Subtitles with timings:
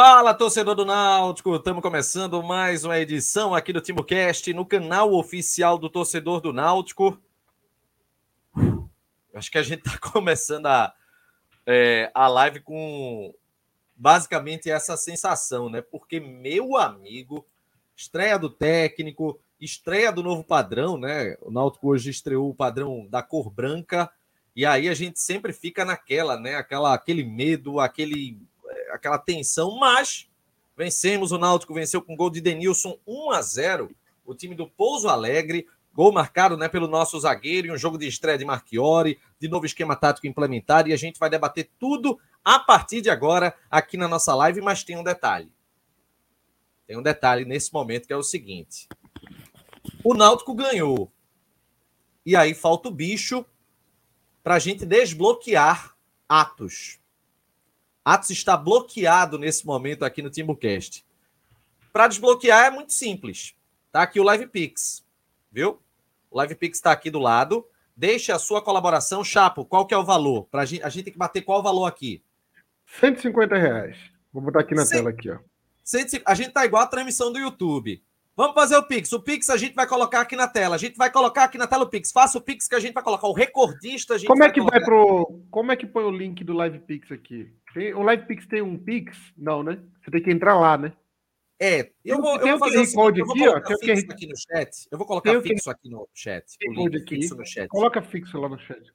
[0.00, 1.56] Fala, torcedor do Náutico!
[1.56, 7.20] Estamos começando mais uma edição aqui do TimoCast no canal oficial do torcedor do Náutico.
[9.34, 10.94] Acho que a gente está começando a,
[11.66, 13.34] é, a live com
[13.96, 15.82] basicamente essa sensação, né?
[15.82, 17.44] Porque, meu amigo,
[17.96, 21.36] estreia do técnico, estreia do novo padrão, né?
[21.42, 24.08] O Náutico hoje estreou o padrão da cor branca,
[24.54, 26.54] e aí a gente sempre fica naquela, né?
[26.54, 28.38] Aquela, aquele medo, aquele
[28.90, 30.28] aquela tensão, mas
[30.76, 31.32] vencemos.
[31.32, 33.90] O Náutico venceu com gol de Denilson 1 a 0.
[34.24, 38.06] O time do Pouso Alegre, gol marcado né, pelo nosso zagueiro, e um jogo de
[38.06, 42.58] estreia de Marchiori, de novo esquema tático implementado, e a gente vai debater tudo a
[42.58, 45.50] partir de agora aqui na nossa live, mas tem um detalhe.
[46.86, 48.88] Tem um detalhe nesse momento que é o seguinte:
[50.04, 51.12] o Náutico ganhou.
[52.24, 53.44] E aí falta o bicho
[54.42, 55.96] para a gente desbloquear
[56.28, 56.98] Atos.
[58.08, 61.04] Atos está bloqueado nesse momento aqui no Timbucast.
[61.92, 63.54] Para desbloquear é muito simples.
[63.92, 65.04] Tá aqui o LivePix,
[65.52, 65.78] viu?
[66.30, 67.66] O LivePix está aqui do lado.
[67.94, 69.22] Deixe a sua colaboração.
[69.22, 70.44] Chapo, qual que é o valor?
[70.44, 72.22] Pra gente, a gente tem que bater qual o valor aqui?
[72.98, 73.98] 150 reais.
[74.32, 75.38] Vou botar aqui na tela aqui, ó.
[76.24, 78.02] A gente tá igual a transmissão do YouTube.
[78.38, 79.12] Vamos fazer o Pix.
[79.12, 80.76] O Pix a gente vai colocar aqui na tela.
[80.76, 82.12] A gente vai colocar aqui na tela o Pix.
[82.12, 83.26] Faça o Pix que a gente vai colocar.
[83.26, 84.78] O recordista a gente Como vai é que colocar.
[84.78, 85.42] vai pro.
[85.50, 87.52] Como é que põe o link do Live Pix aqui?
[87.74, 87.92] Tem...
[87.94, 89.18] O Live Pix tem um Pix?
[89.36, 89.82] Não, né?
[90.00, 90.92] Você tem que entrar lá, né?
[91.60, 94.12] É, eu vou, Tem eu o vou fazer o Code aqui, ó, tem o fixo
[94.12, 94.88] aqui no chat.
[94.92, 96.44] Eu vou colocar Tem o fixo aqui no chat.
[96.62, 97.14] O Code link aqui.
[97.16, 97.66] fixo no chat.
[97.66, 98.92] Coloca fixo lá no chat.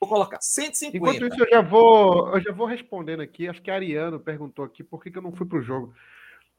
[0.00, 0.96] Vou colocar 150.
[0.96, 3.46] Enquanto isso, eu já vou, eu já vou respondendo aqui.
[3.48, 5.94] Acho que a Ariano perguntou aqui por que, que eu não fui pro jogo.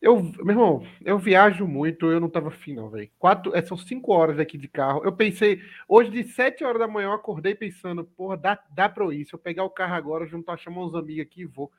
[0.05, 3.09] Eu, meu irmão, eu viajo muito, eu não tava afim, não, velho.
[3.17, 5.03] Quatro, é, são cinco horas aqui de carro.
[5.03, 9.03] Eu pensei, hoje de sete horas da manhã, eu acordei pensando, porra, dá, dá pra
[9.03, 9.25] eu ir.
[9.25, 11.71] Se eu pegar o carro agora, juntar, chamar uns amigos aqui e vou.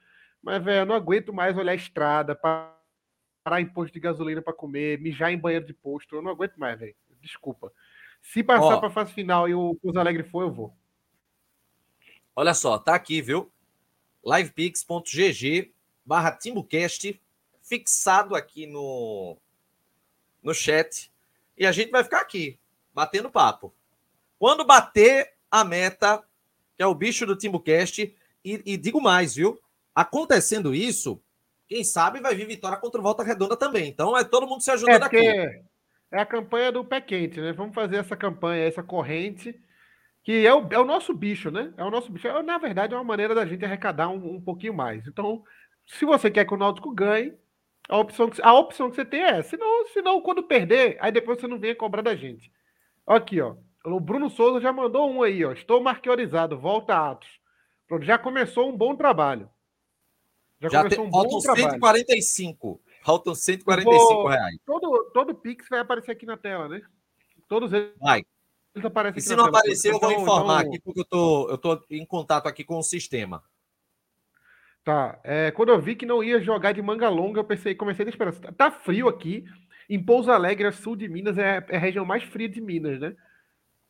[0.42, 4.53] Mas, velho, eu não aguento mais olhar a estrada, parar em posto de gasolina pra
[4.53, 6.16] comer, mijar em banheiro de posto.
[6.16, 6.97] Eu não aguento mais, velho.
[7.20, 7.72] Desculpa.
[8.20, 8.81] Se passar Ó.
[8.81, 10.76] pra fase final e o Pouso Alegre for, eu vou.
[12.34, 13.53] Olha só, tá aqui, viu?
[14.25, 15.72] livepix.gg
[16.04, 17.20] barra TimbuCast
[17.69, 19.37] fixado aqui no,
[20.43, 21.10] no chat.
[21.59, 22.59] E a gente vai ficar aqui,
[22.94, 23.75] batendo papo.
[24.38, 26.22] Quando bater a meta,
[26.76, 29.60] que é o bicho do TimbuCast, e, e digo mais, viu?
[29.94, 31.21] Acontecendo isso,
[31.66, 33.88] quem sabe vai vir vitória contra o Volta Redonda também.
[33.88, 35.65] Então é todo mundo se É, ajudando porque aqui.
[36.10, 37.53] é a campanha do pé quente, né?
[37.53, 39.59] Vamos fazer essa campanha, essa corrente,
[40.22, 41.72] que é o, é o nosso bicho, né?
[41.76, 42.28] É o nosso bicho.
[42.28, 45.06] É, Na verdade, é uma maneira da gente arrecadar um, um pouquinho mais.
[45.06, 45.44] Então,
[45.87, 47.34] se você quer que o Náutico ganhe,
[47.88, 49.50] a opção que, a opção que você tem é essa.
[49.50, 52.50] Senão, senão, quando perder, aí depois você não venha cobrar da gente.
[53.06, 53.54] Aqui, ó.
[53.84, 55.52] O Bruno Souza já mandou um aí, ó.
[55.52, 57.28] Estou marquiorizado, volta Atos.
[57.86, 59.48] Pronto, já começou um bom trabalho.
[60.60, 61.70] Já, Já começou tem, um bom faltam trabalho.
[61.72, 62.80] 145.
[63.04, 64.56] Faltam 145 vou- reais.
[64.66, 66.82] Todo, todo Pix vai aparecer aqui na tela, né?
[67.46, 68.25] Todos eles Vai.
[68.82, 69.58] aparecem E se não tela.
[69.58, 72.64] aparecer, eu vou Então- informar então- aqui, porque eu tô, eu tô em contato aqui
[72.64, 73.44] com o sistema.
[74.87, 75.19] Tá.
[75.25, 78.06] é, quando eu vi que não ia jogar de manga longa, eu pensei, comecei a
[78.06, 78.41] ter esperança.
[78.41, 79.44] Tá- Tá frio aqui.
[79.91, 83.17] Em Pouso Alegre, sul de Minas, é, é a região mais fria de Minas, né?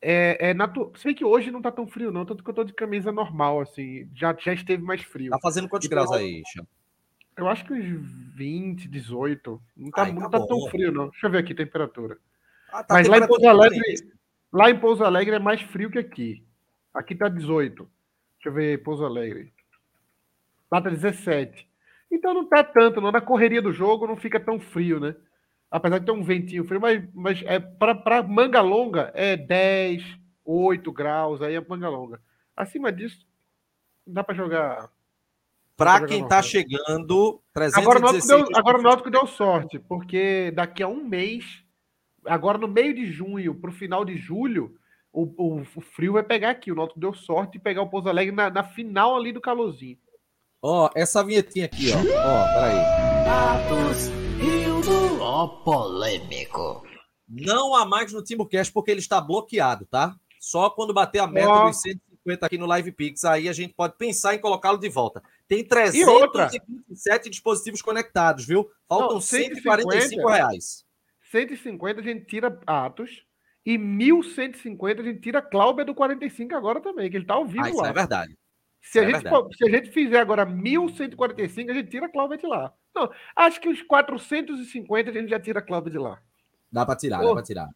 [0.01, 0.91] É, é natu...
[0.95, 3.11] Se bem que hoje não tá tão frio, não, tanto que eu tô de camisa
[3.11, 4.09] normal, assim.
[4.15, 5.29] Já, já esteve mais frio.
[5.29, 6.67] Tá fazendo quantos graus aí, Chama?
[7.37, 9.61] Eu acho que uns 20, 18.
[9.77, 11.09] Não tá, Ai, tá não tá tão frio, não.
[11.09, 12.17] Deixa eu ver aqui a temperatura.
[12.73, 14.13] Ah, tá Mas lá em temperatura Pouso Alegre, diferente.
[14.51, 16.43] lá em Pouso Alegre é mais frio que aqui.
[16.91, 17.87] Aqui tá 18.
[18.37, 19.53] Deixa eu ver Pouso Alegre.
[20.71, 21.67] Lá tá 17.
[22.11, 23.11] Então não tá tanto, não.
[23.11, 25.15] Na correria do jogo não fica tão frio, né?
[25.69, 30.01] Apesar de ter um ventinho frio, mas, mas é para pra manga longa é 10,
[30.45, 32.21] 8 graus, aí é manga longa.
[32.55, 33.25] Acima disso,
[34.05, 34.89] dá para jogar.
[35.75, 36.47] Pra jogar quem tá campo.
[36.47, 41.03] chegando, Agora o Náutico 316 deu, agora o Náutico deu sorte, porque daqui a um
[41.03, 41.63] mês,
[42.25, 44.75] agora no meio de junho, pro final de julho,
[45.11, 46.71] o, o, o frio vai pegar aqui.
[46.71, 49.97] O Náutico deu sorte de pegar o Pouso Alegre na, na final ali do calorzinho.
[50.61, 51.97] Ó, essa vinhetinha aqui, ó.
[51.97, 52.79] Ó, peraí.
[53.27, 54.07] Atos
[54.39, 56.83] Rio do Ó polêmico.
[57.27, 60.15] Não há mais no TimbuCast porque ele está bloqueado, tá?
[60.39, 61.67] Só quando bater a meta Ó.
[61.67, 65.21] dos 150 aqui no Live Pix, aí a gente pode pensar em colocá-lo de volta.
[65.47, 65.59] Tem
[66.07, 66.47] outra?
[66.47, 68.67] 327 dispositivos conectados, viu?
[68.87, 70.85] Faltam Não, 145 reais.
[71.31, 73.23] 150 a gente tira Atos
[73.65, 77.65] e 1150 a gente tira Cláudia do 45 agora também, que ele tá ao vivo
[77.65, 77.89] Ah, isso lá.
[77.89, 78.37] é verdade.
[78.91, 79.35] Se a, É gente, verdade.
[79.35, 82.73] for- se a gente fizer agora 1145, a gente tira a Cláudia de lá.
[82.95, 86.21] Não, acho que os 450 a gente já tira a Cláudia de lá.
[86.71, 87.27] Dá pra tirar, Ô.
[87.27, 87.69] dá pra tirar.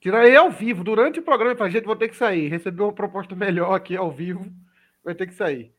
[0.00, 2.48] Tira aí ao vivo, durante o programa, fala, gente, vou ter que sair.
[2.48, 4.50] Recebi uma proposta melhor aqui ao vivo,
[5.02, 5.72] vai ter que sair.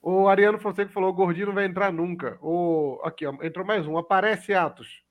[0.00, 2.38] O Ariano Fonseca falou: o gordinho não vai entrar nunca.
[2.42, 3.00] O...
[3.04, 3.96] Aqui, ó, entrou mais um.
[3.96, 5.01] Aparece Atos.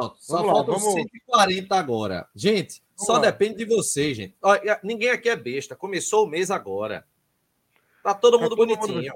[0.00, 2.28] Pronto, só Vamos lá, faltam vamos- 140 agora.
[2.34, 3.18] Gente, Vamos só lá.
[3.20, 4.36] depende de vocês, gente.
[4.42, 5.74] Olha, ninguém aqui é besta.
[5.74, 7.04] Começou o mês agora.
[8.02, 9.12] Tá todo Tá mundo todo mundo bonitinho.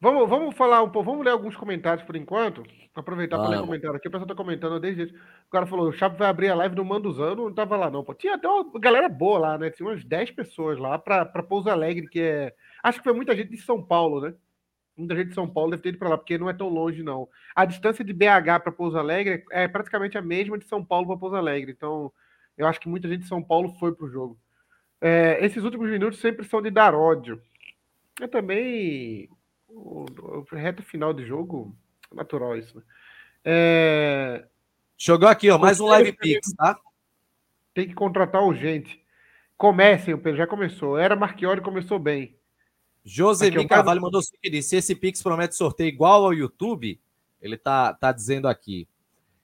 [0.00, 2.62] Vamos, vamos falar um pouco, vamos ler alguns comentários por enquanto.
[2.94, 4.08] Aproveitar para ler comentário aqui.
[4.08, 5.04] O pessoal tá comentando desde.
[5.04, 7.26] O cara falou: o Chapo vai abrir a live do Manduzão.
[7.26, 8.02] Eu não tava lá, não.
[8.04, 8.14] Pô.
[8.14, 9.70] Tinha até uma galera boa lá, né?
[9.70, 12.54] Tinha umas 10 pessoas lá para Pouso Alegre, que é.
[12.82, 14.34] Acho que foi muita gente de São Paulo, né?
[14.98, 17.02] Muita gente de São Paulo deve ter ido para lá, porque não é tão longe,
[17.02, 17.28] não.
[17.54, 21.16] A distância de BH para Pouso Alegre é praticamente a mesma de São Paulo para
[21.16, 21.70] Pouso Alegre.
[21.70, 22.12] Então,
[22.56, 24.38] eu acho que muita gente de São Paulo foi pro jogo.
[25.00, 27.40] É, esses últimos minutos sempre são de dar ódio.
[28.20, 29.30] Eu também.
[29.68, 31.74] O, o reta final de jogo,
[32.12, 32.82] natural isso, né?
[33.44, 34.44] É,
[35.00, 36.76] Jogou aqui, ó, mais um live pix, tá?
[37.72, 39.00] tem que contratar urgente.
[39.56, 40.98] Comecem, o Pedro já começou.
[40.98, 42.36] Era Marchiori começou bem.
[43.08, 47.00] Josemi cara- Carvalho mandou o seguinte: se esse Pix promete sorteio igual ao YouTube,
[47.40, 48.86] ele tá, tá dizendo aqui.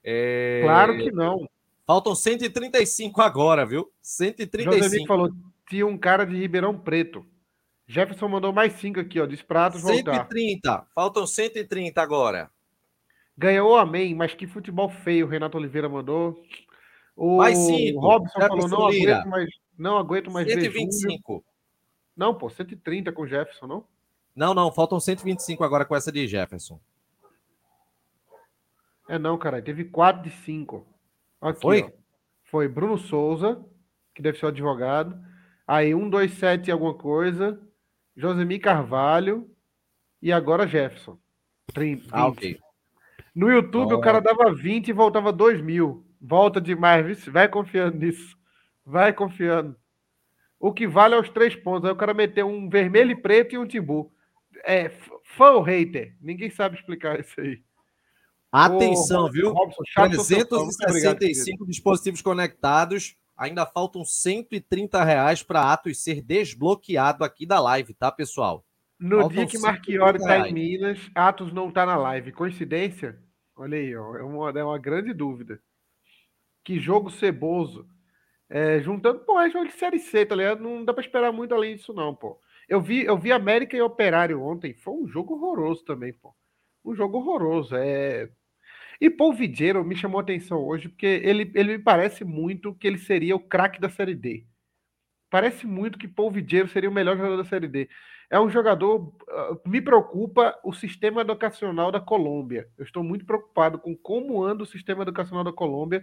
[0.03, 1.49] É, Claro que não.
[1.85, 3.91] Faltam 135 agora, viu?
[4.03, 5.07] José 135.
[5.07, 5.31] falou:
[5.67, 7.25] tinha um cara de Ribeirão Preto.
[7.87, 9.25] Jefferson mandou mais cinco aqui, ó.
[9.25, 10.13] Diz pratos voltar.
[10.13, 10.87] 130.
[10.93, 12.49] Faltam 130 agora.
[13.37, 16.41] Ganhou amém, mas que futebol feio, o Renato Oliveira mandou.
[17.15, 17.57] O Mais.
[17.95, 20.71] Robson falou: não aguento mais, não aguento mais ver Júlio.
[20.71, 21.43] 125.
[22.15, 23.85] Não, pô, 130 com o Jefferson, não?
[24.35, 26.79] Não, não, faltam 125 agora com essa de Jefferson.
[29.07, 29.61] É não, cara.
[29.61, 30.85] Teve 4 de 5.
[31.41, 31.83] Aqui, Foi?
[31.83, 31.89] ó.
[32.45, 33.63] Foi Bruno Souza,
[34.13, 35.17] que deve ser o advogado.
[35.67, 37.59] Aí 1, 2, 7 alguma coisa.
[38.15, 39.49] Josemi Carvalho.
[40.21, 41.17] E agora Jefferson.
[41.73, 42.37] 30, Ah, 20.
[42.37, 42.59] ok.
[43.33, 43.97] No YouTube Ó.
[43.97, 46.05] o cara dava 20 e voltava 2 mil.
[46.21, 48.37] Volta demais, vai confiando nisso.
[48.85, 49.75] Vai confiando.
[50.65, 51.85] O que vale é os três pontos.
[51.85, 54.11] Aí o cara meteu um vermelho e preto e um timbu.
[54.63, 54.89] É
[55.23, 56.17] fã ou hater?
[56.19, 57.61] Ninguém sabe explicar isso aí.
[58.51, 59.53] Atenção, Ô, viu?
[59.53, 60.57] Robson, chato, seu fã.
[60.57, 61.35] Muito obrigado, querido.
[61.35, 63.15] 365 dispositivos conectados.
[63.37, 68.65] Ainda faltam 130 reais para Atos ser desbloqueado aqui da live, tá, pessoal?
[68.99, 70.49] No Faltam dia que 130 Marchiori tá reais.
[70.49, 72.31] em Minas, Atos não tá na live.
[72.31, 73.19] Coincidência?
[73.55, 75.59] Olha aí, ó, é, uma, é uma grande dúvida.
[76.63, 77.87] Que jogo ceboso.
[78.55, 80.63] É, juntando, pô, é jogo de Série C, tá ligado?
[80.63, 82.39] Não dá pra esperar muito além disso, não, pô.
[82.69, 84.73] Eu vi, eu vi América e Operário ontem.
[84.73, 86.33] Foi um jogo horroroso também, pô.
[86.85, 87.75] Um jogo horroroso.
[87.75, 88.29] É...
[89.01, 92.87] E Paul Vidiero me chamou a atenção hoje, porque ele, ele me parece muito que
[92.87, 94.45] ele seria o craque da Série D.
[95.29, 97.89] Parece muito que Paul Vidiero seria o melhor jogador da Série D.
[98.29, 99.13] É um jogador.
[99.29, 102.69] ah, Me preocupa o sistema educacional da Colômbia.
[102.77, 106.01] Eu estou muito preocupado com como anda o sistema educacional da Colômbia,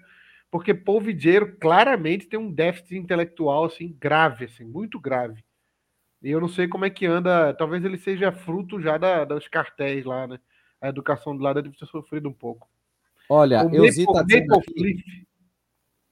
[0.52, 5.42] porque Paul Vidiero claramente tem um déficit intelectual assim grave, assim, muito grave.
[6.23, 7.54] E eu não sei como é que anda.
[7.54, 10.38] Talvez ele seja fruto já da, dos cartéis lá, né?
[10.78, 12.68] A educação do lado deve ter sofrido um pouco.
[13.28, 15.04] Olha, o Euzi tá Maple, dizendo aqui,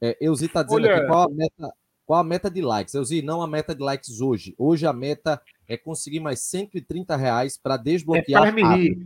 [0.01, 2.95] é, Euzi tá dizendo Olha- aqui qual a meta, qual a meta de likes.
[2.95, 4.55] Euzi, não a meta de likes hoje.
[4.57, 8.79] Hoje a meta é conseguir mais 130 reais para É, desbloquear faz-me Atos.
[8.79, 8.97] rir.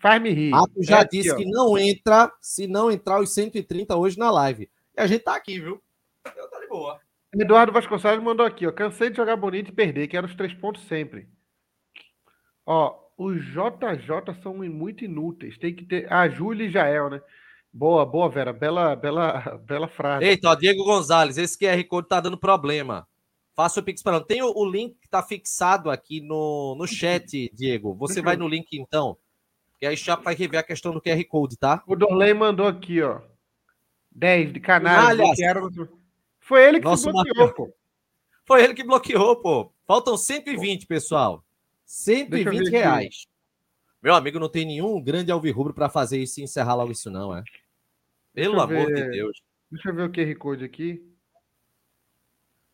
[0.00, 0.54] Faz-me rir.
[0.54, 1.36] Atos já É aqui, disse ó.
[1.36, 4.68] que não entra se não entrar os 130 hoje na live.
[4.96, 5.80] E a gente tá aqui, viu?
[6.36, 6.98] Eu tá de boa.
[7.32, 8.72] Eduardo Vasconcelos mandou aqui, ó.
[8.72, 11.28] Cansei de jogar bonito e perder, quero os três pontos sempre.
[12.66, 15.58] Ó, os JJ são muito inúteis.
[15.58, 16.10] Tem que ter.
[16.12, 17.20] Ah, Júlia e Jael, né?
[17.72, 18.52] Boa, boa, Vera.
[18.52, 20.24] Bela, bela, bela frase.
[20.24, 23.06] Eita, ó, Diego Gonzalez, esse QR Code tá dando problema.
[23.54, 27.50] Faça o Pix para Tem o, o link que tá fixado aqui no, no chat,
[27.54, 27.94] Diego.
[27.94, 29.16] Você vai no link então.
[29.80, 31.82] E aí já vai rever a questão do QR Code, tá?
[31.86, 33.20] O Dorley mandou aqui, ó.
[34.12, 35.70] 10 de bloquearam-
[36.40, 37.72] Foi ele que Nosso bloqueou, pô.
[38.44, 39.72] Foi ele que bloqueou, pô.
[39.86, 41.44] Faltam 120, pessoal.
[41.86, 42.70] Deixa eu 120 ver aqui.
[42.76, 43.26] reais.
[44.02, 47.36] Meu amigo, não tem nenhum grande alvirrubro para fazer isso e encerrar logo isso, não,
[47.36, 47.42] é?
[48.32, 49.04] Pelo amor ver.
[49.04, 49.42] de Deus.
[49.70, 51.02] Deixa eu ver o QR Code aqui.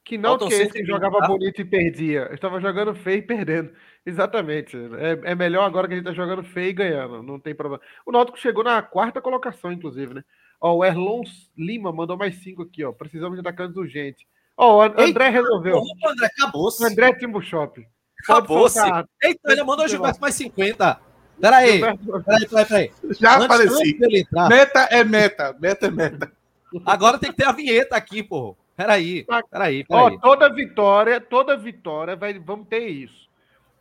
[0.07, 1.27] Que não Faltam que esse que 120, jogava tá?
[1.27, 2.21] bonito e perdia.
[2.29, 3.73] Eu estava jogando feio e perdendo.
[4.07, 4.77] Exatamente.
[4.77, 7.25] É, é melhor agora que a gente tá jogando feio e ganhando.
[7.25, 7.83] Não tem problema.
[8.07, 10.23] O Náutico chegou na quarta colocação, inclusive, né?
[10.61, 11.23] Ó, o Erlon
[11.59, 12.93] Lima mandou mais cinco aqui, ó.
[12.93, 14.25] Precisamos de atacantes urgentes.
[14.57, 15.79] Ó, o An- André resolveu.
[15.79, 16.85] Opa, André, acabou-se.
[16.85, 17.85] O André Timbu Shop.
[18.23, 18.79] Acabou-se.
[19.21, 21.01] Eita, ele mandou o Gilberto mais 50.
[21.41, 21.99] Peraí, peraí,
[22.49, 22.93] peraí, peraí.
[23.21, 23.97] Já Antes, apareci.
[24.05, 25.57] antes entrar, Meta é meta.
[25.61, 26.33] Meta é meta.
[26.87, 28.57] agora tem que ter a vinheta aqui, pô.
[28.77, 29.43] Peraí, Tá.
[29.51, 30.21] peraí, Ó, peraí.
[30.21, 33.29] toda vitória, toda vitória vai, vamos ter isso.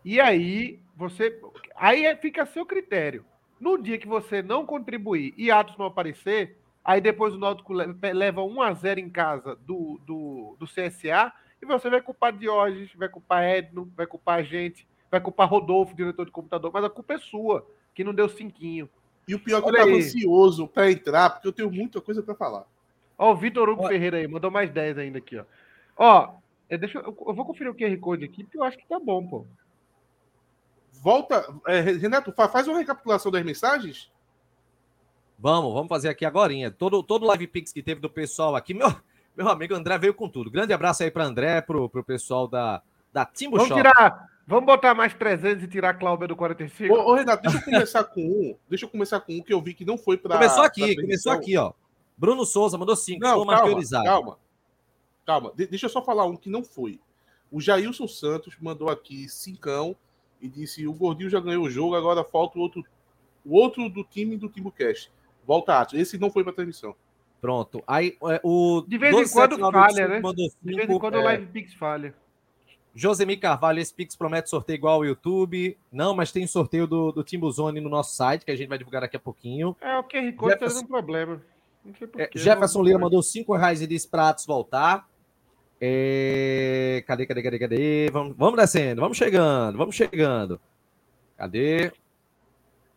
[0.03, 1.39] E aí, você.
[1.75, 3.25] Aí é- fica a seu critério.
[3.59, 7.95] No dia que você não contribuir e Atos não aparecer, aí depois o Náutico le-
[8.13, 12.91] leva 1 a 0 em casa do, do, do CSA e você vai culpar Diógenes,
[12.95, 16.89] vai culpar Edno, vai culpar a gente, vai culpar Rodolfo, diretor de computador, mas a
[16.89, 18.89] culpa é sua, que não deu cinquinho.
[19.27, 22.21] E o pior é que eu tava ansioso pra entrar, porque eu tenho muita coisa
[22.21, 22.65] pra falar.
[23.17, 23.87] Ó, o Vitor Hugo.
[23.87, 25.43] Ferreira aí, mandou mais 10 ainda aqui, ó.
[25.97, 26.33] Ó,
[26.69, 28.99] é, deixa eu, eu vou conferir o QR Code aqui, porque eu acho que tá
[28.99, 29.45] bom, pô.
[31.01, 31.45] Volta.
[31.67, 34.11] é, Renato, fa- faz uma recapitulação das mensagens?
[35.37, 36.53] Vamos, vamos fazer aqui agora.
[36.71, 38.93] Todo, todo live pix que teve do pessoal aqui, meu,
[39.35, 40.49] meu amigo André veio com tudo.
[40.49, 42.81] Grande abraço aí para André, pro, pro pessoal da,
[43.13, 43.79] da Timbu Vamos Shop.
[43.81, 46.93] tirar, vamos botar mais 300 e tirar a Cláudia do 45?
[46.93, 48.57] Ô, ô, Renato, deixa eu começar com um.
[48.69, 50.35] Deixa eu começar com um que eu vi que não foi pra.
[50.37, 51.73] Começou aqui, começou aqui, ó.
[52.17, 54.39] Bruno Souza mandou cinco, Não, calma, calma.
[55.25, 56.99] Calma, De- deixa eu só falar um que não foi.
[57.51, 59.95] O Jailson Santos mandou aqui cincão
[60.41, 62.83] e disse: o Gordinho já ganhou o jogo, agora falta o outro,
[63.45, 65.11] o outro do time do Timbucast.
[65.45, 65.93] Volta Atos.
[65.99, 66.95] Esse não foi pra transmissão.
[67.41, 67.83] Pronto.
[67.85, 70.19] Aí é, o De vez em quando 12795 falha, né?
[70.19, 72.15] Mandou De vez em cinco, quando é, o Live Pix falha.
[72.97, 75.77] Josemir Carvalho, esse Pix promete sorteio igual ao YouTube.
[75.91, 79.01] Não, mas tem sorteio do, do Timbuzone no nosso site, que a gente vai divulgar
[79.01, 79.75] daqui a pouquinho.
[79.81, 81.41] É, o QR Code tá Jefferson- dando problema.
[82.17, 82.29] É.
[82.35, 85.07] Jefferson não- Lira mandou 5 reais e disse para Atos voltar.
[85.79, 88.09] É, Cadê, cadê, cadê, cadê?
[88.11, 90.59] Vamos, vamos descendo, vamos chegando, vamos chegando.
[91.37, 91.91] Cadê?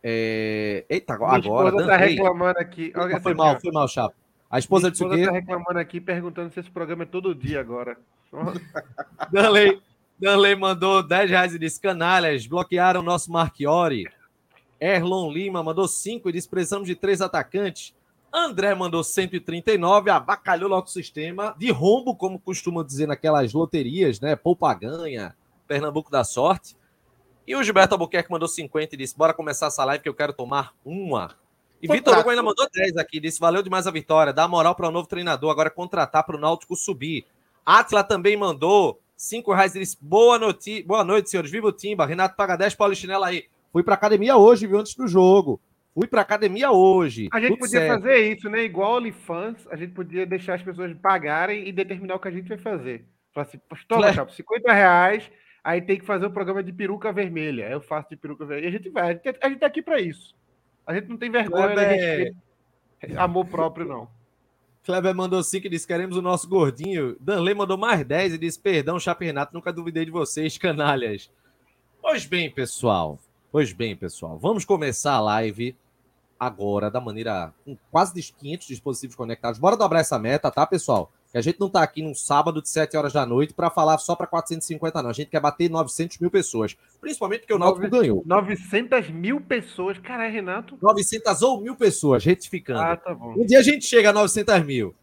[0.02, 2.10] É, Eita, Minha agora, esposa tá Danley.
[2.14, 2.92] reclamando aqui.
[2.96, 4.14] Olha Foi essa mal, foi mal, Chapa.
[4.50, 5.26] A esposa Minha disse o esposa quê?
[5.26, 7.98] tá reclamando aqui, perguntando se esse programa é todo dia agora.
[9.32, 9.80] Danley,
[10.18, 14.04] Danley mandou 10 reais e disse: canalhas, bloquearam nosso Marchiori.
[14.80, 17.94] Erlon Lima mandou 5 e disse: precisamos de três atacantes.
[18.32, 24.36] André mandou 139, abacalhou nosso sistema de rombo, como costumam dizer naquelas loterias, né?
[24.36, 25.34] Poupa ganha,
[25.66, 26.76] Pernambuco da sorte.
[27.46, 30.34] E o Gilberto Albuquerque mandou 50 e disse: bora começar essa live que eu quero
[30.34, 31.34] tomar uma.
[31.80, 34.88] E Vitor Hugo ainda mandou 10 aqui, disse: valeu demais a vitória, dá moral para
[34.88, 37.24] o novo treinador, agora contratar para o Náutico subir.
[37.64, 42.04] Atila também mandou 5 reais e disse: boa, noti boa noite, senhores, viva o Timba.
[42.04, 43.46] Renato paga 10 Paulichinela aí.
[43.72, 45.60] Fui para academia hoje, viu, antes do jogo.
[45.98, 47.28] Fui para academia hoje.
[47.32, 48.02] A gente Tudo podia certo.
[48.02, 48.62] fazer isso, né?
[48.62, 52.48] Igual OnlyFans, a gente podia deixar as pessoas pagarem e determinar o que a gente
[52.48, 53.04] vai fazer.
[53.34, 54.12] Falar assim, toma.
[54.12, 55.28] Chapo, 50 reais,
[55.64, 57.68] aí tem que fazer um programa de peruca vermelha.
[57.68, 58.66] Eu faço de peruca vermelha.
[58.66, 60.36] E a gente vai, a gente, a gente tá aqui pra isso.
[60.86, 62.34] A gente não tem vergonha, Kleber-
[63.16, 64.08] amor próprio, não.
[64.86, 67.16] Kleber mandou 5 e disse: queremos o nosso gordinho.
[67.18, 71.28] Danley mandou mais 10 e disse: perdão, Chape Renato, nunca duvidei de vocês, canalhas.
[72.00, 73.18] Pois bem, pessoal.
[73.50, 74.38] Pois bem, pessoal.
[74.38, 75.76] Vamos começar a live
[76.38, 77.52] agora da maneira.
[77.64, 79.58] com quase 500 dispositivos conectados.
[79.58, 81.10] Bora dobrar essa meta, tá, pessoal?
[81.30, 83.98] Que a gente não tá aqui num sábado de 7 horas da noite para falar
[83.98, 85.10] só para 450, não.
[85.10, 86.74] A gente quer bater 900 mil pessoas.
[87.00, 88.22] Principalmente porque o Náutico Nove- ganhou.
[88.24, 89.98] 900 mil pessoas.
[89.98, 90.78] Caralho, Renato.
[90.80, 92.80] 900 ou mil pessoas, retificando.
[92.80, 93.34] Ah, tá bom.
[93.36, 94.94] Um dia a gente chega a 900 mil.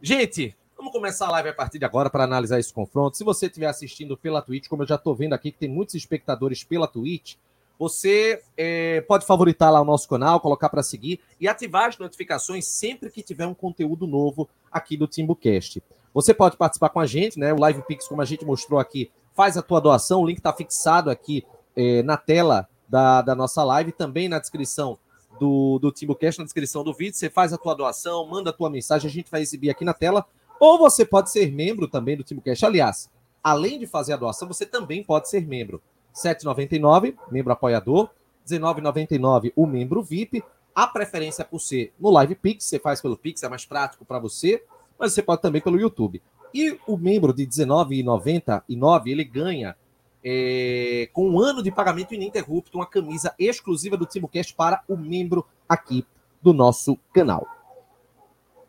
[0.00, 3.16] Gente, vamos começar a live a partir de agora para analisar esse confronto.
[3.18, 5.94] Se você estiver assistindo pela Twitch, como eu já estou vendo aqui que tem muitos
[5.94, 7.34] espectadores pela Twitch,
[7.80, 12.66] você eh, pode favoritar lá o nosso canal, colocar para seguir e ativar as notificações
[12.66, 15.82] sempre que tiver um conteúdo novo aqui do TimbuCast.
[16.12, 17.54] Você pode participar com a gente, né?
[17.54, 20.20] O Live Pix, como a gente mostrou aqui, faz a tua doação.
[20.20, 21.42] O link está fixado aqui
[21.74, 24.98] eh, na tela da, da nossa live, também na descrição
[25.38, 27.16] do, do TimbuCast, na descrição do vídeo.
[27.16, 29.94] Você faz a tua doação, manda a tua mensagem, a gente vai exibir aqui na
[29.94, 30.26] tela.
[30.60, 32.66] Ou você pode ser membro também do TimbuCast.
[32.66, 33.08] Aliás,
[33.42, 35.80] além de fazer a doação, você também pode ser membro.
[36.14, 38.10] R$ 7,99, membro apoiador.
[38.48, 40.42] R$ 19,99 o membro VIP.
[40.74, 44.04] A preferência é por ser no Live Pix, você faz pelo Pix, é mais prático
[44.04, 44.62] para você,
[44.98, 46.22] mas você pode também pelo YouTube.
[46.54, 49.76] E o membro de R$ 19,99, ele ganha
[50.24, 55.46] é, com um ano de pagamento ininterrupto, uma camisa exclusiva do TimbuCast para o membro
[55.68, 56.04] aqui
[56.42, 57.46] do nosso canal.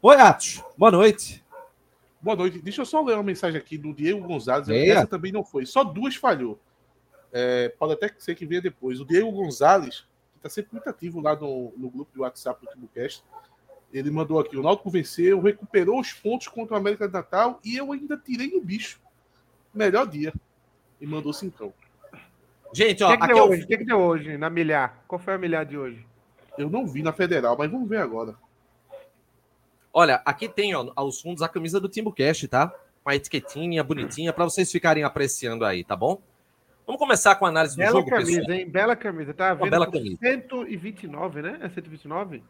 [0.01, 0.63] Oi, Atos.
[0.77, 1.43] Boa noite.
[2.21, 2.59] Boa noite.
[2.59, 4.67] Deixa eu só ler uma mensagem aqui do Diego Gonzalez.
[4.67, 4.93] Leia.
[4.93, 5.65] Essa também não foi.
[5.65, 6.59] Só duas falhou.
[7.31, 8.99] É, pode até ser que venha depois.
[8.99, 12.71] O Diego Gonzalez, que está sempre muito ativo lá no, no grupo do WhatsApp do
[12.71, 13.23] Timbucast,
[13.93, 17.75] ele mandou aqui: o Náutico venceu, recuperou os pontos contra o América de Natal e
[17.75, 18.99] eu ainda tirei no bicho.
[19.73, 20.33] Melhor dia.
[20.99, 21.73] E mandou cincão.
[22.73, 23.63] Gente, O ó, que, que aqui deu é o hoje?
[23.63, 25.03] O que, que deu hoje na milhar?
[25.07, 26.05] Qual foi a milhar de hoje?
[26.57, 28.35] Eu não vi na Federal, mas vamos ver agora.
[29.93, 32.73] Olha, aqui tem ó, aos fundos a camisa do TimbuCast, tá?
[33.03, 36.21] Com a etiquetinha bonitinha para vocês ficarem apreciando aí, tá bom?
[36.91, 38.57] Vamos começar com a análise do Bela jogo, camisa, pessoal.
[38.57, 38.69] hein?
[38.69, 39.33] Bela camisa.
[39.33, 39.69] Tá vendo?
[39.69, 40.17] bela camisa.
[40.19, 41.57] 129, né?
[41.61, 42.43] É 129?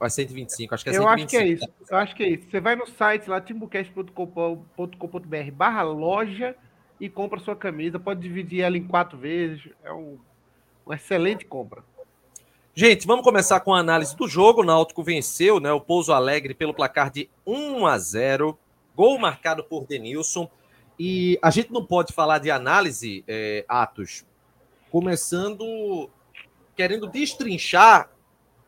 [0.00, 1.12] Vai 125, acho que é eu 125.
[1.12, 1.68] acho que é isso.
[1.90, 2.50] Eu acho que é isso.
[2.50, 6.56] Você vai no site lá, timbucast.com.br barra loja
[6.98, 7.98] e compra sua camisa.
[7.98, 9.68] Pode dividir ela em quatro vezes.
[9.84, 10.16] É um,
[10.86, 11.84] uma excelente compra.
[12.74, 14.62] Gente, vamos começar com a análise do jogo.
[14.62, 15.70] O Náutico venceu, né?
[15.70, 18.58] O Pouso Alegre pelo placar de 1 a 0.
[18.94, 20.50] Gol marcado por Denilson.
[20.98, 24.24] E a gente não pode falar de análise, é, Atos,
[24.90, 26.10] começando
[26.76, 28.10] querendo destrinchar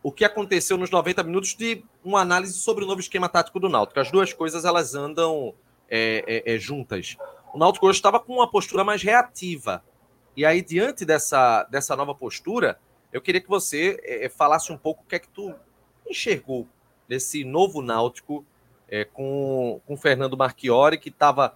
[0.03, 3.69] o que aconteceu nos 90 minutos de uma análise sobre o novo esquema tático do
[3.69, 4.01] Náutico.
[4.01, 5.55] As duas coisas elas andam
[5.91, 7.17] é, é, é, juntas.
[7.53, 9.85] O Náutico hoje estava com uma postura mais reativa.
[10.37, 12.79] E aí, diante dessa, dessa nova postura,
[13.13, 15.55] eu queria que você é, é, falasse um pouco o que é que tu
[16.09, 16.67] enxergou
[17.07, 18.45] desse novo Náutico
[19.13, 21.55] com, com Fernando Marchiori, que estava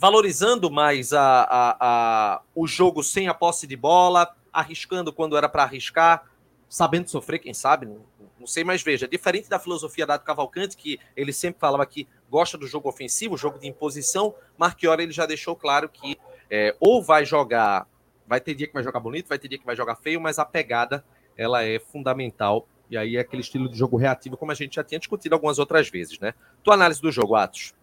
[0.00, 5.46] valorizando mais a, a, a, o jogo sem a posse de bola, arriscando quando era
[5.46, 6.24] para arriscar,
[6.70, 8.00] sabendo sofrer, quem sabe, não,
[8.38, 12.56] não, sei, mas veja, diferente da filosofia da Cavalcante, que ele sempre falava que gosta
[12.56, 16.18] do jogo ofensivo, jogo de imposição, Marchiori ele já deixou claro que
[16.50, 17.86] é, ou vai jogar,
[18.26, 20.38] vai ter dia que vai jogar bonito, vai ter dia que vai jogar feio, mas
[20.38, 21.04] a pegada
[21.36, 24.82] ela é fundamental e aí é aquele estilo de jogo reativo, como a gente já
[24.82, 26.32] tinha discutido algumas outras vezes, né?
[26.64, 27.74] Tua análise do jogo, Atos.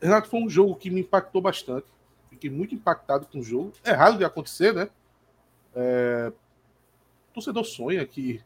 [0.00, 1.86] Renato, foi um jogo que me impactou bastante.
[2.30, 3.72] Fiquei muito impactado com o jogo.
[3.84, 4.88] É raro de acontecer, né?
[5.74, 6.32] É...
[7.30, 8.40] O torcedor sonha que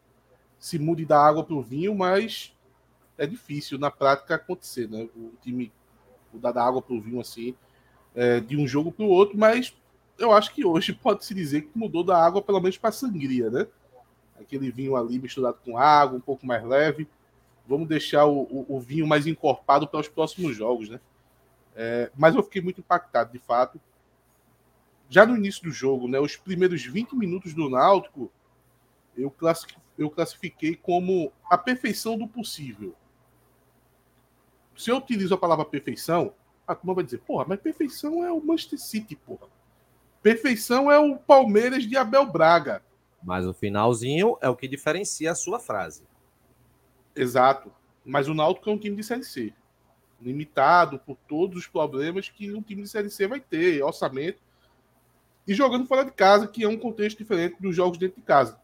[0.59, 2.55] se mude da água para o vinho, mas
[3.17, 5.07] é difícil na prática acontecer, né?
[5.15, 5.71] O time
[6.33, 7.55] mudar da água para o vinho assim,
[8.15, 9.75] é, de um jogo para o outro, mas
[10.17, 13.67] eu acho que hoje pode-se dizer que mudou da água pelo menos para sangria, né?
[14.39, 17.07] aquele vinho ali misturado com água, um pouco mais leve.
[17.67, 20.99] Vamos deixar o, o, o vinho mais encorpado para os próximos jogos, né?
[21.75, 23.79] É, mas eu fiquei muito impactado, de fato.
[25.09, 28.31] Já no início do jogo, né, os primeiros 20 minutos do Náutico,
[29.15, 32.95] eu, classifiquei, eu classifiquei como a perfeição do possível.
[34.75, 36.33] Se eu utilizo a palavra perfeição,
[36.65, 39.47] a turma vai dizer, porra, mas perfeição é o Manchester City, porra.
[40.21, 42.81] Perfeição é o Palmeiras de Abel Braga.
[43.21, 46.03] Mas o finalzinho é o que diferencia a sua frase.
[47.15, 47.71] Exato.
[48.05, 49.53] Mas o Náutico é um time de Série C.
[50.23, 54.39] Limitado por todos os problemas que um time de Série C vai ter, orçamento.
[55.45, 58.59] E jogando fora de casa, que é um contexto diferente dos jogos dentro de casa.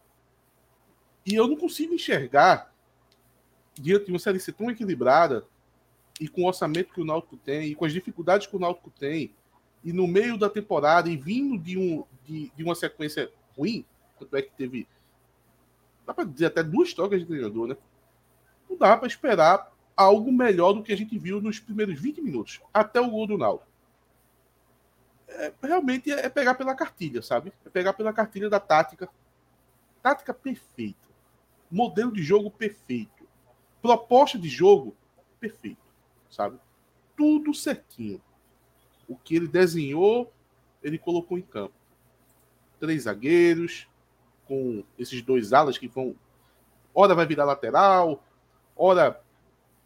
[1.26, 2.74] E eu não consigo enxergar,
[3.74, 5.46] diante de uma Série C tão equilibrada,
[6.18, 8.90] e com o orçamento que o Náutico tem, e com as dificuldades que o Náutico
[8.90, 9.34] tem,
[9.84, 13.84] e no meio da temporada, e vindo de, um, de, de uma sequência ruim,
[14.18, 14.86] tanto é que teve.
[16.06, 17.76] Dá para dizer até duas trocas de treinador, né?
[18.68, 22.58] Não dá para esperar algo melhor do que a gente viu nos primeiros 20 minutos,
[22.72, 23.62] até o gol do Naldo.
[25.28, 27.52] É, realmente é pegar pela cartilha, sabe?
[27.66, 29.10] É pegar pela cartilha da tática.
[30.02, 31.06] Tática perfeita.
[31.70, 33.28] Modelo de jogo perfeito.
[33.82, 34.96] Proposta de jogo
[35.38, 35.82] perfeito,
[36.30, 36.58] sabe?
[37.14, 38.22] Tudo certinho.
[39.06, 40.32] O que ele desenhou,
[40.82, 41.74] ele colocou em campo.
[42.78, 43.86] Três zagueiros,
[44.46, 46.16] com esses dois alas que vão.
[46.94, 48.24] Ora vai virar lateral,
[48.74, 49.22] ora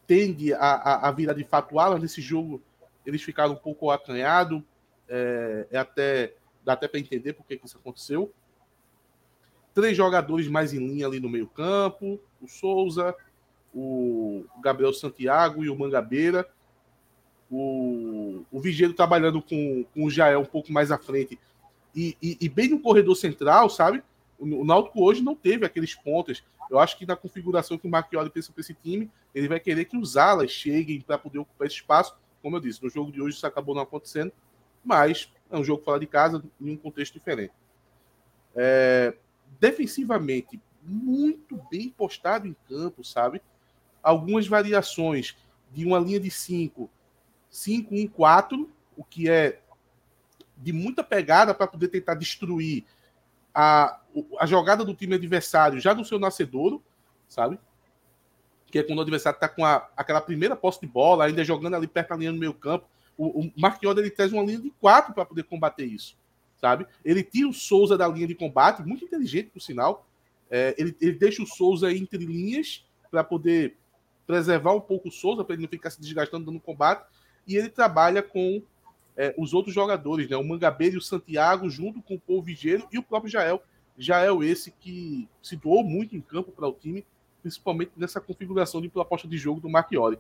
[0.06, 1.98] tende a, a, a virar de fato ala.
[1.98, 2.62] Nesse jogo
[3.04, 4.62] eles ficaram um pouco acanhados.
[5.08, 8.32] É, é até, dá até para entender por que isso aconteceu.
[9.74, 13.14] Três jogadores mais em linha ali no meio-campo: o Souza,
[13.74, 16.48] o Gabriel Santiago e o Mangabeira.
[17.50, 21.38] O, o Vigeiro trabalhando com, com o Jael um pouco mais à frente
[21.94, 24.02] e, e, e bem no corredor central, sabe?
[24.38, 26.44] O Náutico hoje não teve aqueles pontos.
[26.70, 29.84] Eu acho que na configuração que o Marchioli pensa para esse time, ele vai querer
[29.84, 32.16] que os alas cheguem para poder ocupar esse espaço.
[32.42, 34.32] Como eu disse, no jogo de hoje isso acabou não acontecendo,
[34.84, 37.52] mas é um jogo fora de casa, em um contexto diferente.
[38.54, 39.14] É,
[39.58, 43.40] defensivamente, muito bem postado em campo, sabe?
[44.02, 45.36] Algumas variações
[45.72, 46.90] de uma linha de 5,
[47.48, 49.60] 5 1 4, o que é
[50.56, 52.84] de muita pegada para poder tentar destruir
[53.54, 54.00] a,
[54.38, 56.82] a jogada do time adversário já no seu nascedouro,
[57.28, 57.58] sabe?
[58.66, 61.74] Que é quando o adversário está com a, aquela primeira posse de bola, ainda jogando
[61.74, 62.86] ali perto da linha no meio campo.
[63.16, 66.16] O, o Marquinhos ele traz uma linha de quatro para poder combater isso,
[66.60, 66.86] sabe?
[67.04, 70.06] Ele tira o Souza da linha de combate, muito inteligente, por sinal.
[70.50, 73.76] É, ele, ele deixa o Souza entre linhas para poder
[74.26, 77.06] preservar um pouco o Souza, para ele não ficar se desgastando dando combate.
[77.46, 78.62] E ele trabalha com
[79.16, 80.36] é, os outros jogadores, né?
[80.36, 83.62] O Mangabeira e o Santiago, junto com o Paul Vigeiro e o próprio Jael.
[83.96, 87.04] Jael esse que se doou muito em campo para o time,
[87.42, 90.18] principalmente nessa configuração de proposta de jogo do Marchioli.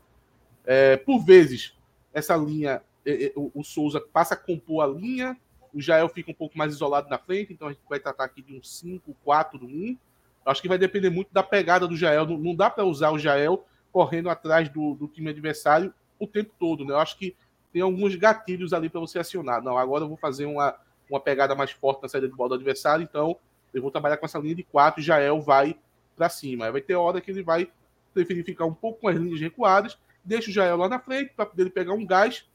[0.64, 1.74] É, por vezes,
[2.12, 5.36] essa linha, é, é, o, o, Souza passa a compor a linha,
[5.72, 8.40] o Jael fica um pouco mais isolado na frente, então a gente vai tratar aqui
[8.40, 9.98] de um 5, 4, 1.
[10.46, 12.26] Acho que vai depender muito da pegada do Jael.
[12.26, 16.52] Não, não dá para usar o Jael correndo atrás do, do time adversário o tempo
[16.58, 16.92] todo, né?
[16.92, 17.34] Eu acho que
[17.72, 19.62] tem alguns gatilhos ali para você acionar.
[19.62, 20.76] Não, agora eu vou fazer uma,
[21.10, 23.36] uma pegada mais forte na saída de bola do adversário, então
[23.74, 25.76] eu vou trabalhar com essa linha de quatro e Jael vai
[26.16, 26.70] para cima.
[26.70, 27.70] Vai ter hora que ele vai
[28.12, 31.46] preferir ficar um pouco com as linhas recuadas, deixa o Jael lá na frente para
[31.46, 32.46] poder pegar um gás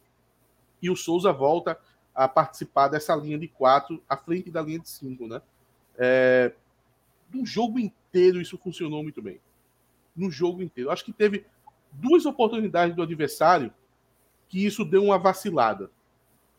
[0.81, 1.77] e o Souza volta
[2.15, 5.41] a participar dessa linha de quatro à frente da linha de cinco, né?
[5.97, 6.53] É,
[7.33, 9.39] no jogo inteiro isso funcionou muito bem.
[10.15, 10.89] No jogo inteiro.
[10.89, 11.45] Acho que teve
[11.91, 13.73] duas oportunidades do adversário
[14.47, 15.91] que isso deu uma vacilada.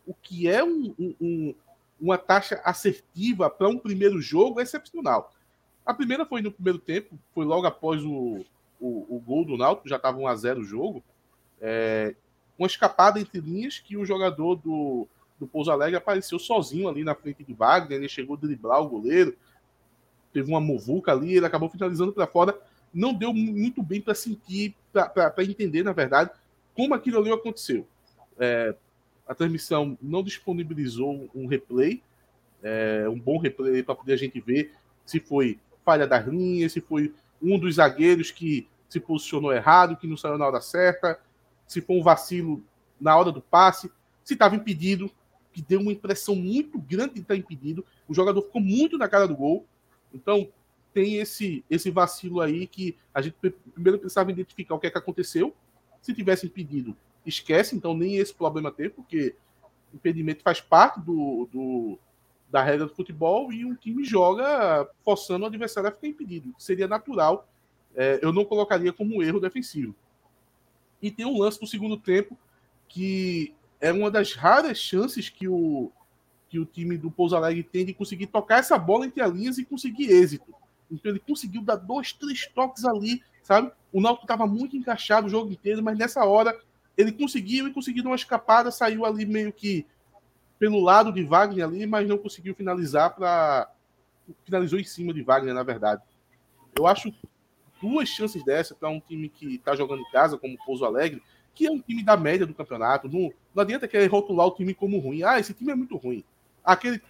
[0.05, 1.55] O que é um, um,
[2.01, 5.31] uma taxa assertiva para um primeiro jogo é excepcional.
[5.85, 8.43] A primeira foi no primeiro tempo, foi logo após o,
[8.79, 11.03] o, o gol do Náutico, já estava 1 a 0 o jogo.
[11.61, 12.15] É,
[12.57, 15.07] uma escapada entre linhas que o jogador do,
[15.39, 18.89] do Pouso Alegre apareceu sozinho ali na frente de Wagner, ele chegou a driblar o
[18.89, 19.35] goleiro,
[20.33, 22.59] teve uma movuca ali, ele acabou finalizando para fora.
[22.93, 26.31] Não deu muito bem para sentir, para entender, na verdade,
[26.73, 27.87] como aquilo ali aconteceu.
[28.39, 28.75] É,
[29.31, 32.03] a transmissão não disponibilizou um replay,
[32.61, 34.73] é, um bom replay para poder a gente ver
[35.05, 40.05] se foi falha das linhas, se foi um dos zagueiros que se posicionou errado, que
[40.05, 41.17] não saiu na hora certa,
[41.65, 42.61] se foi um vacilo
[42.99, 43.89] na hora do passe,
[44.21, 45.09] se estava impedido,
[45.53, 47.85] que deu uma impressão muito grande de estar impedido.
[48.09, 49.65] O jogador ficou muito na cara do gol.
[50.13, 50.49] Então,
[50.93, 53.37] tem esse, esse vacilo aí que a gente
[53.73, 55.55] primeiro precisava identificar o que é que aconteceu.
[56.01, 59.35] Se tivesse impedido, esquece, então nem esse problema teve, porque
[59.93, 61.99] impedimento faz parte do, do,
[62.49, 66.53] da regra do futebol e um time joga forçando o adversário a ficar impedido.
[66.57, 67.47] Seria natural.
[67.95, 69.95] É, eu não colocaria como erro defensivo.
[71.01, 72.37] E tem um lance no segundo tempo
[72.87, 75.91] que é uma das raras chances que o,
[76.49, 79.57] que o time do Pouso Alegre tem de conseguir tocar essa bola entre as linhas
[79.57, 80.53] e conseguir êxito.
[80.91, 83.71] Então ele conseguiu dar dois, três toques ali, sabe?
[83.91, 86.59] O Náutico estava muito encaixado o jogo inteiro, mas nessa hora
[87.01, 89.85] ele conseguiu e conseguiu uma escapada, saiu ali meio que
[90.57, 93.71] pelo lado de Wagner ali, mas não conseguiu finalizar para
[94.45, 96.03] finalizou em cima de Wagner, na verdade.
[96.77, 97.13] Eu acho
[97.81, 101.21] duas chances dessa para um time que está jogando em casa, como o Pouso Alegre,
[101.53, 103.09] que é um time da média do campeonato.
[103.09, 105.23] Não, não adianta querer rotular o time como ruim.
[105.23, 106.23] Ah, esse time é muito ruim.
[106.63, 107.01] Aquele.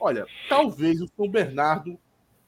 [0.00, 1.98] Olha, talvez o São Bernardo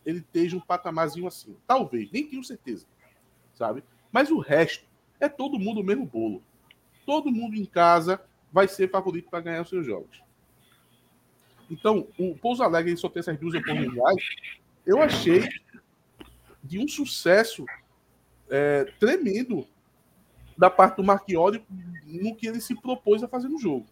[0.07, 1.57] ele esteja um patamarzinho assim.
[1.67, 2.87] Talvez, nem tenho certeza.
[3.55, 3.83] Sabe?
[4.11, 4.87] Mas o resto
[5.21, 6.43] é todo mundo o mesmo bolo.
[7.09, 8.21] Todo mundo em casa
[8.53, 10.23] vai ser favorito para ganhar os seus jogos.
[11.71, 14.29] Então, o Pouso Alegre só tem essas duas oportunidades.
[14.85, 15.49] Eu achei
[16.63, 17.65] de um sucesso
[18.51, 19.67] é, tremendo
[20.55, 21.65] da parte do Marchiori
[22.05, 23.87] no que ele se propôs a fazer no jogo.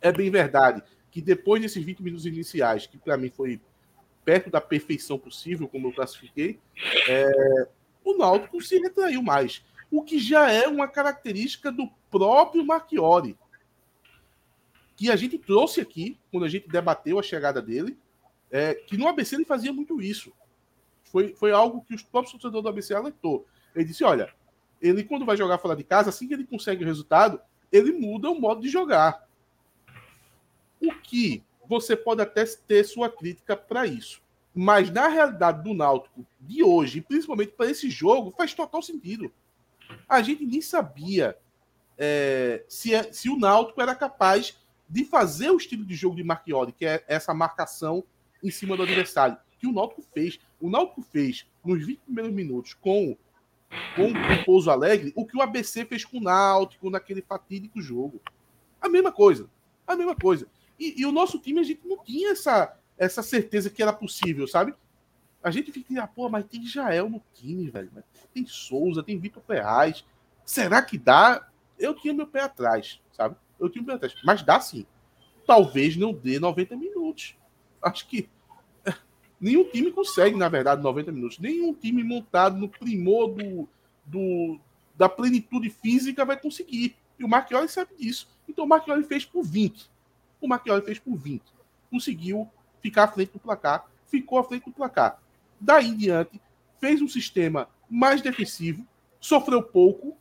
[0.00, 3.60] É bem verdade que depois desses 20 minutos iniciais, que para mim foi
[4.24, 6.58] perto da perfeição possível, como eu classifiquei,
[7.10, 7.68] é,
[8.02, 9.62] o Náutico se retraiu mais.
[9.90, 13.36] O que já é uma característica do próprio Marchiori.
[14.96, 17.98] Que a gente trouxe aqui, quando a gente debateu a chegada dele,
[18.50, 20.32] é, que no ABC ele fazia muito isso.
[21.04, 23.46] Foi, foi algo que os próprios torcedores do ABC alertou.
[23.74, 24.32] Ele disse: olha,
[24.80, 28.30] ele, quando vai jogar fora de casa, assim que ele consegue o resultado, ele muda
[28.30, 29.26] o modo de jogar.
[30.80, 34.22] O que você pode até ter sua crítica para isso.
[34.54, 39.30] Mas na realidade do Náutico de hoje, principalmente para esse jogo, faz total sentido.
[40.08, 41.36] A gente nem sabia
[41.98, 46.22] é, se, é, se o Náutico era capaz de fazer o estilo de jogo de
[46.22, 48.04] Marchiori, que é essa marcação
[48.42, 50.38] em cima do adversário, que o Náutico fez.
[50.60, 53.16] O Náutico fez nos 20 primeiros minutos com
[53.96, 58.20] com o Pouso Alegre o que o ABC fez com o Náutico naquele fatídico jogo.
[58.80, 59.50] A mesma coisa.
[59.86, 60.46] A mesma coisa.
[60.78, 64.46] E, e, o nosso time, a gente não tinha essa, essa certeza que era possível,
[64.46, 64.74] sabe?
[65.46, 67.90] A gente fica, ah, pô, mas tem Jael no time, velho.
[68.34, 70.04] Tem Souza, tem Vitor Ferraz.
[70.44, 71.48] Será que dá?
[71.78, 73.36] Eu tinha meu pé atrás, sabe?
[73.60, 74.24] Eu tinha meu pé atrás.
[74.24, 74.84] Mas dá sim.
[75.46, 77.36] Talvez não dê 90 minutos.
[77.80, 78.28] Acho que
[79.40, 81.38] Nenhum time consegue, na verdade, 90 minutos.
[81.38, 83.68] Nenhum time montado no primor do,
[84.04, 84.58] do,
[84.96, 86.96] da plenitude física vai conseguir.
[87.18, 88.28] E o Marchioli sabe disso.
[88.48, 89.88] Então o Marchioli fez por 20.
[90.40, 91.42] O Marchioli fez por 20.
[91.88, 93.86] Conseguiu ficar à frente do placar.
[94.06, 95.20] Ficou à frente do placar.
[95.60, 96.40] Daí em diante,
[96.78, 98.86] fez um sistema mais defensivo.
[99.20, 100.16] Sofreu pouco.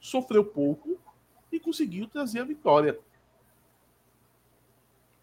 [0.00, 0.98] Sofreu pouco.
[1.50, 2.98] E conseguiu trazer a vitória.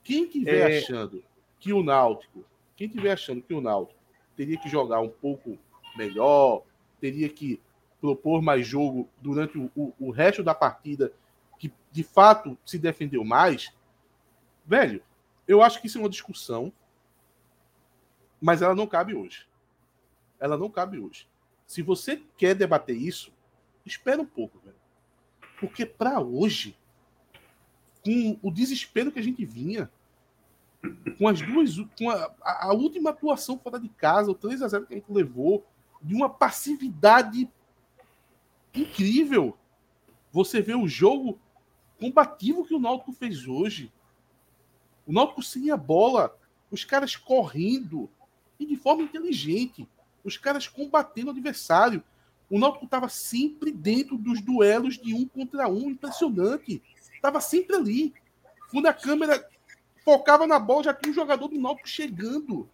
[0.04, 0.78] Quem estiver é...
[0.80, 1.24] achando
[1.60, 4.00] que o Náutico quem estiver achando que o Náutico
[4.36, 5.58] teria que jogar um pouco
[5.96, 6.64] melhor,
[7.00, 7.62] teria que
[8.02, 11.12] propor mais jogo durante o, o, o resto da partida,
[11.58, 13.74] que de fato se defendeu mais,
[14.66, 15.02] velho,
[15.48, 16.72] eu acho que isso é uma discussão,
[18.46, 19.48] mas ela não cabe hoje.
[20.40, 21.28] Ela não cabe hoje.
[21.66, 23.34] Se você quer debater isso,
[23.84, 24.76] espera um pouco, velho.
[25.60, 26.78] Porque para hoje,
[28.04, 29.90] com o desespero que a gente vinha,
[31.18, 31.76] com as duas.
[31.98, 35.12] Com a, a, última atuação fora de casa, o 3 a 0 que a gente
[35.12, 35.66] levou,
[36.00, 37.50] de uma passividade
[38.76, 39.58] incrível.
[40.32, 41.40] Você vê o jogo
[42.00, 43.92] combativo que o Náutico fez hoje.
[45.08, 46.38] O Náutico sem a bola,
[46.70, 48.08] os caras correndo
[48.60, 49.88] e de forma inteligente,
[50.24, 52.04] os caras combatendo o adversário.
[52.50, 56.82] O Náutico estava sempre dentro dos duelos de um contra um, impressionante.
[57.14, 58.14] Estava sempre ali.
[58.72, 59.48] Quando a câmera
[60.04, 62.70] focava na bola, já tinha um jogador do Náutico chegando.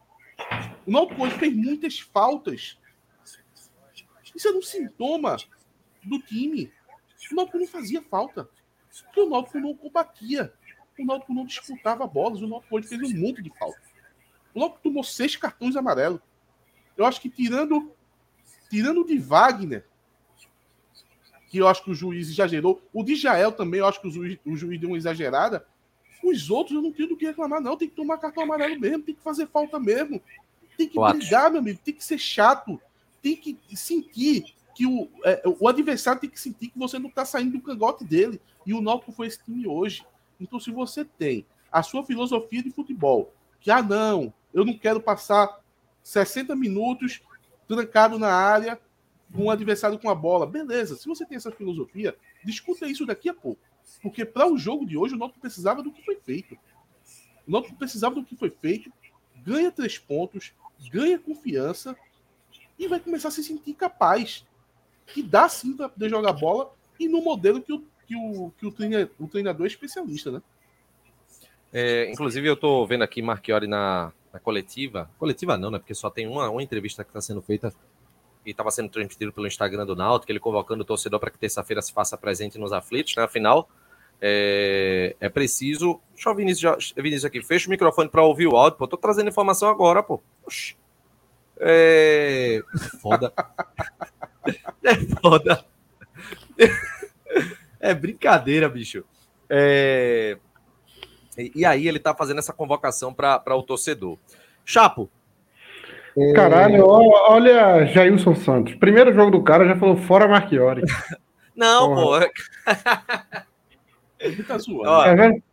[0.85, 2.77] O Náutico hoje fez muitas faltas.
[4.35, 5.37] Isso era um sintoma
[6.03, 6.71] do time.
[7.31, 8.49] O Náutico não fazia falta.
[9.05, 10.53] Porque o Náutico não combatia.
[10.99, 12.41] O Náutico não disputava bolas.
[12.41, 13.90] O Náutico hoje fez um monte de falta.
[14.53, 16.19] O Náutico tomou seis cartões amarelos.
[16.97, 17.91] Eu acho que tirando
[18.69, 19.85] tirando de Wagner,
[21.49, 24.11] que eu acho que o juiz exagerou, o de Jael também, eu acho que o
[24.11, 25.67] juiz, o juiz deu uma exagerada.
[26.23, 27.75] Os outros eu não tenho do que reclamar, não.
[27.75, 30.21] Tem que tomar cartão amarelo mesmo, tem que fazer falta mesmo.
[30.77, 31.19] Tem que Quatro.
[31.19, 32.79] brigar, meu amigo, tem que ser chato,
[33.21, 37.25] tem que sentir que o, é, o adversário tem que sentir que você não está
[37.25, 38.39] saindo do cangote dele.
[38.65, 40.05] E o Náutico foi esse time hoje.
[40.39, 45.01] Então, se você tem a sua filosofia de futebol, que, ah, não, eu não quero
[45.01, 45.59] passar
[46.03, 47.21] 60 minutos
[47.67, 48.79] trancado na área
[49.33, 50.45] com o adversário com a bola.
[50.45, 53.61] Beleza, se você tem essa filosofia, discuta isso daqui a pouco.
[54.01, 56.55] Porque para o jogo de hoje, o Náutico precisava do que foi feito.
[57.47, 58.91] O Náutico precisava do que foi feito,
[59.43, 60.53] ganha três pontos,
[60.91, 61.95] ganha confiança
[62.77, 64.45] e vai começar a se sentir capaz.
[65.07, 68.65] Que dá sim para poder jogar bola e no modelo que o, que o, que
[68.65, 70.41] o, treina- o treinador é especialista, né?
[71.73, 75.09] É, inclusive, eu tô vendo aqui Marchiori na, na coletiva.
[75.17, 75.79] Coletiva não, né?
[75.79, 77.73] Porque só tem uma, uma entrevista que está sendo feita
[78.45, 81.81] e estava sendo transmitido pelo Instagram do Náutico, ele convocando o torcedor para que terça-feira
[81.81, 83.23] se faça presente nos aflitos, né?
[83.23, 83.69] Afinal,
[84.21, 85.99] é, é preciso.
[86.13, 88.87] Deixa eu Vinícius, já, Vinícius aqui, fecha o microfone para ouvir o áudio, pô.
[88.87, 90.21] Tô trazendo informação agora, pô.
[90.45, 90.75] Oxi.
[91.59, 92.61] É.
[93.01, 93.33] Foda.
[94.83, 95.63] É foda.
[97.79, 99.03] É brincadeira, bicho.
[99.49, 100.37] É.
[101.41, 104.17] E, e aí ele tá fazendo essa convocação para o torcedor.
[104.65, 105.09] Chapo,
[106.35, 108.75] Caralho, ó- olha Jailson Santos.
[108.75, 110.81] Primeiro jogo do cara já falou fora Marchiori.
[111.55, 112.27] não, Porra.
[112.27, 112.31] pô.
[114.19, 114.89] Ele tá zoando.
[114.89, 115.43] Ó, Tá vendo?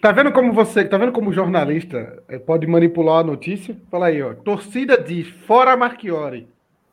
[0.00, 3.76] Tá vendo como você, tá vendo como jornalista eh, pode manipular a notícia?
[3.88, 4.34] Fala aí, ó.
[4.34, 6.48] Torcida diz fora Marchiori.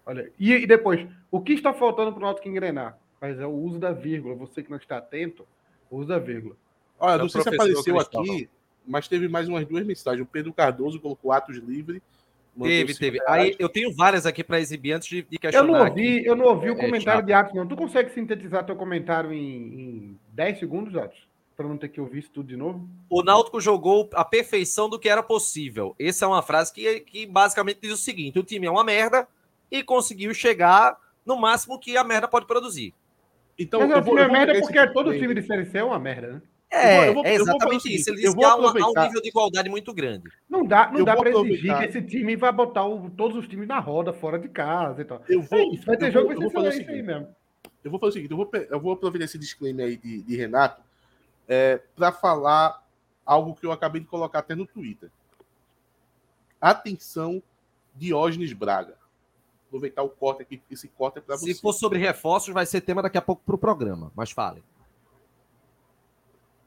[0.05, 2.97] Olha, e, e depois, o que está faltando pro Náutico engrenar?
[3.19, 4.35] Mas é o uso da vírgula.
[4.35, 5.43] Você que não está atento,
[5.89, 6.55] uso da vírgula.
[6.99, 8.33] Olha, É não sei se apareceu Cristóvão.
[8.33, 8.49] aqui,
[8.85, 10.21] mas teve mais umas duas mensagens.
[10.21, 12.01] O Pedro Cardoso colocou atos livre.
[12.61, 13.19] Teve, teve.
[13.25, 15.67] Aí eu tenho várias aqui para exibir antes de, de Eu questionar.
[15.67, 15.89] não aqui.
[16.01, 17.25] ouvi, eu não ouvi o É, comentário chato.
[17.25, 17.65] de Atos, não.
[17.67, 21.27] Tu consegue sintetizar teu comentário em, em 10 segundos, Atos?
[21.55, 22.87] Para não ter que ouvir isso tudo de novo?
[23.09, 25.95] O Náutico jogou a perfeição do que era possível.
[25.99, 29.27] Essa é uma frase que, que basicamente diz o seguinte: o time é uma merda
[29.71, 32.93] e conseguiu chegar no máximo que a merda pode produzir.
[33.57, 35.43] Então, Mas eu o vou, time eu é vou merda pegar porque todo time de
[35.43, 36.41] Série C é uma merda, né?
[36.71, 38.09] É, eu vou- é eu vou o exatamente isso.
[38.11, 40.29] Ele vou que há, uma- há um nível de igualdade muito grande.
[40.47, 43.47] Não dá, não Eu dá para exigir que esse time vá botar o- todos os
[43.47, 45.21] times na roda, fora de casa e tal.
[45.27, 46.95] Eu vou, É isso, vai ter jogo, vou- vai ser vou fazer o excelente aí
[46.97, 47.19] seguinte.
[47.21, 47.35] mesmo.
[47.83, 50.35] Eu vou fazer o seguinte, eu vou, eu vou aproveitar esse disclaimer aí de, de
[50.35, 50.81] Renato
[51.47, 52.85] é, para falar
[53.25, 55.09] algo que eu acabei de colocar até no Twitter.
[56.61, 57.41] Atenção,
[57.95, 58.95] Diógenes Braga.
[59.67, 61.53] Aproveitar o corte aqui, porque esse corte é para você.
[61.53, 64.11] Se for sobre reforços, vai ser tema daqui a pouco para o programa.
[64.15, 64.63] Mas fale.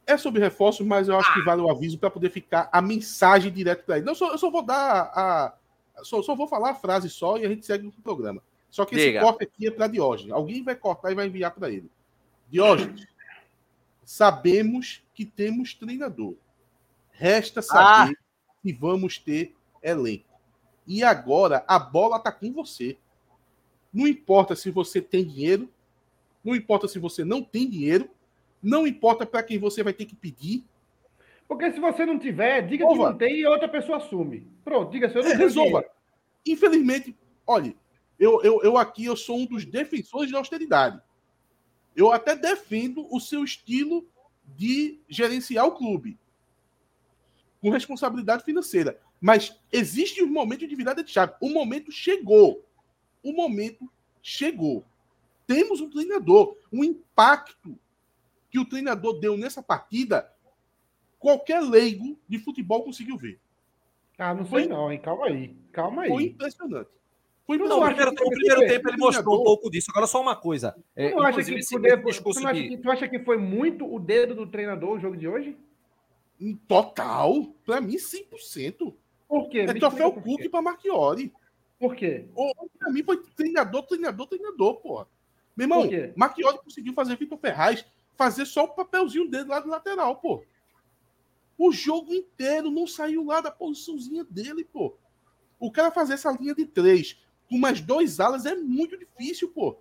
[0.07, 3.53] É sobre reforços, mas eu acho que vale o aviso para poder ficar a mensagem
[3.53, 4.07] direto para ele.
[4.07, 5.55] Não, só, eu só vou dar a.
[6.03, 8.43] Só, só vou falar a frase só e a gente segue no programa.
[8.71, 9.21] Só que esse Diga.
[9.21, 10.33] corte aqui é para Diógenes.
[10.33, 11.91] Alguém vai cortar e vai enviar para ele.
[12.51, 13.07] Diógenes,
[14.03, 16.35] sabemos que temos treinador.
[17.11, 18.17] Resta saber
[18.63, 20.33] se vamos ter elenco.
[20.87, 22.97] E agora a bola está com você.
[23.93, 25.69] Não importa se você tem dinheiro,
[26.43, 28.09] não importa se você não tem dinheiro,
[28.63, 30.65] não importa para quem você vai ter que pedir.
[31.49, 33.11] Porque se você não tiver, diga que Ova.
[33.11, 34.47] não tem e outra pessoa assume.
[34.65, 35.85] Pronto, diga se eu não É, resolva.
[36.47, 37.75] Infelizmente, olha,
[38.19, 41.01] eu, eu, eu aqui eu sou um dos defensores da austeridade.
[41.95, 44.07] Eu até defendo o seu estilo
[44.57, 46.19] de gerenciar o clube
[47.61, 48.99] com responsabilidade financeira.
[49.21, 51.35] Mas existe um momento de virada de chave.
[51.41, 52.65] O momento chegou.
[53.23, 53.91] O momento
[54.23, 54.85] chegou.
[55.47, 56.57] Temos um treinador.
[56.73, 57.79] O impacto
[58.53, 60.31] que o treinador deu nessa partida,
[61.19, 63.41] qualquer leigo de futebol conseguiu ver.
[64.19, 65.01] Ah, não Foi- sei não, hein?
[65.01, 65.57] Calma aí.
[65.73, 66.09] Calma aí.
[66.11, 66.91] Foi impressionante.
[67.47, 68.15] Foi Tu Não, o impressionante.
[68.15, 69.87] primeiro, que o primeiro foi- tempo ele mostrou um pouco disso.
[69.91, 70.77] Agora, só uma coisa.
[70.95, 73.91] É, Tu acha que, poder- tu, não acha de- que, tu acha que foi muito
[73.93, 75.57] o dedo do treinador o jogo de hoje?
[76.69, 77.47] Total.
[77.65, 78.95] Pra mim, 100%.
[79.29, 79.61] Por quê?
[79.61, 81.33] É Me troféu Cook pra Marchiori.
[81.79, 82.27] Por quê?
[82.35, 85.07] Ou, Pra mim, foi treinador, treinador, treinador, porra.
[85.57, 85.83] Meu irmão?
[86.17, 87.85] Marchiori conseguiu fazer Vitor Ferraz
[88.17, 90.45] fazer só o papelzinho dele lá do lateral, pô.
[91.59, 94.97] O jogo inteiro não saiu lá da posiçãozinha dele, pô.
[95.61, 99.77] O cara fazer essa linha de três com mais dois alas é muito difícil, pô.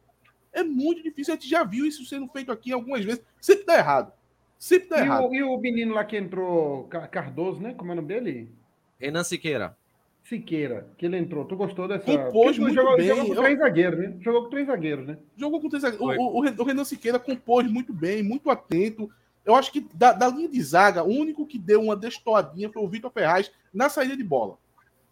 [0.53, 1.33] É muito difícil.
[1.33, 3.23] A gente já viu isso sendo feito aqui algumas vezes.
[3.39, 4.13] Sempre dá errado.
[4.59, 5.27] Sempre dá E errado.
[5.29, 7.73] o, e o menino lá que entrou, Ca- Cardoso, né?
[7.73, 8.51] Como é o nome dele?
[8.99, 9.75] Renan Siqueira.
[10.23, 11.43] Siqueira, que ele entrou.
[11.45, 12.05] Tu gostou dessa?
[12.05, 13.07] Compôs muito jogou, bem.
[13.07, 14.13] Jogou com três zagueiros, né?
[14.21, 15.17] Jogou com três zagueiros, né?
[15.35, 16.17] Jogou com três zagueiros.
[16.17, 19.09] O, o, Renan Siqueira compôs muito bem, muito atento.
[19.43, 22.81] Eu acho que da, da linha de zaga, o único que deu uma destoadinha foi
[22.81, 24.57] o Vitor Ferraz na saída de bola.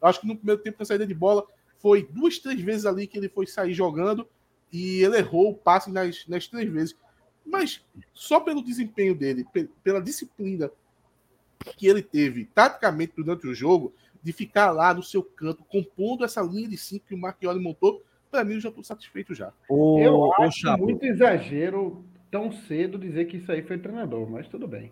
[0.01, 1.43] Eu acho que no primeiro tempo, na saída de bola,
[1.79, 4.27] foi duas, três vezes ali que ele foi sair jogando
[4.71, 6.95] e ele errou o passe nas, nas três vezes.
[7.45, 10.71] Mas só pelo desempenho dele, pe- pela disciplina
[11.75, 16.41] que ele teve taticamente durante o jogo, de ficar lá no seu canto, compondo essa
[16.41, 19.51] linha de cinco que o Marchioli montou, para mim eu já estou satisfeito já.
[19.69, 20.83] O, Eu o acho Chapo.
[20.83, 24.91] muito exagero tão cedo dizer que isso aí foi treinador, mas tudo bem.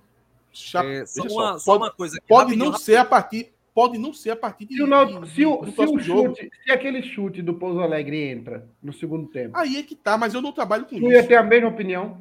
[0.52, 2.28] Chapo, É, só, uma, só, só pode, uma coisa aqui.
[2.28, 5.26] pode rapidinho, não ser a partir, pode não ser a partir de, Se o, Náutico-
[5.26, 9.28] de- se o, se o chute, se aquele chute do Pouso Alegre entra no segundo
[9.28, 11.28] tempo, Aí é que tá, mas eu não trabalho com tu ia isso.
[11.28, 12.20] ter a mesma opinião?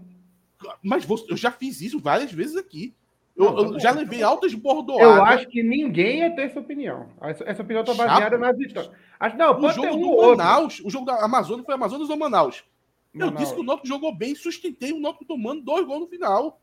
[0.82, 2.94] Mas vou- eu já fiz isso várias vezes aqui.
[3.36, 5.34] Eu, Não, tá eu já tá levei altas Eu bordoadas.
[5.34, 7.10] acho que ninguém ia ter essa opinião.
[7.20, 8.90] Essa, essa opinião está baseada nas vitórias.
[9.20, 10.38] Acho, não, O jogo do ou outro.
[10.38, 12.64] Manaus, o jogo da Amazônia foi Amazonas ou Manaus?
[13.12, 13.38] Eu Manaus.
[13.40, 16.52] disse que o Náutico jogou bem, sustentei o Náutico tomando dois gols no final.
[16.52, 16.58] Tá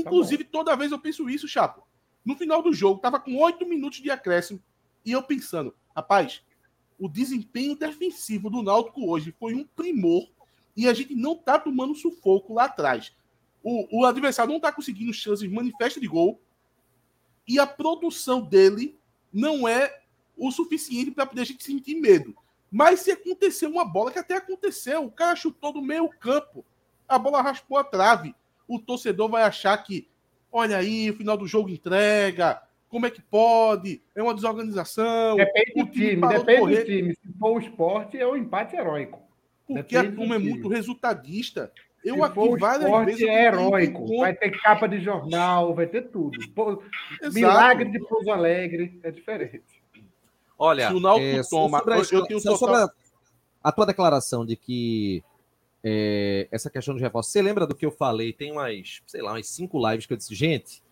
[0.00, 1.86] Inclusive, toda vez eu penso isso, Chapo.
[2.24, 4.60] No final do jogo, tava com oito minutos de acréscimo.
[5.04, 6.42] E eu pensando, rapaz,
[6.98, 10.26] o desempenho defensivo do Náutico hoje foi um primor.
[10.76, 13.12] E a gente não tá tomando sufoco lá atrás.
[13.62, 16.40] O, o adversário não tá conseguindo chances manifestas de gol.
[17.46, 18.98] E a produção dele
[19.32, 20.02] não é
[20.36, 22.34] o suficiente para poder a gente sentir medo.
[22.70, 26.64] Mas se acontecer uma bola, que até aconteceu, o cara chutou do meio campo,
[27.08, 28.34] a bola raspou a trave.
[28.66, 30.06] O torcedor vai achar que,
[30.52, 34.02] olha aí, o final do jogo entrega, como é que pode?
[34.14, 35.36] É uma desorganização.
[35.36, 36.78] Depende o do time, de depende correr.
[36.78, 37.14] do time.
[37.14, 39.22] Se for o esporte, é um empate heróico.
[39.66, 40.50] Porque a depende do turma é time.
[40.50, 41.72] muito resultadista.
[42.08, 43.22] Eu Se aqui várias esporte, vezes.
[43.28, 43.90] é heróico.
[44.02, 46.38] encontro- Vai ter capa de jornal, vai ter tudo.
[46.54, 46.82] Pô.
[47.32, 49.62] Milagre de Pouso Alegre é diferente.
[50.58, 52.88] Olha, Se o Náutico é, toma- sobre a, eu- tenho total- sobre a,
[53.62, 55.22] a tua declaração de que
[55.84, 58.32] é, essa questão de reforço, você lembra do que eu falei?
[58.32, 60.82] Tem umas, sei lá, umas cinco lives que eu disse, gente,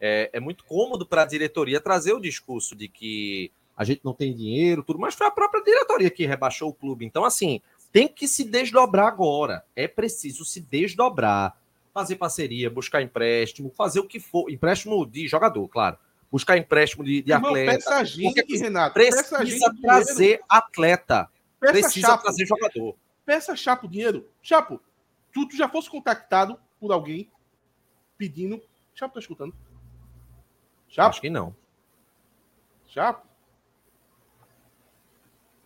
[0.00, 4.12] é, é muito cômodo para a diretoria trazer o discurso de que a gente não
[4.12, 7.04] tem dinheiro, tudo, mas foi a própria diretoria que rebaixou o clube.
[7.06, 7.60] Então, assim,
[7.92, 9.64] tem que se desdobrar agora.
[9.76, 11.56] É preciso se desdobrar,
[11.92, 15.98] fazer parceria, buscar empréstimo, fazer o que for, empréstimo de jogador, claro.
[16.30, 17.72] Buscar empréstimo de, de Irmão, atleta.
[17.74, 18.94] peça a gente, Renato.
[18.94, 19.82] Peça a Precisa dinheiro.
[19.82, 21.28] trazer atleta.
[21.60, 22.22] Peça Precisa Chapo.
[22.22, 22.96] trazer jogador.
[23.26, 24.26] Peça Chapo dinheiro.
[24.42, 24.80] Chapo,
[25.32, 27.30] tu, tu já fosse contactado por alguém
[28.16, 28.62] pedindo.
[28.94, 29.54] Chapo tá escutando?
[30.88, 31.10] Chapo?
[31.10, 31.54] Acho que não.
[32.88, 33.26] Chapo?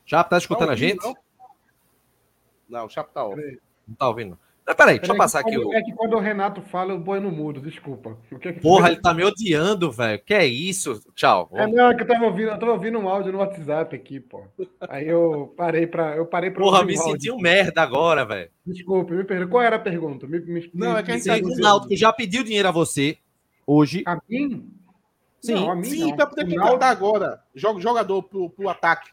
[0.05, 1.05] Já tá escutando Tá a ouvindo, gente?
[1.05, 1.17] Não,
[2.68, 3.40] não o Chapo tá off.
[3.86, 4.38] Não tá ouvindo.
[4.66, 5.74] Mas peraí, deixa eu passar aqui quando- o.
[5.74, 8.18] É que quando o Renato fala, eu ponho no mudo, desculpa.
[8.32, 8.91] O que é que Porra, foi?
[8.95, 10.20] ele tá me odiando, velho.
[10.24, 11.01] Que é isso?
[11.14, 11.49] Tchau.
[11.53, 14.18] É, não, é que eu tava ouvindo, eu tava ouvindo um áudio no WhatsApp aqui,
[14.18, 14.43] pô.
[14.80, 16.16] Aí eu parei pra.
[16.16, 18.51] Eu parei pra Porra, me senti um merda agora, velho.
[18.66, 19.51] Desculpe, me pergunta.
[19.53, 20.26] Qual era a pergunta?
[20.26, 23.18] Me, me, Não, é que a gente tá o Náutico já pediu dinheiro a você
[23.64, 24.03] hoje.
[24.05, 24.68] A mim?
[25.41, 26.16] Sim, não, a mim Sim, não.
[26.16, 27.41] pra poder O contratar agora.
[27.55, 29.11] Joga jogador pro, pro ataque.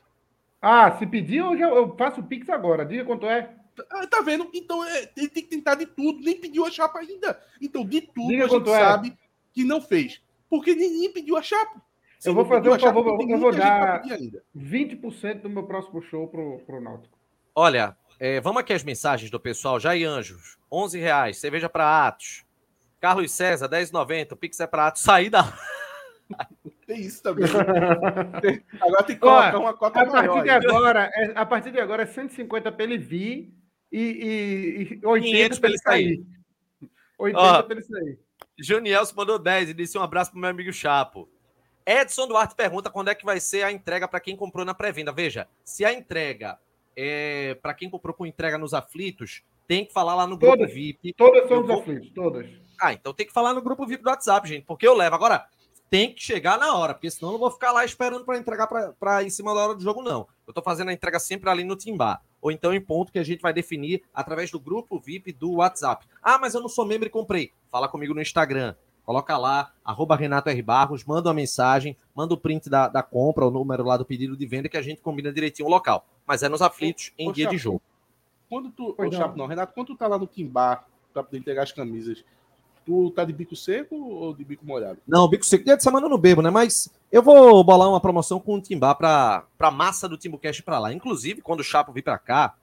[0.65, 2.85] Ah, se pedir, eu, já, eu faço o Pix agora.
[2.85, 3.53] Diga quanto é.
[3.91, 4.49] Ah, tá vendo?
[4.53, 6.23] Então é, ele tem que tentar de tudo.
[6.23, 7.37] Nem pediu a chapa ainda.
[7.61, 8.79] Então, de tudo Diga a gente é.
[8.79, 9.17] sabe
[9.51, 10.21] que não fez.
[10.49, 11.81] Porque ninguém pediu a chapa.
[12.17, 14.43] Se Eu vou fazer um favor, eu vou dar- pedir ainda.
[14.57, 17.17] 20% do meu próximo show pro, pro Náutico.
[17.53, 19.77] Olha, é, vamos aqui as mensagens do pessoal.
[19.81, 21.39] Jair Anjos, 11 reais.
[21.39, 22.45] Cerveja para Atos.
[23.01, 24.31] Carlos César, 10,90.
[24.31, 25.01] O Pix é para Atos.
[25.01, 25.43] Sair da.
[26.85, 27.45] Tem isso também.
[28.81, 30.43] Agora tem que colocar uma cota A partir, maior.
[30.43, 33.53] de agora, é, a partir de agora é 150 para ele vir
[33.91, 36.25] e, e, e 80 500 para ele sair.
[37.17, 37.63] 80 Ó.
[37.63, 38.19] para ele sair.
[38.59, 41.29] Junielson mandou 10 e disse um abraço pro meu amigo Chapo.
[41.85, 45.11] Edson Duarte pergunta quando é que vai ser a entrega para quem comprou na pré-venda.
[45.11, 46.57] Veja, se a entrega
[46.95, 50.73] é para quem comprou com entrega nos aflitos, tem que falar lá no grupo Todas.
[50.73, 51.13] VIP.
[51.13, 52.49] Todas são os vou- aflitos, todas.
[52.79, 55.15] Ah, então tem que falar no grupo VIP do WhatsApp, gente, porque eu levo.
[55.15, 55.45] Agora,
[55.93, 58.65] tem que chegar na hora, porque senão eu não vou ficar lá esperando para entregar
[58.99, 60.27] para em cima da hora do jogo, não.
[60.47, 62.19] Eu tô fazendo a entrega sempre ali no Timbar.
[62.41, 66.07] Ou então em ponto que a gente vai definir através do grupo VIP do WhatsApp.
[66.19, 67.53] Ah, mas eu não sou membro e comprei.
[67.69, 68.73] Fala comigo no Instagram.
[69.05, 70.61] Coloca lá, arroba Renato R.
[70.63, 74.35] Barros, manda uma mensagem, manda o print da, da compra, o número lá do pedido
[74.35, 76.07] de venda, que a gente combina direitinho o local.
[76.25, 77.81] Mas é nos aflitos, em Ô, dia de Chapo, jogo.
[78.49, 78.95] Quando tu.
[78.97, 79.11] Ô, não.
[79.11, 82.25] Chapo, não, Renato, quando tu tá lá no Timbar pra poder entregar as camisas,
[82.85, 84.97] Tu tá de bico seco ou de bico molhado?
[85.07, 86.49] Não, bico seco dia de semana eu não bebo, né?
[86.49, 90.79] Mas eu vou bolar uma promoção com o Timbá pra, pra massa do Timbucast pra
[90.79, 90.91] lá.
[90.93, 92.53] Inclusive, quando o Chapo vir pra cá,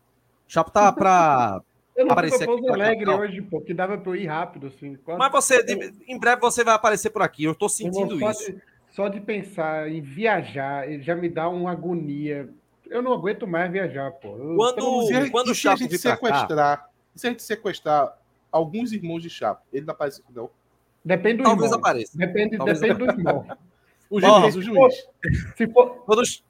[0.48, 1.60] o Chapo tá pra.
[1.96, 3.18] Eu não Aparecer aqui Alegre capital.
[3.20, 4.94] hoje, pô, que dava pra eu ir rápido, assim.
[5.04, 7.44] Quase- Mas você, de- em breve você vai aparecer por aqui.
[7.44, 8.52] Eu tô sentindo só isso.
[8.52, 12.48] De, só de pensar em viajar, já me dá uma agonia.
[12.88, 14.28] Eu não aguento mais viajar, pô.
[14.36, 17.26] Eu- Quando- se quando o se a Chapo gente vir pra cá- sequestrar, e se
[17.26, 18.16] a gente sequestrar
[18.50, 20.50] alguns irmãos de Chapo, ele não aparece aqui, não.
[21.04, 21.78] Depende do Talvez irmão.
[21.78, 22.18] apareça.
[22.18, 23.46] Depende, Talvez depende do irmão.
[24.10, 25.06] O juiz, o juiz.
[25.56, 26.44] Se for, Quando os-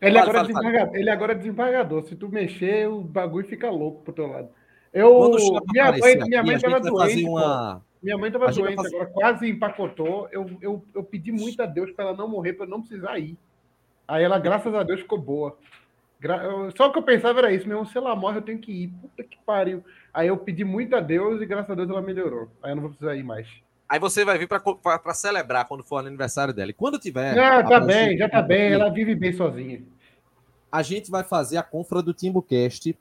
[0.00, 0.60] ele, Fala, agora é fala, fala.
[0.64, 2.04] desembargador, ele agora é desembargador.
[2.06, 4.48] Se tu mexer, o bagulho fica louco pro teu lado.
[4.92, 7.24] Eu, Chapo minha mãe, minha mãe a gente tava vai doente.
[7.24, 7.82] uma.
[8.02, 10.28] Minha mãe tava a gente vai doente, fazer- agora quase empacotou.
[10.30, 13.36] Eu, eu, eu pedi muito a Deus para ela não morrer, para não precisar ir.
[14.06, 15.56] Aí ela, graças a Deus, ficou boa.
[16.76, 17.86] Só o que eu pensava era isso, mesmo.
[17.86, 18.88] Se ela morre, eu tenho que ir.
[18.88, 19.84] Puta que pariu.
[20.12, 22.48] Aí eu pedi muito a Deus e graças a Deus ela melhorou.
[22.62, 23.48] Aí eu não vou precisar ir mais.
[23.88, 26.70] Aí você vai vir pra celebrar quando for o aniversário dela.
[26.70, 27.36] E quando tiver.
[27.36, 28.72] não, tá bem, já tá bem.
[28.72, 29.82] Ela vive bem sozinha.
[30.72, 32.98] A gente vai fazer a confra do TimbuCast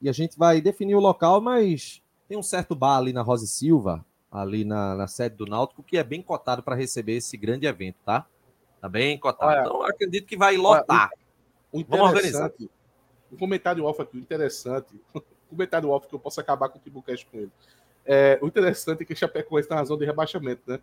[0.00, 3.44] e a gente vai definir o local, mas tem um certo bar ali na Rosa
[3.44, 7.36] e Silva, ali na, na sede do Náutico, que é bem cotado para receber esse
[7.36, 8.26] grande evento, tá?
[8.80, 9.50] Tá bem cotado.
[9.50, 11.10] Olha, então eu acredito que vai lotar.
[11.72, 12.46] O Vamos organizar.
[12.46, 12.70] interessante,
[13.32, 16.80] um comentário off aqui, o interessante, um comentário off que eu posso acabar com o
[16.80, 17.52] Timbucast com ele.
[18.04, 20.78] É, o interessante é que Chapecoense está na zona de rebaixamento, né?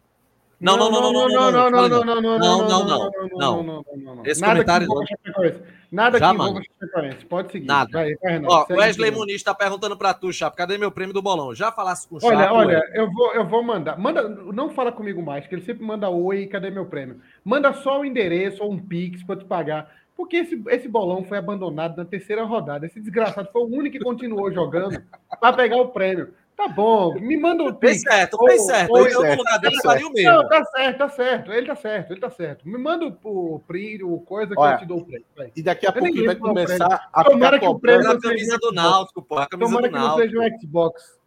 [0.60, 4.16] Não, não, não, não, não, não, não, não, não, não, Não, não, não, não, não,
[4.16, 4.26] não.
[4.26, 5.62] Esse comentário Chapecoense.
[5.92, 6.62] Nada que envolva.
[6.80, 7.26] Chapecoense.
[7.26, 7.66] Pode seguir.
[7.66, 7.90] Nada.
[7.92, 8.54] Vai, vai, Renato.
[8.54, 9.12] Ó, Wesley.
[9.12, 11.54] Muniz tá perguntando pra tu, Chapo, cadê meu prêmio do bolão?
[11.54, 12.34] Já falasse com o Chapo?
[12.34, 12.92] Olha, olha, ué?
[12.94, 14.00] eu vou, eu vou mandar.
[14.00, 17.20] Manda, não fala comigo mais, que ele sempre manda oi, cadê meu prêmio?
[17.44, 19.92] Manda só o endereço ou um pix para te pagar.
[20.16, 22.86] Porque esse, esse bolão foi abandonado na terceira rodada.
[22.86, 25.02] Esse desgraçado foi o único que continuou jogando
[25.40, 26.34] para pegar o prêmio.
[26.56, 28.14] Tá bom, me manda o Fez pix.
[28.14, 28.92] certo, Ou- fez certo.
[28.92, 30.32] ou- Eu, no certo, lugar dele, fez faria o mesmo.
[30.32, 31.52] Não, tá certo, tá certo.
[31.52, 32.70] Ele tá certo, ele tá certo.
[32.70, 35.26] Me manda o, o print, o coisa que Olha, eu te dou o prêmio.
[35.36, 35.52] vai.
[35.56, 38.22] E daqui a Eu pouco vai qual começar a Tomara ficar que o prêmio a
[38.22, 39.40] camisa do Náutico, pô.
[39.40, 40.28] A camisa Tomara do que não Náutico.
[40.30, 41.20] seja um Xbox.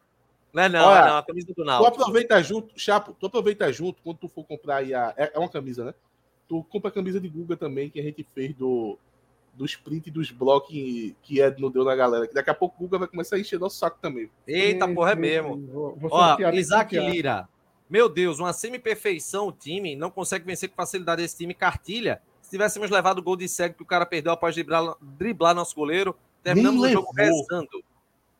[0.54, 2.00] Não é não, Olha, é não, a camisa do Tu Náutico.
[2.02, 5.12] aproveita junto, Chapo, tu aproveita junto quando tu for comprar aí a.
[5.16, 5.94] É é uma camisa, né?
[6.48, 8.98] Tu compra a camisa de Guga também, que a gente fez do,
[9.54, 12.26] do sprint e dos blocos que, que Ed não deu na galera.
[12.26, 14.30] Que daqui a pouco o Guga vai começar a encher nosso saco também.
[14.46, 15.66] Eita, porra, é mesmo.
[15.66, 16.98] Vou, vou Ó, Isaac.
[16.98, 17.48] Lira.
[17.88, 21.54] Meu Deus, uma semi-perfeição o time não consegue vencer com facilidade esse time.
[21.54, 22.20] Cartilha.
[22.42, 25.74] Se tivéssemos levado o gol de cego que o cara perdeu após driblar, driblar nosso
[25.74, 27.40] goleiro, terminamos Nem o jogo levou.
[27.40, 27.84] rezando.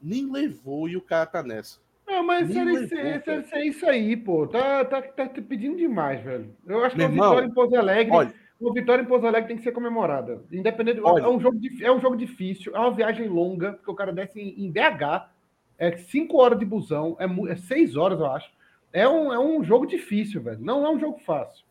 [0.01, 1.81] Nem levou e o cara tá nessa.
[2.07, 3.21] Não, mas série C, cara.
[3.21, 4.47] série C é isso aí, pô.
[4.47, 6.55] Tá, tá, tá pedindo demais, velho.
[6.67, 8.13] Eu acho que Meu uma irmão, vitória em Pouso Alegre.
[8.15, 10.43] Olha, Uma vitória em Pouso Alegre tem que ser comemorada.
[10.53, 11.01] Independente.
[11.03, 11.25] Olha.
[11.25, 14.41] É, um jogo, é um jogo difícil, é uma viagem longa, porque o cara desce
[14.41, 15.31] em, em BH.
[15.79, 18.51] É cinco horas de busão, é, é seis horas, eu acho.
[18.93, 20.59] É um, é um jogo difícil, velho.
[20.61, 21.67] Não é um jogo fácil.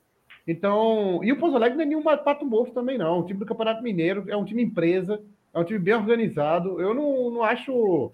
[0.48, 3.20] Então, e o Pouso Alegre não é nenhum pato morto também, não.
[3.20, 5.20] O time do Campeonato Mineiro é um time empresa,
[5.52, 6.80] é um time bem organizado.
[6.80, 8.12] Eu não, não acho.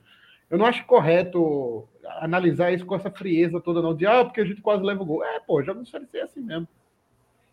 [0.49, 1.87] Eu não acho correto
[2.19, 3.95] analisar isso com essa frieza toda, não.
[3.95, 5.23] De ah, porque a gente quase leva o gol.
[5.23, 6.67] É, pô, jogo de Série C é assim mesmo.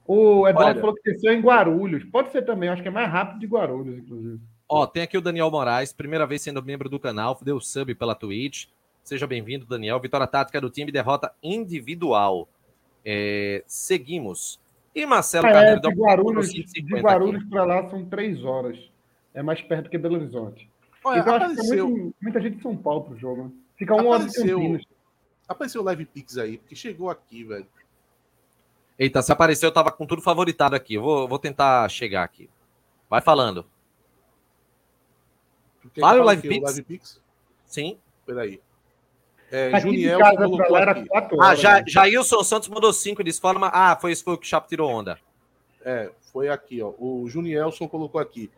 [0.06, 0.80] O Eduardo Olha.
[0.80, 2.02] falou que desceu em Guarulhos.
[2.04, 4.40] Pode ser também, acho que é mais rápido de Guarulhos, inclusive.
[4.68, 8.14] Ó, tem aqui o Daniel Moraes, primeira vez sendo membro do canal, deu sub pela
[8.14, 8.66] Twitch.
[9.02, 10.00] Seja bem-vindo, Daniel.
[10.00, 12.48] Vitória tática do time, derrota individual.
[13.04, 14.60] É, seguimos.
[14.94, 17.02] E Marcelo é, Carneiro de Guarulhos, 150 de.
[17.02, 18.78] Guarulhos para lá são três horas.
[19.32, 20.68] É mais perto que Belo Horizonte.
[21.04, 23.44] olha, então, eu acho que tem muito- muita gente de São Paulo pro jogo.
[23.44, 23.50] Né?
[23.78, 24.80] Fica de Apareceu.
[25.46, 27.66] Apareceu o Live Pix aí, porque chegou aqui, velho.
[28.98, 30.94] Eita, se apareceu, eu tava com tudo favoritado aqui.
[30.94, 32.50] Eu vou, vou tentar chegar aqui.
[33.08, 33.64] Vai falando.
[35.98, 36.46] Fala o Live?
[36.46, 36.62] Pix?
[36.64, 37.22] Live Pix?
[37.64, 37.98] Sim.
[38.26, 38.60] Peraí.
[39.50, 41.08] É, de Juniel colocou aqui.
[41.14, 41.60] Ah, horas.
[41.60, 41.84] já, né?
[41.86, 43.70] Jailson Santos mandou cinco e disse forma.
[43.72, 45.18] Ah, foi esse foi o que o Chapo tirou onda.
[45.82, 46.92] É, foi aqui, ó.
[46.98, 48.50] O Junielson colocou aqui.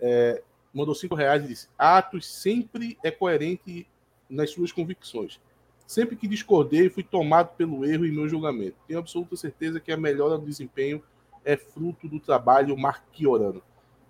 [0.00, 0.42] É,
[0.74, 3.86] mandou cinco reais e disse: Atos sempre é coerente
[4.28, 5.40] nas suas convicções.
[5.86, 8.76] Sempre que discordei, fui tomado pelo erro em meu julgamento.
[8.88, 11.02] Tenho absoluta certeza que a melhora no desempenho
[11.44, 13.62] é fruto do trabalho marquiorano.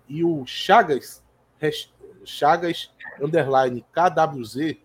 [0.09, 1.23] E o Chagas,
[2.25, 2.91] Chagas
[3.21, 4.77] underline KWZ,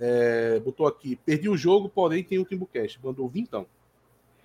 [0.00, 2.98] é, botou aqui: perdi o jogo, porém tem o Timbucast.
[3.02, 3.66] Mandou vintão.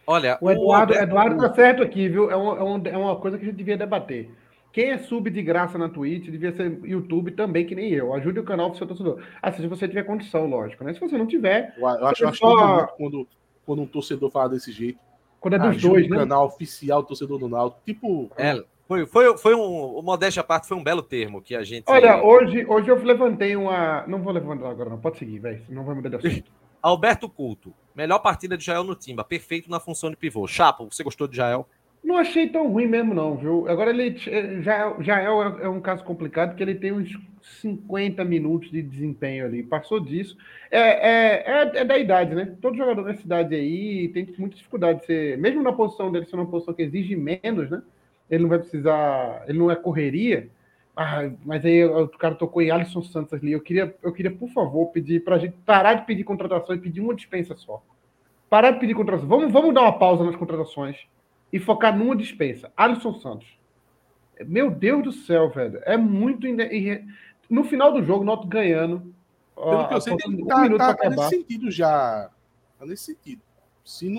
[0.05, 2.29] Olha, O Eduardo, Alberto- Eduardo tá certo aqui, viu?
[2.31, 4.29] É, um- é um- é uma coisa que a gente devia debater.
[4.71, 8.13] Quem é sub de graça na Twitch devia ser YouTube também, que nem eu.
[8.13, 9.21] Ajude o canal pro seu torcedor.
[9.41, 10.93] Ah, se você tiver condição, lógico, né?
[10.93, 13.27] Se você não tiver, Eu, eu acho, eu acho Só- quando,
[13.65, 14.97] quando um torcedor fala desse jeito.
[15.39, 16.17] quando é dos Ajude dois, o né?
[16.17, 17.81] canal oficial torcedor do Náutico.
[17.85, 19.61] Tipo, É, foi, foi, foi um.
[19.97, 21.83] O modéstia à parte foi um belo termo que a gente.
[21.87, 24.05] Olha, hoje, hoje eu levantei uma.
[24.07, 24.97] Não vou levantar agora, não.
[24.99, 25.61] Pode seguir, velho.
[25.69, 26.51] Não vai mudar de assunto.
[26.81, 30.47] Alberto Couto, melhor partida de Jael no Timba, perfeito na função de pivô.
[30.47, 31.67] Chapo, você gostou de Jael?
[32.03, 33.67] Não achei tão ruim mesmo, não, viu?
[33.69, 34.17] Agora ele
[34.61, 37.15] já, já é, é um caso complicado, porque ele tem uns
[37.61, 39.61] 50 minutos de desempenho ali.
[39.61, 40.35] Passou disso.
[40.71, 42.55] É, é, é, é da idade, né?
[42.59, 45.37] Todo jogador nessa idade aí tem muita dificuldade de ser.
[45.37, 47.83] Mesmo na posição dele ser uma posição que exige menos, né?
[48.29, 49.43] Ele não vai precisar.
[49.47, 50.49] Ele não é correria.
[50.95, 53.51] Ah, mas aí o cara tocou em Alisson Santos ali.
[53.51, 56.79] Eu queria, eu queria, por favor, pedir para a gente parar de pedir contratação e
[56.79, 57.81] pedir uma dispensa só.
[58.49, 59.29] Parar de pedir contratação.
[59.29, 60.97] Vamos, vamos dar uma pausa nas contratações
[61.51, 62.71] e focar numa dispensa.
[62.75, 63.47] Alisson Santos.
[64.45, 65.79] Meu Deus do céu, velho.
[65.83, 66.47] É muito.
[67.49, 69.13] No final do jogo, Noto ganhando.
[69.55, 72.29] Pelo que eu sei, ele tá, um tá, tá nesse sentido já.
[72.79, 73.41] Tá nesse sentido.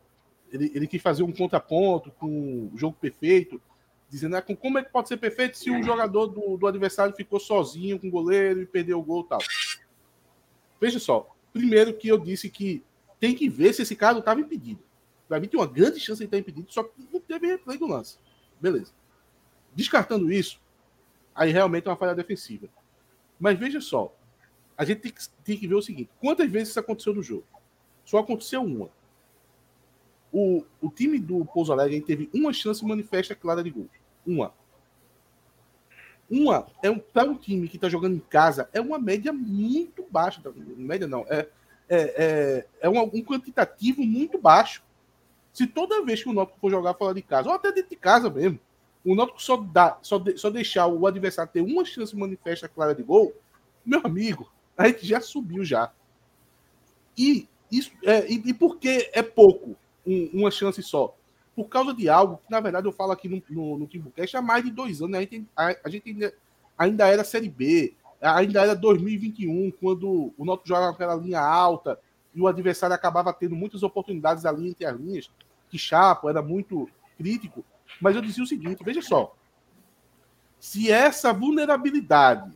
[0.51, 3.61] ele, ele quis fazer um contraponto com o jogo perfeito,
[4.09, 7.39] dizendo ah, como é que pode ser perfeito se um jogador do, do adversário ficou
[7.39, 9.41] sozinho com o goleiro e perdeu o gol e tal.
[10.81, 12.83] Veja só, primeiro que eu disse que
[13.21, 14.83] tem que ver se esse cara estava impedido.
[15.29, 17.87] Para mim tem uma grande chance de estar impedido, só que não teve replay do
[17.87, 18.19] lance.
[18.61, 18.93] Beleza.
[19.75, 20.61] Descartando isso,
[21.35, 22.69] aí realmente é uma falha defensiva.
[23.41, 24.15] Mas veja só,
[24.77, 27.45] a gente tem que, tem que ver o seguinte: quantas vezes isso aconteceu no jogo?
[28.05, 28.89] Só aconteceu uma.
[30.33, 33.89] O, o time do Pouso Alegre teve uma chance manifesta clara de gol.
[34.27, 34.53] Uma.
[36.29, 40.05] Uma é um, para um time que está jogando em casa, é uma média muito
[40.11, 40.41] baixa.
[40.77, 41.49] Média não, é,
[41.89, 44.83] é, é, é um, um quantitativo muito baixo.
[45.53, 47.97] Se toda vez que o Náutico for jogar fora de casa, ou até dentro de
[47.97, 48.59] casa mesmo,
[49.05, 52.95] o Náutico só, dá, só, de, só deixar o adversário ter uma chance manifesta clara
[52.95, 53.33] de gol,
[53.85, 55.93] meu amigo, a gente já subiu já.
[57.17, 61.15] E, isso, é, e, e por que é pouco um, uma chance só?
[61.55, 64.43] Por causa de algo que, na verdade, eu falo aqui no, no, no Timbucast há
[64.43, 65.13] mais de dois anos.
[65.13, 65.19] Né?
[65.19, 66.35] A gente, a, a gente ainda,
[66.77, 71.99] ainda era Série B, ainda era 2021, quando o Noto jogava naquela linha alta
[72.35, 75.31] e o adversário acabava tendo muitas oportunidades ali entre as linhas,
[75.71, 77.65] que Chapo era muito crítico.
[78.01, 79.35] Mas eu dizia o seguinte: veja só.
[80.59, 82.51] Se essa vulnerabilidade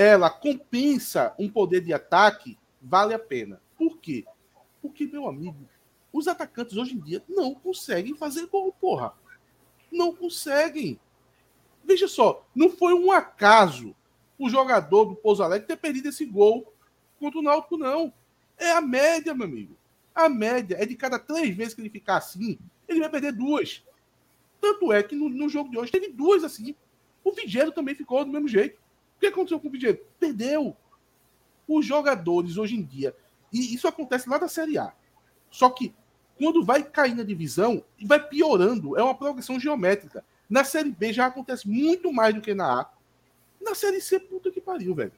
[0.00, 3.60] ela compensa um poder de ataque, vale a pena.
[3.76, 4.24] Por quê?
[4.80, 5.68] Porque, meu amigo,
[6.10, 9.12] os atacantes hoje em dia não conseguem fazer gol, porra.
[9.92, 10.98] Não conseguem.
[11.84, 13.94] Veja só, não foi um acaso
[14.38, 16.72] o jogador do Pouso Alegre ter perdido esse gol
[17.18, 18.10] contra o Náutico, não.
[18.56, 19.76] É a média, meu amigo.
[20.14, 23.84] A média é de cada três vezes que ele ficar assim, ele vai perder duas.
[24.62, 26.74] Tanto é que no, no jogo de hoje teve duas assim.
[27.22, 28.80] O Vigero também ficou do mesmo jeito.
[29.20, 30.00] O que aconteceu com o Vigente?
[30.18, 30.74] Perdeu.
[31.68, 33.14] Os jogadores hoje em dia,
[33.52, 34.94] e isso acontece lá da Série A.
[35.50, 35.94] Só que
[36.38, 38.96] quando vai cair na divisão, vai piorando.
[38.96, 40.24] É uma progressão geométrica.
[40.48, 42.90] Na Série B já acontece muito mais do que na A.
[43.60, 45.12] Na Série C, puta que pariu, velho.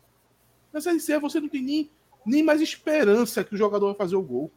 [0.72, 1.90] Na Série C você não tem nem,
[2.26, 4.50] nem mais esperança que o jogador vai fazer o gol.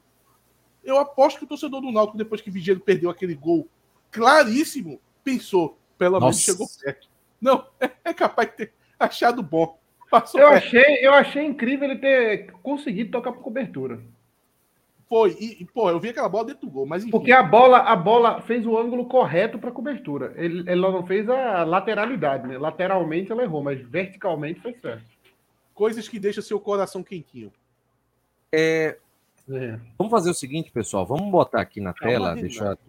[0.84, 3.68] Eu aposto que o torcedor do Náutico, depois que o Vigente perdeu aquele gol
[4.10, 7.08] claríssimo, pensou, pelo menos chegou perto.
[7.40, 9.78] Não, é, é capaz de ter achado bom.
[10.10, 14.00] Passou eu, achei, eu achei incrível ele ter conseguido tocar por cobertura.
[15.08, 15.36] Foi.
[15.40, 17.12] E, e, pô, eu vi aquela bola dentro do gol, mas enfim.
[17.12, 20.34] Porque a bola, a bola fez o ângulo correto para cobertura.
[20.36, 22.58] Ele, ela não fez a lateralidade, né?
[22.58, 25.06] Lateralmente ela errou, mas verticalmente foi certo.
[25.74, 27.52] Coisas que deixam seu coração quentinho.
[28.52, 28.98] É,
[29.52, 29.78] É.
[29.98, 31.06] vamos fazer o seguinte, pessoal.
[31.06, 32.34] Vamos botar aqui na Calma, tela.
[32.34, 32.80] Renato.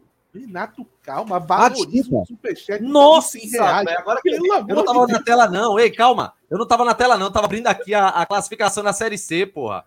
[0.41, 2.23] Renato, calma, valoriza desculpa.
[2.25, 2.83] o superchat.
[2.83, 3.89] Nossa, de 100 reais.
[3.99, 5.79] agora que Pelo eu amor não tava de na tela, não.
[5.79, 6.35] Ei, calma.
[6.51, 7.27] Eu não tava na tela, não.
[7.27, 9.85] Eu tava abrindo aqui a, a classificação da Série C, porra.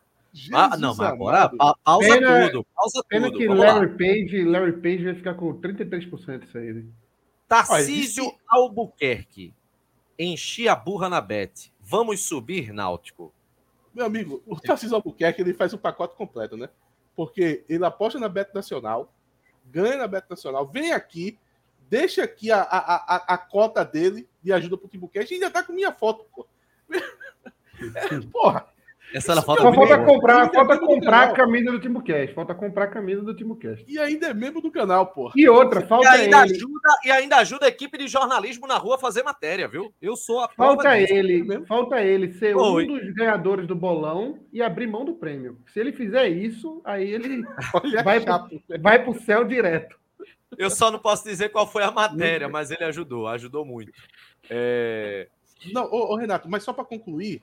[0.54, 2.66] Ah, não, mas agora pa- pausa Pena- tudo.
[2.76, 3.38] Pausa Pena tudo.
[3.40, 3.74] que Vamos lá.
[3.74, 6.74] Larry Page, Larry Page vai ficar com 33% isso aí.
[6.74, 6.84] né?
[7.48, 9.54] Tarcísio Olha, Albuquerque.
[10.18, 11.72] Enchi a burra na bet.
[11.82, 13.34] Vamos subir, Náutico.
[13.94, 16.70] Meu amigo, o Tarcísio Albuquerque ele faz o pacote completo, né?
[17.16, 19.12] Porque ele aposta na Beto Nacional,
[19.72, 21.38] ganha na Beto Nacional, vem aqui,
[21.90, 25.64] deixa aqui a, a, a, a cota dele de ajuda pro Timbucast e ainda tá
[25.64, 26.48] com minha foto, pô.
[27.96, 28.68] É, porra,
[29.14, 30.08] Essa era a foto Só muito falta boa.
[30.08, 32.34] comprar, falta comprar a camisa do TimbuCast.
[32.36, 33.84] Falta comprar a camisa do TimbuCast.
[33.88, 35.34] e ainda é membro do canal, porra.
[35.36, 36.56] E outra, E falta ainda, ele.
[36.56, 39.92] ajuda, e ainda ajuda a equipe de jornalismo na rua a fazer matéria, viu?
[40.02, 41.66] Eu sou a Falta ele, mesmo?
[41.66, 42.88] falta ele ser Oi.
[42.88, 45.58] um dos ganhadores do bolão e abrir mão do prêmio.
[45.74, 47.44] Se ele fizer isso, aí ele
[47.74, 48.50] Olha Vai a chapa.
[48.80, 49.98] vai pro céu direto.
[50.58, 53.92] Eu só não posso dizer qual foi a matéria, mas ele ajudou, ajudou muito.
[54.50, 55.28] É,
[55.74, 57.42] Não, ô, ô, Renato, mas só para concluir,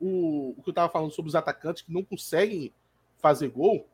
[0.00, 2.72] o, o que eu tava falando sobre os atacantes que não conseguem
[3.18, 3.86] fazer gol.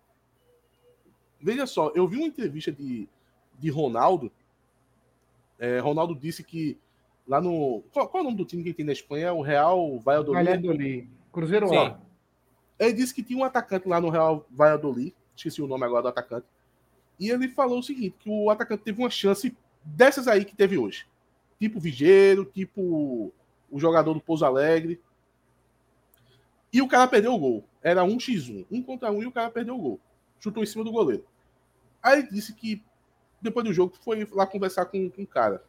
[1.40, 3.08] Veja só, eu vi uma entrevista de,
[3.58, 4.30] de Ronaldo.
[5.58, 6.78] É, Ronaldo disse que
[7.26, 7.82] lá no.
[7.92, 9.32] Qual, qual é o nome do time que tem na Espanha?
[9.32, 10.44] O Real Valladolid.
[10.44, 11.08] Valladolid.
[11.32, 11.76] Cruzeiro Sim.
[11.76, 11.98] A.
[12.78, 16.08] Ele disse que tinha um atacante lá no Real Valladolid, esqueci o nome agora do
[16.08, 16.46] atacante,
[17.18, 20.76] e ele falou o seguinte, que o atacante teve uma chance dessas aí que teve
[20.76, 21.06] hoje.
[21.58, 23.32] Tipo Vigeiro, tipo
[23.70, 25.00] o jogador do Pouso Alegre.
[26.74, 27.64] E o cara perdeu o gol.
[27.80, 30.00] Era 1x1, um contra um e o cara perdeu o gol.
[30.40, 31.24] Chutou em cima do goleiro.
[32.02, 32.82] Aí disse que
[33.40, 35.62] depois do jogo foi lá conversar com, com o cara.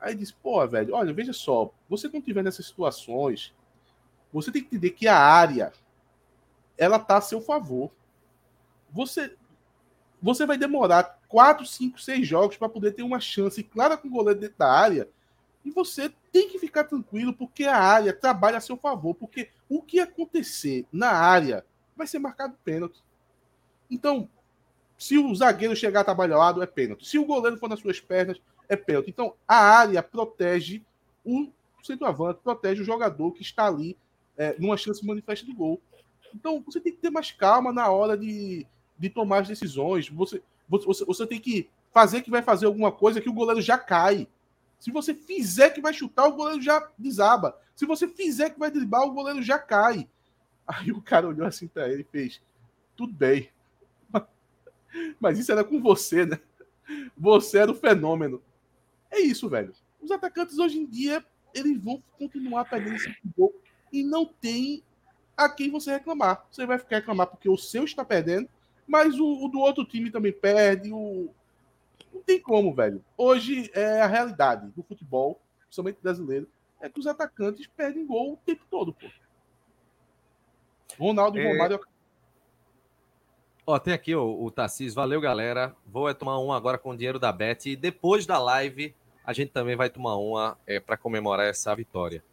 [0.00, 3.54] Aí disse, pô, velho, olha, veja só, você quando tiver nessas situações,
[4.32, 5.72] você tem que entender que a área
[6.76, 7.88] ela tá a seu favor.
[8.90, 9.36] Você
[10.20, 14.10] você vai demorar 4, 5, 6 jogos para poder ter uma chance clara com o
[14.10, 15.08] goleiro dentro da área.
[15.64, 19.80] E você tem que ficar tranquilo porque a área trabalha a seu favor, porque o
[19.80, 21.64] que acontecer na área
[21.96, 23.02] vai ser marcado pênalti.
[23.90, 24.28] Então,
[24.98, 27.06] se o zagueiro chegar trabalhado, é pênalti.
[27.06, 29.10] Se o goleiro for nas suas pernas, é pênalti.
[29.10, 30.82] Então, a área protege
[31.24, 31.48] o
[31.82, 33.96] centroavante, protege o jogador que está ali
[34.36, 35.80] é, numa chance manifesta do gol.
[36.34, 38.66] Então, você tem que ter mais calma na hora de,
[38.98, 40.08] de tomar as decisões.
[40.08, 43.76] Você, você, você tem que fazer que vai fazer alguma coisa que o goleiro já
[43.76, 44.26] cai.
[44.82, 47.56] Se você fizer que vai chutar, o goleiro já desaba.
[47.72, 50.08] Se você fizer que vai driblar, o goleiro já cai.
[50.66, 52.42] Aí o cara olhou assim pra ele e fez:
[52.96, 53.48] Tudo bem.
[55.20, 56.40] Mas isso era com você, né?
[57.16, 58.42] Você era o fenômeno.
[59.08, 59.72] É isso, velho.
[60.00, 61.24] Os atacantes hoje em dia,
[61.54, 63.54] eles vão continuar perdendo esse gol
[63.92, 64.82] e não tem
[65.36, 66.44] a quem você reclamar.
[66.50, 68.48] Você vai ficar reclamar porque o seu está perdendo,
[68.84, 70.92] mas o, o do outro time também perde.
[70.92, 71.32] O...
[72.12, 73.02] Não tem como, velho.
[73.16, 76.48] Hoje é a realidade do futebol, principalmente brasileiro,
[76.80, 79.06] é que os atacantes perdem gol o tempo todo, pô.
[80.98, 81.52] Ronaldo e É.
[81.52, 81.80] Romário
[83.64, 84.96] Ó, tem aqui o, o Tarcísio.
[84.96, 85.74] Valeu, galera.
[85.86, 87.70] Vou é, tomar uma agora com o dinheiro da Bet.
[87.70, 88.92] E depois da live,
[89.24, 92.24] a gente também vai tomar uma é, para comemorar essa vitória.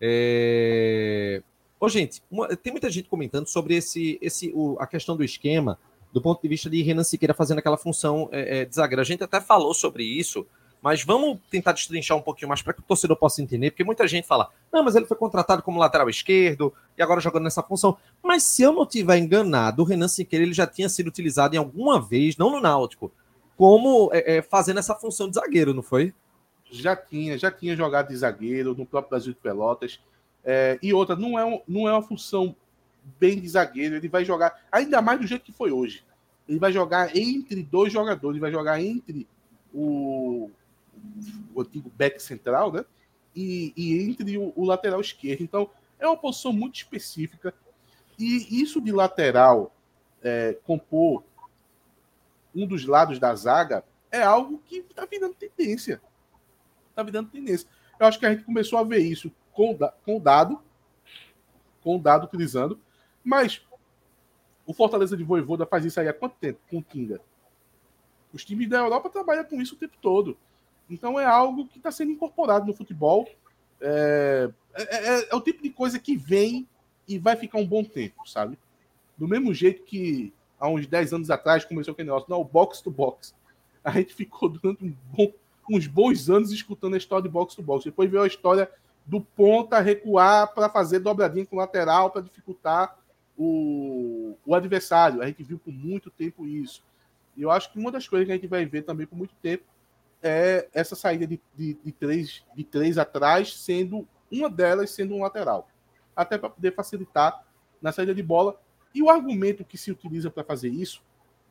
[0.00, 1.42] É...
[1.78, 5.78] Ô, gente, uma- tem muita gente comentando sobre esse, esse, o- a questão do esquema
[6.12, 9.00] do ponto de vista de Renan Siqueira fazendo aquela função é, é, de zagueiro.
[9.00, 10.46] A gente até falou sobre isso,
[10.80, 14.06] mas vamos tentar destrinchar um pouquinho mais para que o torcedor possa entender, porque muita
[14.06, 17.96] gente fala, não, mas ele foi contratado como lateral esquerdo e agora jogando nessa função.
[18.22, 21.58] Mas se eu não tiver enganado, o Renan Siqueira ele já tinha sido utilizado em
[21.58, 23.12] alguma vez, não no Náutico,
[23.56, 26.14] como é, é, fazendo essa função de zagueiro, não foi?
[26.70, 29.98] já tinha, já tinha jogado de zagueiro no próprio Brasil de Pelotas.
[30.44, 32.54] É, e outra, não é, um- não é uma função
[33.18, 33.96] bem de zagueiro.
[33.96, 36.04] Ele vai jogar, ainda mais do jeito que foi hoje.
[36.48, 39.28] Ele vai jogar entre dois jogadores, ele vai jogar entre
[39.72, 40.50] o,
[41.54, 42.84] o antigo back central, né?
[43.36, 45.42] E, e entre o, o lateral esquerdo.
[45.42, 47.54] Então, é uma posição muito específica.
[48.18, 49.74] E isso de lateral
[50.22, 51.22] é, compor
[52.54, 56.00] um dos lados da zaga é algo que está virando tendência
[56.98, 57.68] tá virando tendência.
[57.98, 60.60] Eu acho que a gente começou a ver isso com, com o dado,
[61.80, 62.78] com o dado utilizando,
[63.28, 63.60] mas
[64.66, 67.20] o Fortaleza de Voivoda faz isso aí há quanto tempo com o Kinga?
[68.32, 70.34] Os times da Europa trabalham com isso o tempo todo.
[70.88, 73.28] Então é algo que está sendo incorporado no futebol.
[73.82, 76.66] É, é- é- é o tipo de coisa que vem
[77.06, 78.58] e vai ficar um bom tempo, sabe?
[79.16, 82.90] Do mesmo jeito que há uns 10 anos atrás, começou aquele negócio, não, box to
[82.90, 83.34] box.
[83.84, 85.32] A gente ficou durante um bom,
[85.70, 87.84] uns bons anos escutando a história de box to box.
[87.84, 88.70] Depois veio a história
[89.04, 92.96] do ponta recuar para fazer dobradinha com lateral para dificultar
[93.38, 95.22] o, o adversário.
[95.22, 96.82] A gente viu por muito tempo isso.
[97.36, 99.34] E eu acho que uma das coisas que a gente vai ver também por muito
[99.36, 99.64] tempo
[100.20, 105.22] é essa saída de, de, de, três, de três atrás, sendo uma delas sendo um
[105.22, 105.68] lateral.
[106.16, 107.46] Até para poder facilitar
[107.80, 108.60] na saída de bola.
[108.92, 111.00] E o argumento que se utiliza para fazer isso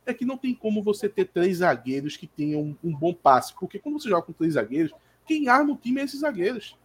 [0.05, 3.53] é que não tem como você ter três zagueiros que tenham um, um bom passe.
[3.53, 4.91] Porque quando você joga com três zagueiros,
[5.25, 6.77] quem arma o time é esses zagueiros.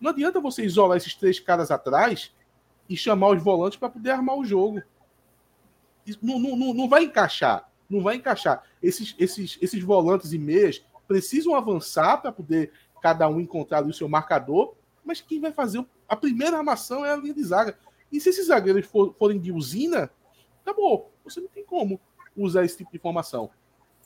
[0.00, 2.32] Não adianta você isolar esses três caras atrás
[2.88, 4.82] e chamar os volantes para poder armar o jogo.
[6.20, 7.70] Não, não, não vai encaixar.
[7.88, 8.62] Não vai encaixar.
[8.82, 14.08] Esses, esses, esses volantes e meias precisam avançar para poder cada um encontrar o seu
[14.08, 14.74] marcador,
[15.04, 17.78] mas quem vai fazer a primeira armação é a linha de zaga.
[18.10, 20.10] E se esses zagueiros for, forem de usina,
[20.62, 21.12] acabou.
[21.24, 22.00] Você não tem como
[22.36, 23.50] usar esse tipo de formação.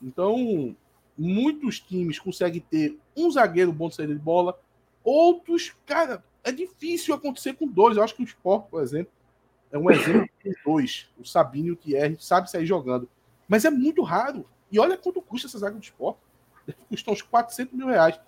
[0.03, 0.77] Então,
[1.17, 4.59] muitos times conseguem ter um zagueiro bom de saída de bola,
[5.03, 7.97] outros, cara, é difícil acontecer com dois.
[7.97, 9.13] Eu acho que o Sport, por exemplo,
[9.71, 11.09] é um exemplo de dois.
[11.19, 13.09] O Sabino e o Thierry sabe sair jogando.
[13.47, 14.47] Mas é muito raro.
[14.71, 16.21] E olha quanto custa essa zaga do esporte.
[16.89, 18.19] Custa uns 400 mil reais.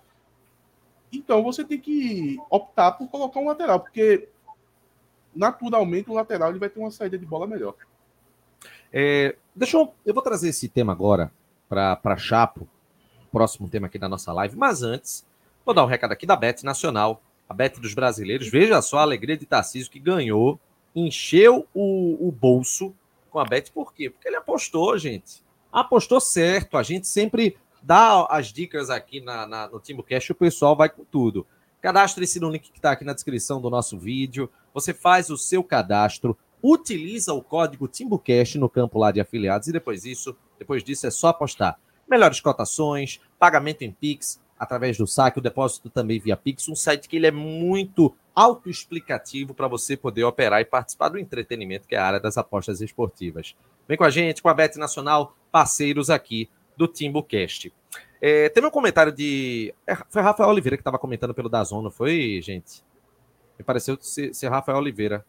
[1.11, 4.29] Então você tem que optar por colocar um lateral, porque
[5.35, 7.75] naturalmente o lateral ele vai ter uma saída de bola melhor.
[8.91, 9.93] É, deixa eu.
[10.05, 11.31] Eu vou trazer esse tema agora
[11.67, 12.67] para Chapo,
[13.31, 14.55] próximo tema aqui da nossa live.
[14.55, 15.25] Mas antes,
[15.65, 17.21] vou dar um recado aqui da Bet Nacional,
[17.51, 18.47] a Bet dos brasileiros.
[18.47, 20.57] Veja só a alegria de Tarcísio que ganhou,
[20.95, 22.95] encheu o, o bolso
[23.29, 23.71] com a Bet.
[23.71, 24.09] Por quê?
[24.09, 25.43] Porque ele apostou, gente.
[25.71, 26.77] Apostou certo.
[26.77, 30.87] A gente sempre dá as dicas aqui na, na, no TimbuCast e o pessoal vai
[30.87, 31.45] com tudo.
[31.81, 34.49] Cadastre-se no link que está aqui na descrição do nosso vídeo.
[34.73, 39.73] Você faz o seu cadastro, utiliza o código TimbuCast no campo lá de afiliados e
[39.73, 41.77] depois isso, depois disso é só apostar.
[42.09, 47.09] Melhores cotações, pagamento em Pix, através do saque, o depósito também via Pix, um site
[47.09, 51.97] que ele é muito autoexplicativo para você poder operar e participar do entretenimento, que é
[51.97, 53.55] a área das apostas esportivas.
[53.87, 56.47] Vem com a gente, com a Bet Nacional, parceiros aqui
[56.77, 57.73] do TimbuCast.
[58.21, 59.73] É, teve um comentário de.
[59.87, 62.83] É, foi Rafael Oliveira que estava comentando pelo Dazon, não foi, gente?
[63.57, 65.25] Me pareceu ser, ser Rafael Oliveira.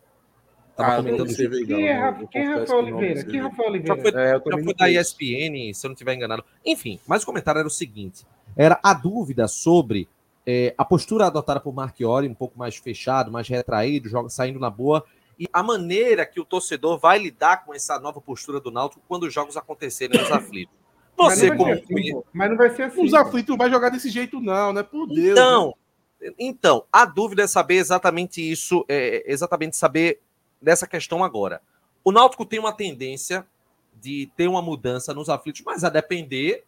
[0.77, 1.35] Tava ah, comentando.
[1.35, 3.25] Quem é, quem é Rafael Oliveira?
[3.25, 3.97] Quem é Rafael Oliveira?
[3.97, 6.45] Já foi, é, já foi da ESPN, se eu não estiver enganado.
[6.63, 8.27] Enfim, mas o comentário era o seguinte:
[8.57, 10.09] era a dúvida sobre
[10.47, 14.71] é, a postura adotada por Marchiori, um pouco mais fechado, mais retraído, joga saindo na
[14.71, 15.05] boa,
[15.39, 19.25] e a maneira que o torcedor vai lidar com essa nova postura do Náutico quando
[19.25, 20.75] os jogos acontecerem nos aflitos.
[21.17, 21.73] Você, mas, como...
[21.73, 23.05] assim, mas não vai ser assim.
[23.05, 24.83] Os aflitos não vai jogar desse jeito, não, né?
[24.83, 25.33] Por Deus.
[25.33, 25.75] Então,
[26.21, 26.33] né?
[26.39, 30.21] então a dúvida é saber exatamente isso, é, exatamente saber
[30.61, 31.61] dessa questão agora.
[32.03, 33.47] O Náutico tem uma tendência
[33.95, 36.65] de ter uma mudança nos aflitos, mas a depender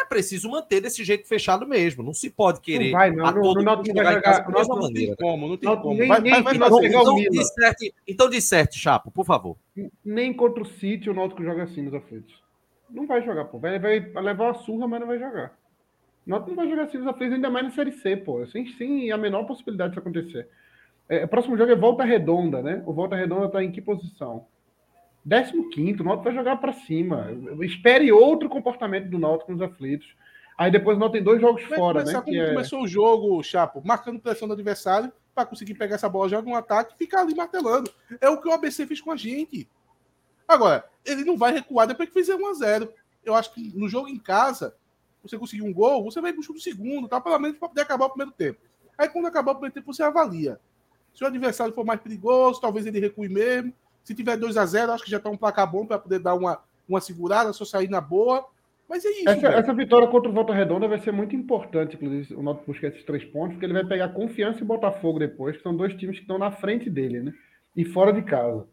[0.00, 2.02] é preciso manter desse jeito fechado mesmo.
[2.02, 2.90] Não se pode querer.
[2.90, 3.26] Não vai, não.
[3.26, 4.48] A todo não, não vai jogar.
[4.48, 5.98] Não, não tem como, não tem não, como.
[5.98, 9.56] Nem, vai, nem, vai, vai, vai então, disserte, então disserte, Chapo, por favor.
[10.04, 12.42] Nem contra o City o Náutico joga assim nos aflitos.
[12.90, 13.58] Não vai jogar, pô.
[13.58, 15.56] Vai, vai levar uma surra, mas não vai jogar.
[16.26, 18.46] O Náutico não vai jogar assim nos aflitos, ainda mais na Série C, pô.
[18.46, 20.48] Sem, sem a menor possibilidade disso acontecer.
[21.08, 22.82] É, o próximo jogo é Volta Redonda, né?
[22.86, 24.46] O Volta Redonda tá em que posição?
[25.70, 27.28] 15 o Náutico vai jogar para cima.
[27.60, 30.14] Espere outro comportamento do Náutico nos aflitos.
[30.56, 32.20] Aí depois o Náutico tem dois jogos fora, né?
[32.20, 32.48] Como é...
[32.50, 36.56] começou o jogo, Chapo, marcando pressão do adversário para conseguir pegar essa bola, joga um
[36.56, 37.90] ataque e ficar ali martelando.
[38.20, 39.68] É o que o ABC fez com a gente.
[40.48, 42.92] Agora, ele não vai recuar depois que fizer 1 a 0
[43.24, 44.74] Eu acho que no jogo em casa,
[45.22, 47.20] você conseguir um gol, você vai buscar o segundo, tá?
[47.20, 48.58] Pelo menos para poder acabar o primeiro tempo.
[48.96, 50.58] Aí quando acabar o primeiro tempo, você avalia.
[51.14, 53.72] Se o adversário for mais perigoso, talvez ele recue mesmo.
[54.08, 56.34] Se tiver 2 a 0 acho que já está um placar bom para poder dar
[56.34, 58.42] uma, uma segurada, só sair na boa.
[58.88, 59.28] Mas é isso.
[59.28, 62.88] Essa, essa, vitória contra o Volta Redonda vai ser muito importante, inclusive, o Náutico buscar
[62.88, 66.16] esses três pontos, porque ele vai pegar confiança e Botafogo depois, que são dois times
[66.16, 67.34] que estão na frente dele, né?
[67.76, 68.66] E fora de casa.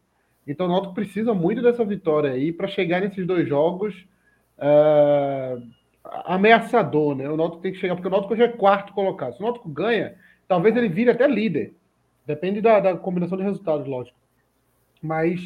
[0.46, 3.94] Então o Náutico precisa muito dessa vitória aí para chegar nesses dois jogos
[4.56, 5.62] uh,
[6.24, 7.28] ameaçador, né?
[7.28, 9.34] O Náutico tem que chegar, porque o Náutico já é quarto colocado.
[9.34, 10.14] Se o Náutico ganha,
[10.48, 11.74] talvez ele vire até líder.
[12.26, 14.16] Depende da, da combinação de resultados, lógico.
[15.02, 15.40] Mas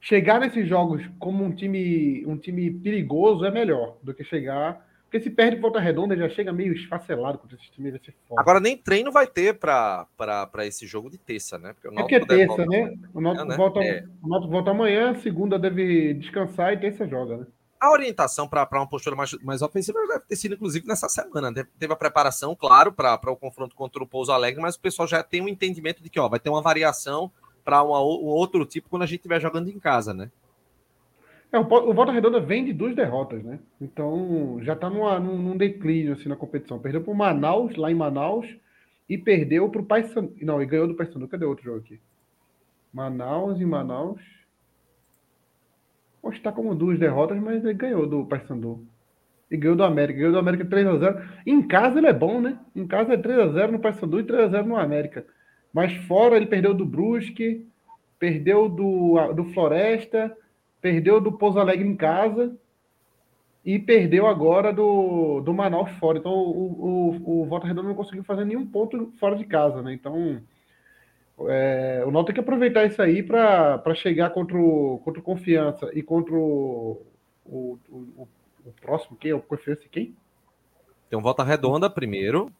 [0.00, 4.86] chegar nesses jogos como um time, um time perigoso é melhor do que chegar.
[5.04, 8.40] Porque se perde volta redonda, já chega meio esfacelado contra esse time, vai ser foda.
[8.42, 10.06] Agora nem treino vai ter para
[10.66, 11.72] esse jogo de terça, né?
[11.72, 12.94] Porque o é que é terça, né?
[13.14, 13.56] O Náutico né?
[13.56, 14.04] volta, é.
[14.22, 17.46] volta amanhã, segunda deve descansar e terça joga, né?
[17.80, 21.54] A orientação para uma postura mais, mais ofensiva deve ter sido, inclusive, nessa semana.
[21.78, 25.22] Teve a preparação, claro, para o confronto contra o Pouso Alegre, mas o pessoal já
[25.22, 27.30] tem um entendimento de que ó, vai ter uma variação
[27.68, 30.30] para um outro tipo quando a gente estiver jogando em casa, né?
[31.52, 33.58] É, o, o Volta Redonda vem de duas derrotas, né?
[33.78, 36.78] Então já tá numa, num, num declínio assim na competição.
[36.78, 38.46] Perdeu pro Manaus, lá em Manaus,
[39.06, 40.32] e perdeu pro Paysandu.
[40.40, 41.28] Não, e ganhou do Paysandu.
[41.28, 42.00] Cadê outro jogo aqui?
[42.90, 44.22] Manaus e Manaus.
[46.22, 48.82] Hoje tá como duas derrotas, mas ele ganhou do Paysandu.
[49.50, 50.20] E ganhou do América.
[50.20, 51.22] Ganhou do América 3x0.
[51.46, 52.58] Em casa ele é bom, né?
[52.74, 55.26] Em casa é 3x0 no Paysandu e 3x0 no América.
[55.72, 57.66] Mas fora ele perdeu do Brusque,
[58.18, 60.36] perdeu do, do Floresta,
[60.80, 62.56] perdeu do Pouso Alegre em casa
[63.64, 66.18] e perdeu agora do, do Manaus fora.
[66.18, 69.92] Então o, o, o Volta Redonda não conseguiu fazer nenhum ponto fora de casa, né?
[69.92, 70.40] Então
[71.46, 75.88] é, o Náutico tem que aproveitar isso aí para chegar contra o, contra o Confiança
[75.92, 77.02] e contra o,
[77.44, 78.28] o, o,
[78.66, 80.16] o próximo, quem é o Confiança e quem?
[81.08, 82.50] Tem um volta redonda primeiro.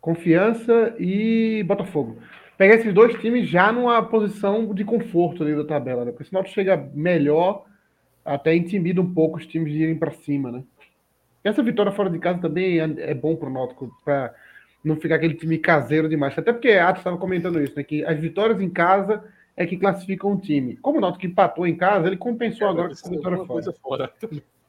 [0.00, 2.18] Confiança e Botafogo.
[2.58, 6.10] Pegar esses dois times já numa posição de conforto ali da tabela, né?
[6.10, 7.64] Porque senão tu chega melhor,
[8.24, 10.64] até intimida um pouco os times de irem para cima, né?
[11.44, 14.34] Essa vitória fora de casa também é, é bom pro Náutico, para
[14.84, 16.36] não ficar aquele time caseiro demais.
[16.36, 17.84] Até porque a Atos estava comentando isso, né?
[17.84, 19.22] Que as vitórias em casa
[19.56, 20.76] é que classificam o time.
[20.78, 23.74] Como o Náutico empatou em casa, ele compensou agora com essa vitória alguma fora.
[23.80, 24.12] fora.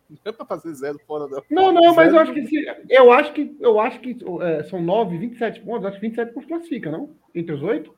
[0.26, 1.44] Não é pra fazer zero fora, não.
[1.50, 4.64] Não, não, mas Zero eu acho que se, eu acho que eu acho que é,
[4.64, 7.12] são 9, 27 pontos, acho que 27 pontos classifica, não?
[7.34, 7.94] Entre os oito?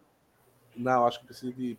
[0.76, 1.78] Não, acho que precisa de.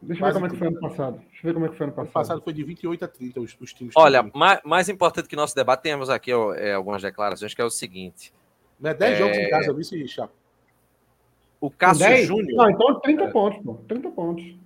[0.00, 1.16] Deixa eu ver como é que foi ano passado.
[1.18, 2.12] Deixa eu ver como é que foi ano O passado.
[2.12, 3.94] passado foi de 28 a 30 os, os times.
[3.96, 7.64] Olha, mais, mais importante que nosso debate, temos aqui ó, é, algumas declarações, que é
[7.64, 8.32] o seguinte.
[8.78, 10.32] Não é 10 é- jogos em casa, viu, esse Chapo?
[11.60, 12.26] O Cássio 10?
[12.28, 12.56] Júnior.
[12.56, 13.74] Não, então 30 pontos, pô.
[13.88, 14.56] 30 pontos.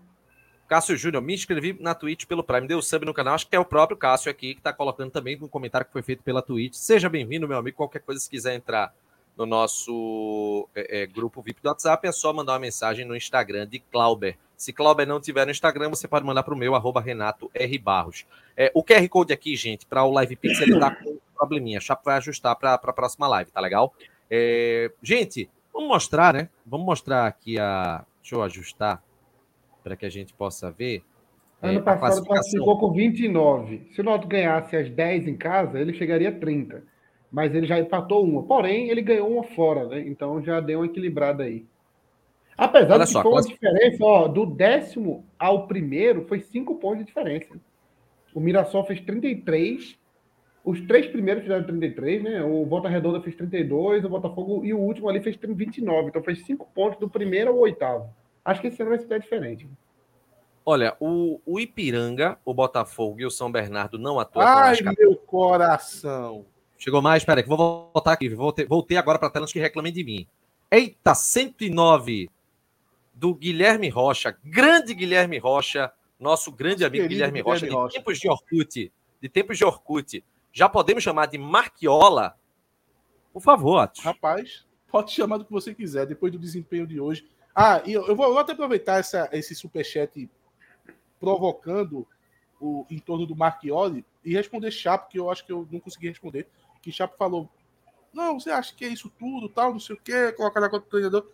[0.72, 3.60] Cássio Júnior, me inscrevi na Twitch pelo Prime, deu sub no canal, acho que é
[3.60, 6.72] o próprio Cássio aqui que está colocando também um comentário que foi feito pela Twitch.
[6.72, 7.76] Seja bem-vindo, meu amigo.
[7.76, 8.90] Qualquer coisa, se quiser entrar
[9.36, 13.66] no nosso é, é, grupo VIP do WhatsApp, é só mandar uma mensagem no Instagram
[13.66, 14.34] de Clauber.
[14.56, 17.78] Se Clauber não tiver no Instagram, você pode mandar para o meu, arroba Renato R.
[17.78, 18.24] Barros.
[18.56, 21.76] É, o QR Code aqui, gente, para o Live Pix, ele tá com um probleminha.
[21.76, 23.92] A Chapo vai ajustar para a próxima live, tá legal?
[24.30, 26.48] É, gente, vamos mostrar, né?
[26.64, 28.06] Vamos mostrar aqui a.
[28.22, 29.02] Deixa eu ajustar
[29.82, 31.02] para que a gente possa ver.
[31.62, 33.88] é, Ano a passado classificou com 29.
[33.92, 36.82] Se o Náutico ganhasse as 10 em casa, ele chegaria a 30.
[37.30, 38.42] Mas ele já empatou uma.
[38.42, 40.00] Porém, ele ganhou uma fora, né?
[40.06, 41.64] Então já deu uma equilibrada aí.
[42.56, 46.40] Apesar Olha de que só, foi uma classi- diferença, ó, do décimo ao primeiro, foi
[46.40, 47.58] 5 pontos de diferença.
[48.34, 49.98] O Mirassol fez 33.
[50.64, 52.42] Os três primeiros fizeram 33, né?
[52.44, 56.08] O Volta Redonda fez 32, o Botafogo e o último ali fez 29.
[56.08, 58.10] Então fez 5 pontos do primeiro ao oitavo.
[58.44, 59.68] Acho que esse ano vai ser diferente.
[60.64, 64.46] Olha, o, o Ipiranga, o Botafogo e o São Bernardo não atuam.
[64.46, 66.46] Ai, meu coração.
[66.78, 68.28] Chegou mais, espera aí, que vou voltar aqui.
[68.28, 70.26] Voltei, voltei agora para a tela antes que reclamem de mim.
[70.70, 72.30] Eita, 109
[73.12, 77.96] do Guilherme Rocha, grande Guilherme Rocha, nosso grande amigo querido Guilherme, Guilherme Rocha, de Rocha.
[77.98, 80.24] tempos de Orkut, de tempos de Orkut.
[80.52, 82.36] Já podemos chamar de Marquiola?
[83.32, 84.02] Por favor, Atos.
[84.02, 87.28] Rapaz, pode chamar do que você quiser, depois do desempenho de hoje.
[87.54, 90.28] Ah, e eu, eu vou, até aproveitar essa, esse superchat
[91.20, 92.06] provocando
[92.60, 96.08] o em torno do Marchioli e responder Chapo, que eu acho que eu não consegui
[96.08, 96.48] responder.
[96.80, 97.48] Que Chapo falou:
[98.12, 100.84] Não, você acha que é isso tudo, tal, não sei o quê, colocar na conta
[100.84, 101.30] do treinador.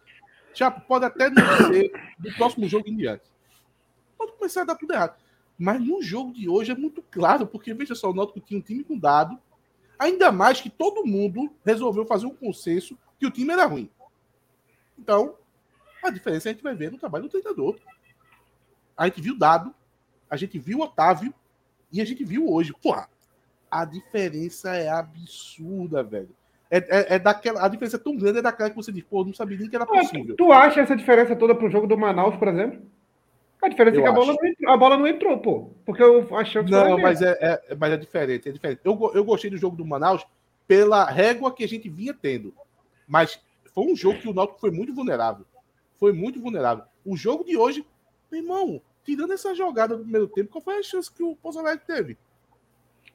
[0.54, 3.24] Chapo, pode até não ser do próximo jogo em diante.
[4.16, 5.16] Pode começar a dar tudo errado.
[5.56, 8.62] Mas no jogo de hoje é muito claro, porque veja só, o Náutico tinha um
[8.62, 9.38] time com dado,
[9.98, 13.90] ainda mais que todo mundo resolveu fazer um consenso que o time era ruim.
[14.96, 15.36] Então,
[16.02, 17.76] a diferença a gente vai ver no trabalho do treinador.
[18.96, 19.74] A gente viu dado,
[20.28, 21.32] a gente viu Otávio
[21.92, 22.72] e a gente viu hoje.
[22.72, 23.08] Porra,
[23.70, 26.30] a diferença é absurda, velho.
[26.70, 29.24] É, é, é daquela, a diferença é tão grande, é daquela que você diz, pô,
[29.24, 30.36] não sabia nem que era possível.
[30.36, 32.82] Tu acha essa diferença toda pro jogo do Manaus, por exemplo?
[33.62, 35.70] A diferença Eu é que a bola, entrou, a bola não entrou, pô.
[35.84, 38.80] Porque eu achei que Não, mas é, é- mas é diferente, é diferente.
[38.84, 40.24] Eu, eu gostei do jogo do Manaus
[40.66, 42.54] pela régua que a gente vinha tendo.
[43.06, 43.40] Mas
[43.74, 45.44] foi um jogo que o Náutico foi muito vulnerável.
[45.98, 46.84] Foi muito vulnerável.
[47.04, 47.84] O jogo de hoje,
[48.30, 51.58] meu irmão, tirando essa jogada do primeiro tempo, qual foi a chance que o Pouso
[51.58, 52.16] Alegre teve?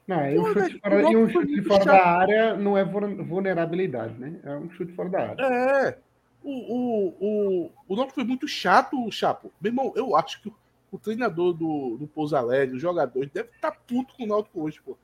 [0.06, 4.14] Não, e um chute, fora, e um chute fora da área não é vulner- vulnerabilidade,
[4.18, 4.38] né?
[4.44, 5.42] É um chute fora da área.
[5.42, 5.98] É.
[6.42, 9.50] O, o, o, o Náutico foi muito chato, Chapo.
[9.58, 10.54] Meu irmão, eu acho que o,
[10.92, 14.78] o treinador do, do Pouso Alegre, os jogadores, deve estar puto com o Náutico hoje,
[14.84, 14.94] pô.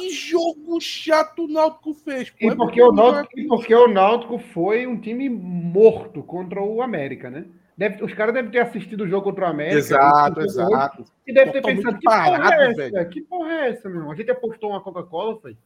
[0.00, 2.36] Que jogo chato o Náutico fez, pô.
[2.40, 6.60] E É porque, muito o Náutico, e porque o Náutico foi um time morto contra
[6.60, 7.46] o América, né?
[7.76, 9.78] Deve, os caras devem ter assistido o jogo contra o América.
[9.78, 11.04] Exato, exato.
[11.26, 13.04] E deve ter pensado, que porra é essa?
[13.06, 14.12] Que porra é essa, meu irmão?
[14.12, 15.56] A gente apostou uma Coca-Cola, foi?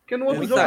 [0.00, 0.62] Porque no outro jogo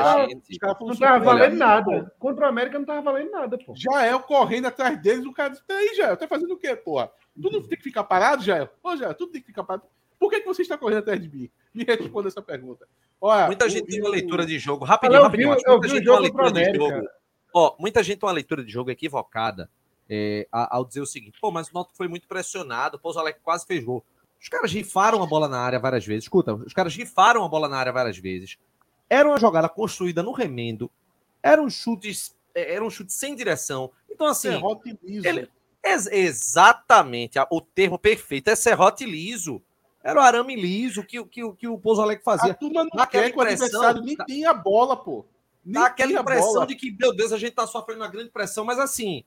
[0.86, 1.58] não tava valendo pô.
[1.58, 2.14] nada.
[2.20, 3.74] Contra o América não tava valendo nada, pô.
[3.76, 7.12] Jael correndo atrás deles, o cara disse: Peraí, Jael, tá fazendo o quê, porra?
[7.42, 8.70] Tu não tem que ficar parado, Jael?
[8.84, 9.88] Ô, Jael, tu tem que ficar parado.
[10.22, 11.50] Por que, que você está correndo atrás de mim?
[11.74, 12.88] Me responda essa pergunta.
[13.20, 14.84] Olha, Muita o- gente tem uma leitura de jogo.
[14.86, 15.52] Eu Rapidinho, vi, rapidinho.
[15.54, 16.86] acho que eu muita vi o gente tem uma jogo de América.
[16.96, 17.08] jogo.
[17.54, 19.68] Ó, muita gente tem uma leitura de jogo equivocada
[20.08, 23.42] é, ao dizer o seguinte: pô, mas o Náutico foi muito pressionado, o Pouso Alegre
[23.44, 24.06] quase fez gol.
[24.40, 26.26] Os caras rifaram a bola na área várias vezes.
[26.26, 28.58] Escuta, os caras rifaram a bola na área várias vezes.
[29.10, 30.90] Era uma jogada construída no remendo.
[31.42, 33.92] Eram chutes, é, era um chute sem direção.
[34.10, 35.28] Então, assim, Serrote liso.
[35.28, 35.50] ele-
[35.84, 39.62] ex- exatamente o termo perfeito é serrote liso.
[40.04, 42.54] Era o arame liso que, o- que, o- que o Pouso Alegre A fazia.
[42.54, 45.26] turma não Dá aquela quer que o adversário nem dá- tenha a bola, pô.
[45.64, 46.68] Nem Dá aquela impressão bola.
[46.68, 49.24] de que, meu Deus, a gente tá sofrendo uma grande pressão, mas assim,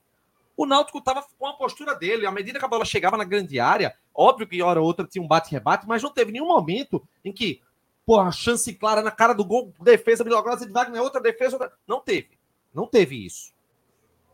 [0.57, 2.27] o Náutico tava com a postura dele.
[2.27, 5.23] À medida que a bola chegava na grande área, óbvio que hora ou outra tinha
[5.23, 7.61] um bate-rebate, mas não teve nenhum momento em que,
[8.05, 11.73] pô, a chance clara na cara do gol, defesa milagrosa de Wagner, outra defesa, outra...
[11.87, 12.31] não teve.
[12.75, 13.53] Não teve isso.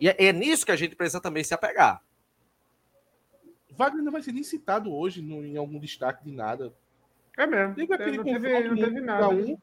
[0.01, 2.03] E é, é nisso que a gente precisa também se apegar.
[3.77, 6.73] Wagner não vai ser nem citado hoje no- em algum destaque de nada.
[7.37, 7.75] É mesmo.
[7.75, 9.29] Teve aquele não confronto teve, não teve nada.
[9.29, 9.59] um.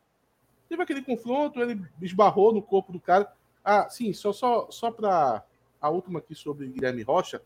[0.70, 3.32] Teve aquele confronto, ele esbarrou no corpo do cara.
[3.64, 5.44] Ah, sim, só, só, só para
[5.80, 7.42] a última aqui sobre Guilherme Rocha.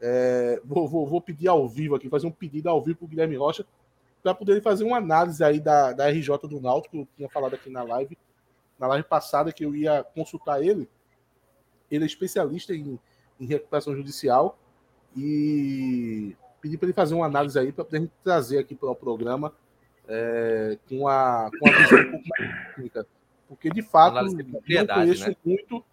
[0.00, 3.08] é, vou, vou, vou pedir ao vivo aqui, fazer um pedido ao vivo para o
[3.08, 3.66] Guilherme Rocha,
[4.22, 7.54] para poder fazer uma análise aí da, da RJ do Náutico, que eu tinha falado
[7.54, 8.16] aqui na live,
[8.78, 10.88] na live passada, que eu ia consultar ele.
[11.90, 12.98] Ele é especialista em,
[13.40, 14.56] em recuperação judicial
[15.16, 18.90] e pedi para ele fazer uma análise aí para poder a gente trazer aqui para
[18.90, 19.52] o programa
[20.06, 23.06] é, com, a, com a visão um pouco mais técnica.
[23.48, 25.36] Porque, de fato, de não conheço né?
[25.44, 25.84] muito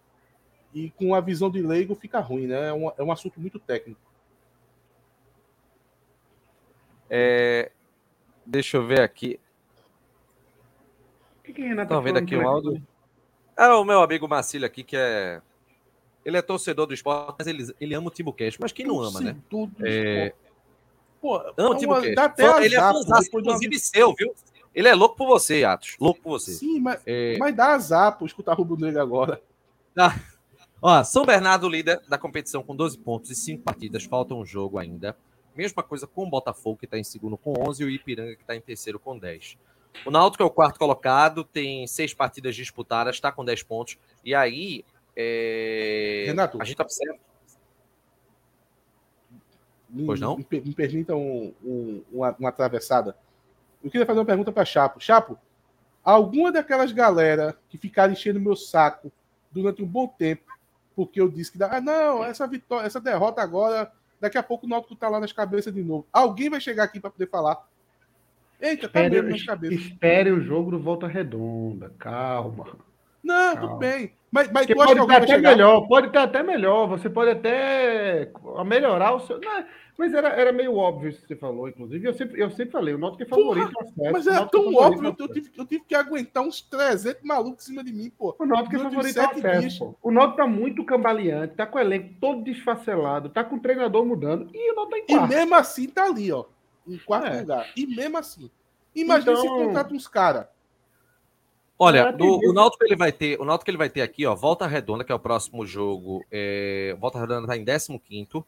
[0.74, 2.68] e com a visão de leigo fica ruim, né?
[2.68, 4.00] É um, é um assunto muito técnico.
[7.08, 7.70] É,
[8.46, 9.40] Deixa eu ver aqui.
[11.40, 12.86] O que que Renato Estão tá vendo falando aqui o áudio?
[13.56, 15.42] É o meu amigo Marcílio aqui, que é.
[16.26, 18.60] Ele é torcedor do esporte, mas ele, ele ama o Timbucast.
[18.60, 19.36] Mas quem não ama, né?
[19.48, 20.32] Torcedor do É.
[21.22, 22.14] Pô, Ama o Timbucast.
[22.14, 24.34] dá até Fã- Ele é uma- inclusive seu, viu?
[24.74, 25.96] Ele é louco por você, Atos.
[26.00, 26.52] Louco por você.
[26.52, 29.40] Sim, mas, É, mas dá azar, pô, escutar Rubro Negro agora.
[30.82, 34.78] Ó, São Bernardo líder da competição com 12 pontos e 5 partidas, falta um jogo
[34.78, 35.16] ainda.
[35.56, 38.42] Mesma coisa com o Botafogo, que está em segundo com 11, e o Ipiranga, que
[38.42, 39.56] está em terceiro com 10.
[40.04, 43.96] O Náutico é o quarto colocado, tem seis partidas disputadas, está com 10 pontos.
[44.22, 44.84] E aí,
[45.16, 46.60] é, Renato.
[46.60, 47.18] a gente observa...
[49.88, 50.36] Me, Pois não?
[50.36, 53.16] Me, me permita um- um- uma, uma atravessada.
[53.82, 55.00] Eu queria fazer uma pergunta para Chapo.
[55.00, 55.38] Chapo,
[56.04, 59.12] alguma daquelas galera que ficaram enchendo meu saco
[59.50, 60.42] durante um bom tempo,
[60.94, 64.66] porque eu disse que dá, ah, não, essa vitória, essa derrota agora, daqui a pouco
[64.66, 66.06] o Náutico tá lá nas cabeças de novo.
[66.12, 67.66] Alguém vai chegar aqui para poder falar.
[68.60, 69.86] Eita, tá mesmo nas Espere, cabeças.
[69.86, 71.92] espere o jogo do Volta Redonda.
[71.98, 72.76] Calma.
[73.22, 73.60] Não, Calma.
[73.68, 74.14] tudo bem.
[74.36, 75.50] Mas, mas pode estar até chegar?
[75.50, 76.86] melhor, pode estar até melhor.
[76.88, 78.30] Você pode até
[78.64, 79.40] melhorar o seu.
[79.40, 79.64] Não,
[79.98, 82.06] mas era, era meio óbvio isso que você falou, inclusive.
[82.06, 84.12] Eu sempre, eu sempre falei, o Náutico é favorito ao acesso.
[84.12, 87.64] Mas é Náutico tão óbvio, ao eu tive, eu tive que aguentar uns 300 malucos
[87.64, 88.36] em cima de mim, pô.
[88.38, 89.94] O Náutico é favorito ao acesso, pô.
[90.02, 94.04] O Náutico tá muito cambaleante, tá com o elenco todo desfacelado, tá com o treinador
[94.04, 95.28] mudando e o Náutico tá em E quarto.
[95.34, 96.44] mesmo assim tá ali, ó.
[96.86, 97.40] Em quarto É.
[97.40, 97.66] lugar.
[97.74, 98.50] E mesmo assim.
[98.94, 100.46] Imagina Então- se contrata uns caras.
[101.78, 104.34] Olha, É, do- o Náutico ele vai ter, o Náutico ele vai ter aqui, ó,
[104.34, 106.24] Volta Redonda, que é o próximo jogo.
[106.32, 107.64] É, Volta Redonda está em
[107.98, 108.44] 15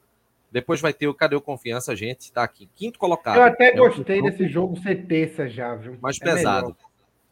[0.51, 2.33] Depois vai ter o Cadê o Confiança, gente?
[2.33, 3.37] Tá aqui, quinto colocado.
[3.37, 5.99] Eu até É gostei desse jogo ser terça já, viu?
[6.01, 6.63] mais É pesado.
[6.69, 6.77] melhor.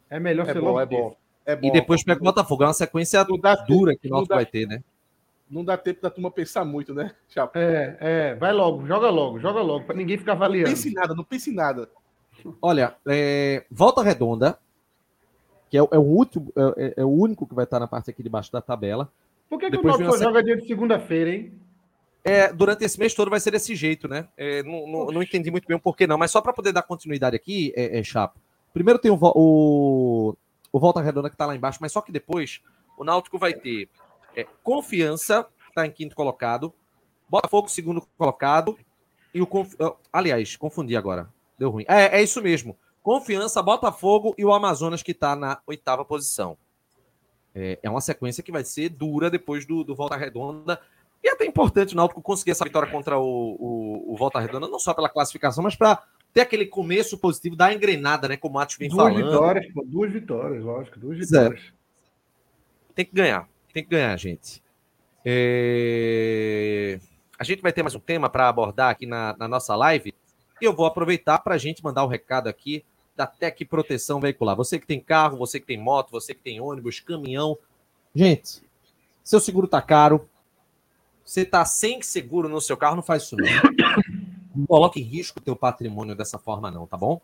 [0.09, 1.15] É melhor É ser bom, logo é bom.
[1.45, 1.67] É bom.
[1.67, 2.63] E depois pega o Botafogo.
[2.63, 4.83] É uma sequência Não dá dura que o não Náutico vai ter, né?
[5.49, 7.11] Não dá tempo da turma pensar muito, né?
[7.29, 7.57] Chapo?
[7.57, 10.69] É, é, vai logo, joga logo, joga logo, pra ninguém ficar Não avaliando.
[10.69, 11.89] pense em nada, não pense em nada.
[12.61, 14.59] Olha, é, Volta Redonda,
[15.69, 17.87] que é, o- é o último, é, é- é o único que vai estar na
[17.87, 19.11] parte aqui de baixo da tabela.
[19.49, 21.53] Por que, que o Náutico joga dia de segunda-feira, hein?
[22.23, 24.27] É, durante esse mês todo vai ser desse jeito, né?
[24.35, 26.81] É, não, não- não entendi muito bem o porquê, não, mas só para poder dar
[26.81, 28.37] continuidade aqui, é, é Chapo.
[28.73, 30.35] Primeiro tem o, o,
[30.71, 32.61] o Volta Redonda que tá lá embaixo, mas só que depois
[32.97, 33.87] o Náutico vai ter
[34.35, 36.73] é, Confiança, que tá em quinto colocado,
[37.29, 38.77] Botafogo, segundo colocado,
[39.33, 39.47] e o.
[39.47, 41.27] Confi- ah, Aliás, confundi agora.
[41.59, 41.85] Deu ruim.
[41.87, 42.77] É, é isso mesmo.
[43.07, 46.57] Confiança, Botafogo e o Amazonas, que tá na oitava posição.
[47.55, 50.77] É, é uma sequência que vai ser dura depois do, do Volta Redonda.
[51.23, 54.67] E é até importante o Náutico conseguir essa vitória contra o, o, o Volta Redonda,
[54.67, 56.03] não só pela classificação, mas para
[56.33, 58.35] ter aquele começo positivo da engrenada, né?
[58.35, 59.23] Como o Matos vem Duas falando.
[59.23, 61.61] vitórias, pô, duas vitórias, lógico, duas vitórias.
[62.93, 63.47] Tem que ganhar.
[63.71, 64.61] Tem que ganhar, gente.
[65.23, 66.99] É,
[67.39, 70.13] A gente vai ter mais um tema para abordar aqui na, na nossa live.
[70.61, 72.83] E eu vou aproveitar para a gente mandar o recado aqui
[73.17, 74.55] da Tec Proteção Veicular.
[74.55, 77.57] Você que tem carro, você que tem moto, você que tem ônibus, caminhão.
[78.15, 78.61] Gente,
[79.23, 80.29] seu seguro tá caro.
[81.25, 83.47] Você tá sem seguro no seu carro, não faz isso não.
[84.55, 87.19] Não coloque em risco o teu patrimônio dessa forma, não, tá bom?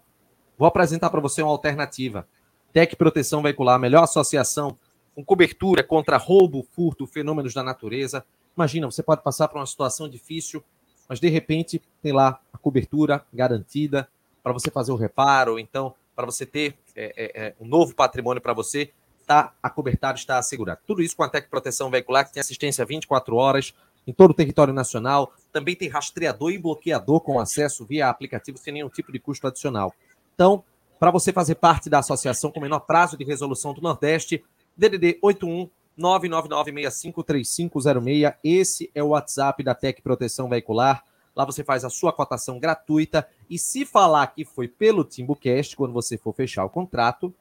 [0.58, 2.28] Vou apresentar para você uma alternativa.
[2.74, 4.78] Tec Proteção Veicular, melhor associação
[5.14, 8.26] com cobertura contra roubo, furto, fenômenos da natureza.
[8.58, 10.64] Imagina, você pode passar por uma situação difícil,
[11.08, 14.10] mas de repente tem lá a cobertura garantida
[14.44, 17.96] para você fazer o reparo, ou então para você ter é, é, é, um novo
[17.96, 20.82] patrimônio para você, está acobertado, está assegurado.
[20.86, 23.74] Tudo isso com a Tec Proteção Veicular, que tem assistência 24 horas
[24.06, 25.34] em todo o território nacional.
[25.52, 29.94] Também tem rastreador e bloqueador com acesso via aplicativo sem nenhum tipo de custo adicional.
[30.36, 30.64] Então,
[31.00, 34.44] para você fazer parte da associação com menor prazo de resolução do Nordeste,
[34.76, 38.36] DDD 81 999653506.
[38.44, 41.04] Esse é o WhatsApp da Tec Proteção Veicular.
[41.36, 45.94] Lá você faz a sua cotação gratuita e se falar que foi pelo Timbucast, quando
[45.94, 47.34] você for fechar o contrato,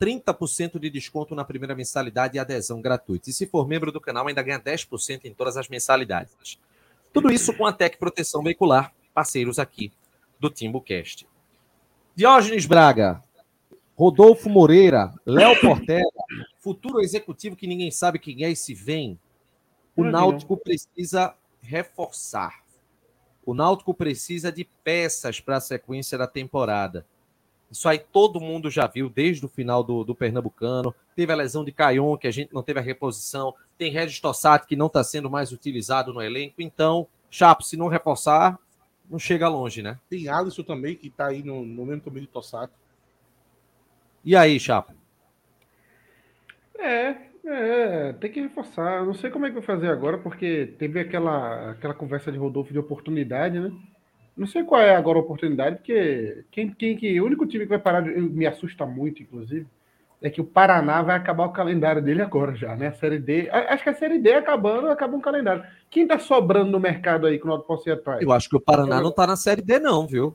[0.00, 3.30] 30% de desconto na primeira mensalidade e adesão gratuita.
[3.30, 6.58] E se for membro do canal, ainda ganha 10% em todas as mensalidades.
[7.12, 9.92] Tudo isso com a Tec Proteção Veicular, parceiros aqui
[10.40, 11.28] do Timbucast.
[12.16, 13.22] Diógenes Braga,
[13.96, 16.10] Rodolfo Moreira, Léo Portela,
[16.58, 19.18] futuro executivo que ninguém sabe quem é e se vem.
[19.96, 22.63] O Náutico precisa reforçar.
[23.46, 27.06] O Náutico precisa de peças para a sequência da temporada.
[27.70, 30.94] Isso aí todo mundo já viu desde o final do, do Pernambucano.
[31.16, 33.54] Teve a lesão de Caion, que a gente não teve a reposição.
[33.76, 36.62] Tem Regis Tossati, que não está sendo mais utilizado no elenco.
[36.62, 38.58] Então, Chapo, se não reforçar,
[39.10, 39.98] não chega longe, né?
[40.08, 42.72] Tem Alisson também, que está aí no, no mesmo caminho de Tossati.
[44.24, 44.92] E aí, Chapo?
[46.78, 47.16] É,
[47.46, 48.98] é, tem que reforçar.
[48.98, 52.38] Eu não sei como é que vai fazer agora, porque teve aquela, aquela conversa de
[52.38, 53.70] Rodolfo de oportunidade, né?
[54.36, 57.70] Não sei qual é agora a oportunidade, porque quem, quem que, o único time que
[57.70, 59.66] vai parar, de, me assusta muito, inclusive,
[60.20, 62.88] é que o Paraná vai acabar o calendário dele agora já, né?
[62.88, 63.48] A Série D.
[63.50, 65.62] Acho que a Série D acabando, acaba um calendário.
[65.90, 68.22] Quem tá sobrando no mercado aí que o Náutico possa ir atrás?
[68.22, 70.34] Eu acho que o Paraná não tá na Série D, não, viu?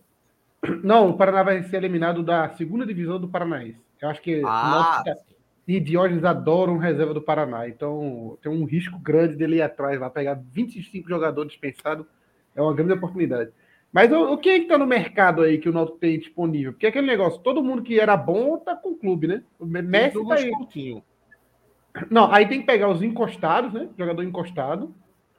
[0.84, 3.80] Não, o Paraná vai ser eliminado da segunda divisão do Paranaense.
[4.02, 5.39] Eu acho que ah, Náutico
[5.70, 7.70] e Diógenes adoram reserva do Paraná.
[7.70, 12.08] Então tem um risco grande dele ir atrás lá, pegar 25 jogadores dispensados.
[12.56, 13.52] É uma grande oportunidade.
[13.94, 16.74] Mas o, o que é que tá no mercado aí que o Náutico tem disponível?
[16.74, 19.44] Porque aquele negócio, todo mundo que era bom tá com o clube, né?
[19.60, 20.50] O Messi tá aí.
[20.50, 21.04] Coutinho.
[22.10, 23.90] Não, aí tem que pegar os encostados, né?
[23.96, 24.92] Jogador encostado,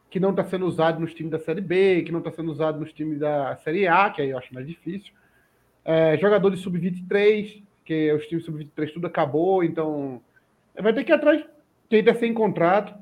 [0.08, 2.78] que não tá sendo usado nos times da Série B, que não tá sendo usado
[2.78, 5.12] nos times da Série A, que aí eu acho mais difícil.
[5.84, 10.22] É, jogador de sub-23, que os times sub-23 tudo acabou, então
[10.80, 11.44] vai ter que ir atrás
[11.88, 12.94] quem tá sem contrato.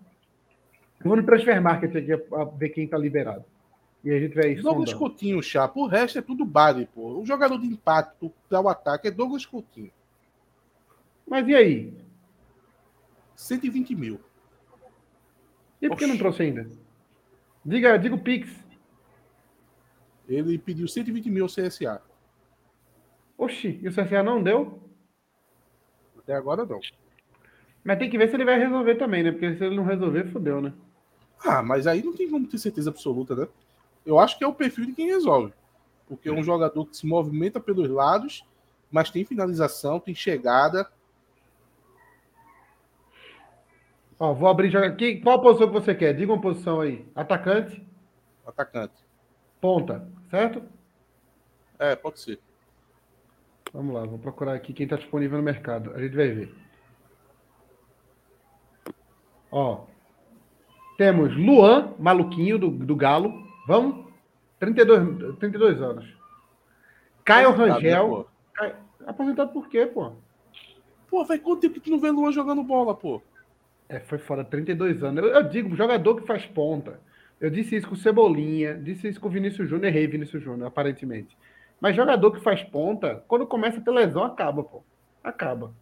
[1.05, 3.45] Vou no Transfer Market aqui a ver quem tá liberado.
[4.03, 4.99] E a gente vai Douglas sondando.
[4.99, 5.83] Coutinho, Chapo.
[5.83, 7.21] O resto é tudo base, pô.
[7.21, 9.93] O jogador de impacto para o ataque é Douglas Coutinho.
[11.27, 11.93] Mas e aí?
[13.37, 14.19] 120 mil.
[15.83, 16.13] E por que Oxi.
[16.13, 16.67] não trouxe ainda?
[17.63, 18.49] Diga, diga o Pix.
[20.27, 22.01] Ele pediu 120 mil ao CSA.
[23.39, 24.83] Oxi, e o CSA não deu?
[26.19, 26.81] Até agora não.
[27.85, 29.31] Mas tem que ver se ele vai resolver também, né?
[29.31, 30.73] Porque se ele não resolver, fodeu, né?
[31.45, 33.49] Ah, mas aí não tem como ter certeza absoluta, né?
[34.05, 35.53] Eu acho que é o perfil de quem resolve.
[36.09, 38.45] Porque é um jogador que se movimenta pelos lados,
[38.91, 40.91] mas tem finalização, tem chegada.
[44.19, 44.97] Ó, vou abrir jogar.
[44.97, 46.13] Quem, qual a posição que você quer?
[46.13, 47.07] Diga uma posição aí.
[47.15, 47.87] Atacante,
[48.45, 48.95] Atacante.
[49.61, 50.63] ponta, certo?
[51.79, 52.41] É, pode ser.
[53.73, 55.93] Vamos lá, vou procurar aqui quem está disponível no mercado.
[55.95, 56.55] A gente vai ver.
[59.51, 59.85] Ó.
[60.97, 63.33] Temos Luan, maluquinho do, do Galo.
[63.67, 64.07] Vamos?
[64.59, 66.17] 32, 32 anos.
[67.25, 68.09] Caio Aposentado, Rangel.
[68.09, 68.27] né, pô?
[68.55, 68.75] Caio-
[69.07, 70.13] Aposentado por quê, pô?
[71.09, 73.23] Pô, vai quanto tempo que tu não vê Luan jogando bola, pô?
[73.89, 75.23] É, foi fora, 32 anos.
[75.25, 77.01] Eu, eu digo, jogador que faz ponta.
[77.41, 80.67] Eu disse isso com o Cebolinha, disse isso com o Vinícius Júnior, errei Vinícius Júnior,
[80.67, 81.37] aparentemente.
[81.81, 84.83] Mas jogador que faz ponta, quando começa a ter lesão, acaba, pô.
[85.23, 85.73] Acaba.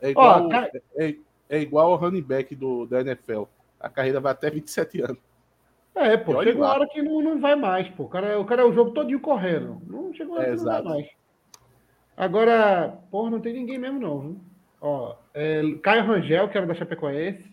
[0.00, 1.14] É igual, Ó, Ca- é,
[1.48, 3.44] é igual ao running back do, da NFL.
[3.80, 5.18] A carreira vai até 27 anos.
[5.94, 8.04] É, pô, chega uma hora que não, não vai mais, pô.
[8.04, 9.80] O cara, o cara é o jogo todinho correndo.
[9.86, 11.08] Não chega uma hora É, que não vai mais.
[12.16, 14.40] Agora, porra, não tem ninguém mesmo, não, viu?
[14.80, 17.44] Ó, é, Caio Rangel, que era da Chapecoense,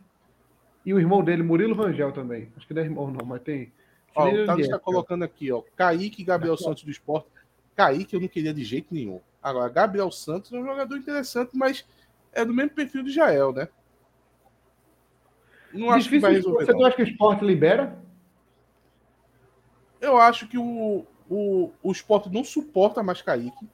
[0.85, 2.49] e o irmão dele, Murilo Rangel também.
[2.57, 3.71] Acho que não é irmão, não, mas tem.
[4.15, 4.79] Ó, o Thales está época.
[4.79, 5.61] colocando aqui, ó.
[5.75, 7.27] Kaique Gabriel Santos do esporte.
[7.75, 9.19] Kaique eu não queria de jeito nenhum.
[9.41, 11.85] Agora, Gabriel Santos é um jogador interessante, mas
[12.31, 13.67] é do mesmo perfil de Jael, né?
[15.73, 16.65] Não acho que vai resolver.
[16.65, 16.79] você não.
[16.79, 17.97] não acha que o esporte libera?
[19.99, 23.67] Eu acho que o, o, o esporte não suporta mais Kaique.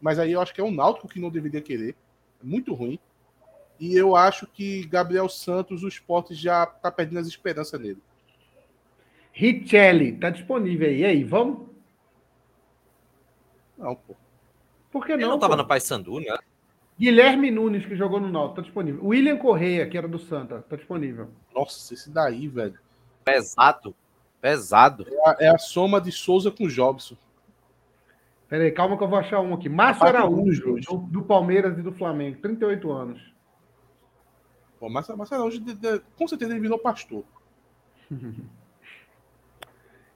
[0.00, 1.94] Mas aí eu acho que é o Náutico que não deveria querer.
[2.42, 2.98] É muito ruim.
[3.78, 8.02] E eu acho que Gabriel Santos, o esporte já tá perdendo as esperanças nele.
[9.32, 11.00] Richelli, tá disponível aí.
[11.00, 11.71] E aí, vamos?
[13.82, 14.14] Não, pô.
[14.90, 15.30] Por que Ele não?
[15.32, 15.62] não tava pô?
[15.62, 16.38] no Paysandu, né?
[16.98, 19.04] Guilherme Nunes, que jogou no Náutico, tá disponível.
[19.04, 21.28] William Correia, que era do Santa, tá disponível.
[21.54, 22.78] Nossa, esse daí, velho.
[23.24, 23.94] Pesado.
[24.40, 25.06] Pesado.
[25.08, 27.16] É a, é a soma de Souza com Jobson.
[28.48, 29.68] Pera aí, calma que eu vou achar um aqui.
[29.68, 33.32] Márcio Araújo, do, do Palmeiras e do Flamengo, 38 anos.
[34.78, 37.24] Pô, mas, mas Araújo, de- de- com certeza ele virou pastor.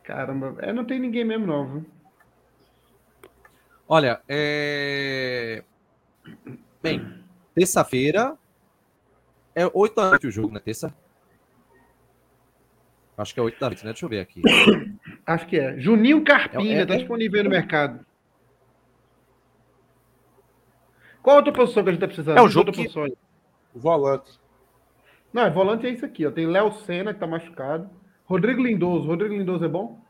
[0.02, 1.86] Caramba, é, não tem ninguém mesmo, não, viu?
[3.88, 5.62] Olha, é...
[6.82, 7.22] Bem,
[7.54, 8.36] terça-feira
[9.54, 10.60] é 8 da noite o jogo, né?
[10.60, 10.94] Terça?
[13.16, 13.92] Acho que é 8 da noite, né?
[13.92, 14.42] Deixa eu ver aqui.
[15.24, 15.78] Acho que é.
[15.78, 18.04] Juninho Carpina, É- é- tá disponível aí no mercado.
[21.22, 22.38] Qual outra posição que a gente tá precisando?
[22.38, 23.16] É o jogo que- posição aí.
[23.74, 24.38] O volante.
[25.32, 26.30] Não, é volante é isso aqui, ó.
[26.30, 27.90] Tem Léo Senna, que tá machucado.
[28.24, 29.06] Rodrigo Lindoso.
[29.06, 30.00] Rodrigo Lindoso é bom?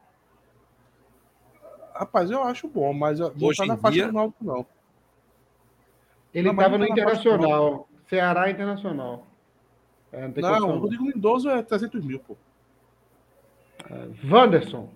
[1.99, 4.67] Rapaz, eu acho bom, mas não Hoje tá na em faixa dia- do Náutico, não.
[6.35, 7.89] Ele Não, mas tava não no tá Internacional.
[8.09, 9.27] Ceará Internacional.
[10.13, 12.37] É, não tem Não, condição, o Rodrigo Lindoso é 300 mil, pô.
[14.25, 14.91] Wanderson.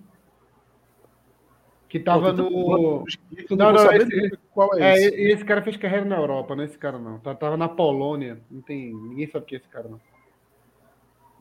[1.88, 3.04] Que tava Pô, tem tanto no.
[3.04, 5.16] que Não, não, não, esse- qual é, É, esse.
[5.16, 7.18] e esse cara fez carreira na Europa, não é esse cara não.
[7.18, 8.40] Tá- Tava na Polônia.
[8.50, 8.92] Não tem.
[8.94, 10.00] Ninguém sabe quem é esse cara, não.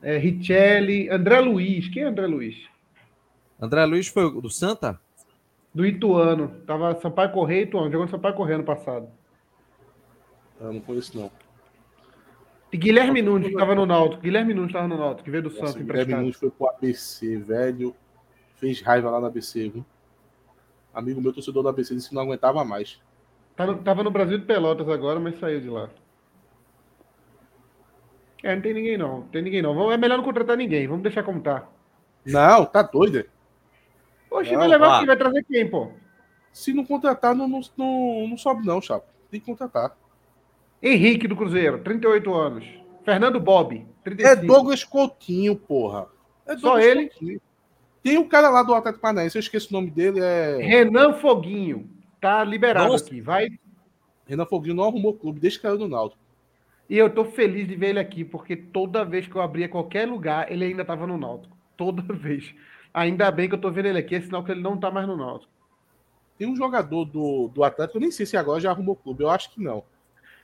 [0.02, 1.88] É Richelli, André Luiz.
[1.90, 2.68] Quem é André Luiz?
[3.62, 5.00] André Luiz foi o do Santa?
[5.74, 6.50] Do Ituano.
[6.66, 7.92] Tava Sampaio Correia e Ituano.
[7.92, 9.08] Jogou no Sampaio Correia ano passado.
[10.60, 11.32] Eu não conheço, não.
[12.72, 14.22] E Guilherme Nunes, que tava no Náutico.
[14.22, 16.14] Guilherme Nunes tava no Náutico, que veio do Nossa, Santos Guilherme.
[16.16, 17.96] Nunes foi pro ABC, velho.
[18.56, 19.86] Fez raiva lá no ABC, viu?
[20.94, 23.00] Amigo meu, torcedor do ABC, disse que não aguentava mais.
[23.56, 25.90] Tá no- tava no Brasil de Pelotas agora, mas saiu de lá.
[28.44, 29.20] É, não tem ninguém não.
[29.20, 29.92] Não tem ninguém não.
[29.92, 30.88] É melhor não contratar ninguém.
[30.88, 31.68] Vamos deixar como tá.
[32.26, 33.26] Não, tá doido.
[34.32, 34.36] É?
[34.36, 35.08] Oxe, vai levar quem?
[35.08, 35.90] Vai trazer quem, pô?
[36.52, 39.08] Se não contratar, não, não, não, não sobe, não, chapa.
[39.30, 39.96] Tem que contratar.
[40.82, 42.66] Henrique do Cruzeiro, 38 anos.
[43.04, 44.46] Fernando Bob, É 35.
[44.46, 46.08] Douglas Coutinho, porra.
[46.46, 47.10] É Só Douglas ele?
[47.10, 47.42] Coutinho.
[48.02, 50.58] Tem um cara lá do Atlético Paranaense, eu esqueço o nome dele, é.
[50.58, 51.90] Renan Foguinho.
[52.22, 53.06] Tá liberado Nossa.
[53.06, 53.22] aqui.
[53.22, 53.50] Vai.
[54.26, 56.22] Renan Foguinho não arrumou clube desde que caiu do Náutico.
[56.90, 60.08] E eu tô feliz de ver ele aqui, porque toda vez que eu abria qualquer
[60.08, 61.56] lugar, ele ainda tava no Náutico.
[61.78, 62.54] Toda vez.
[62.94, 65.08] Ainda bem que eu tô vendo ele aqui, é sinal que ele não tá mais
[65.08, 65.52] no Náutico.
[66.38, 69.30] Tem um jogador do, do Atlético, eu nem sei se agora já arrumou clube, eu
[69.30, 69.84] acho que não.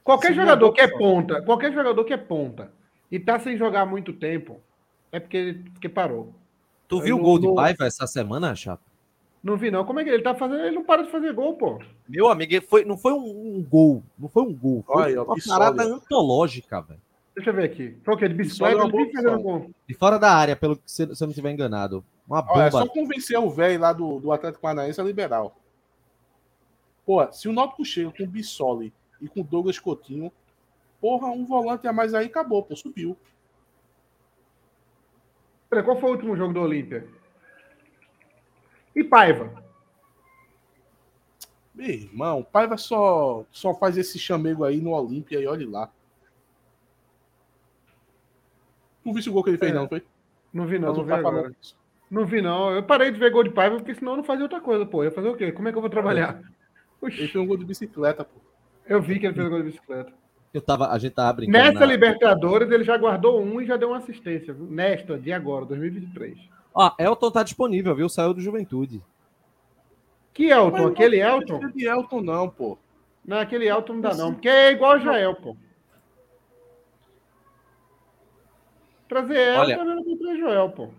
[0.03, 2.71] Qualquer Sim, jogador que é ponta, qualquer jogador que é ponta
[3.11, 4.59] e tá sem jogar há muito tempo,
[5.11, 6.35] é porque, porque parou.
[6.87, 8.83] Tu Eu viu o gol de não- Paiva essa semana, Chapa?
[9.43, 9.85] Não vi, não.
[9.85, 10.61] Como é que ele tá fazendo?
[10.61, 11.79] Ele não para de fazer gol, pô.
[12.07, 14.03] Meu amigo, ele foi, não foi um, um gol.
[14.17, 14.83] Não foi um gol.
[14.85, 15.95] Foi Olha, uma parada sólido.
[15.95, 17.01] antológica, velho.
[17.35, 17.97] Deixa eu ver aqui.
[18.03, 18.29] Foi o quê?
[18.29, 18.87] De bicicleta?
[19.37, 19.69] gol.
[19.87, 22.03] De fora da área, pelo que se, se eu não estiver enganado.
[22.27, 22.85] Uma Olha, é bomba.
[22.85, 25.55] só convencer o velho lá do, do Atlético Paranaense a liberal.
[27.05, 28.91] Pô, se o Náutico chega com o Bissoli
[29.21, 30.31] e com o Douglas Coutinho,
[30.99, 33.17] porra, um volante a mais aí acabou, pô, subiu.
[35.69, 37.07] Peraí, qual foi o último jogo do Olímpia?
[38.95, 39.63] E Paiva?
[41.75, 45.91] Meu irmão, o Paiva só, só faz esse chamego aí no Olímpia e olhe lá.
[49.05, 49.75] Tu viu o gol que ele fez, É.
[49.75, 50.03] não, foi?
[50.53, 50.89] Não vi, não.
[50.89, 51.51] Mas Não não vi tá agora.
[52.11, 52.71] Não vi, não.
[52.71, 55.01] Eu parei de ver gol de Paiva, porque senão eu não fazia outra coisa, pô.
[55.01, 55.51] Eu ia fazer o quê?
[55.51, 56.39] Como é que eu vou trabalhar?
[56.39, 56.47] Ele
[57.01, 58.39] Oxi, fez um gol de bicicleta, pô.
[58.87, 60.11] eu vi que ele fez gol de bicicleta.
[60.53, 61.57] Eu tava, a gente tava brincando.
[61.57, 64.53] Nessa na- Libertadores, ele já guardou um e já deu uma assistência.
[64.53, 64.65] Viu?
[64.67, 66.37] Nesta, de agora, 2023.
[66.73, 68.07] Ó, Elton tá disponível, viu?
[68.09, 69.01] Saiu do Juventude.
[70.33, 70.71] Que Elton?
[70.71, 71.67] Mas não aquele precisa Elton?
[71.71, 72.77] de Elton, não, pô.
[73.25, 74.33] Não, aquele Elton não dá, não.
[74.33, 75.55] Porque é igual a Jael, pô.
[79.07, 80.89] Trazer Elton Olha- que trazer Joel, pô.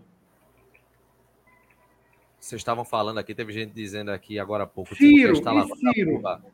[2.39, 4.95] Vocês estavam falando aqui, teve gente dizendo aqui agora há pouco.
[4.95, 6.21] Ciro, Timocast tá e Ciro?
[6.21, 6.45] porra.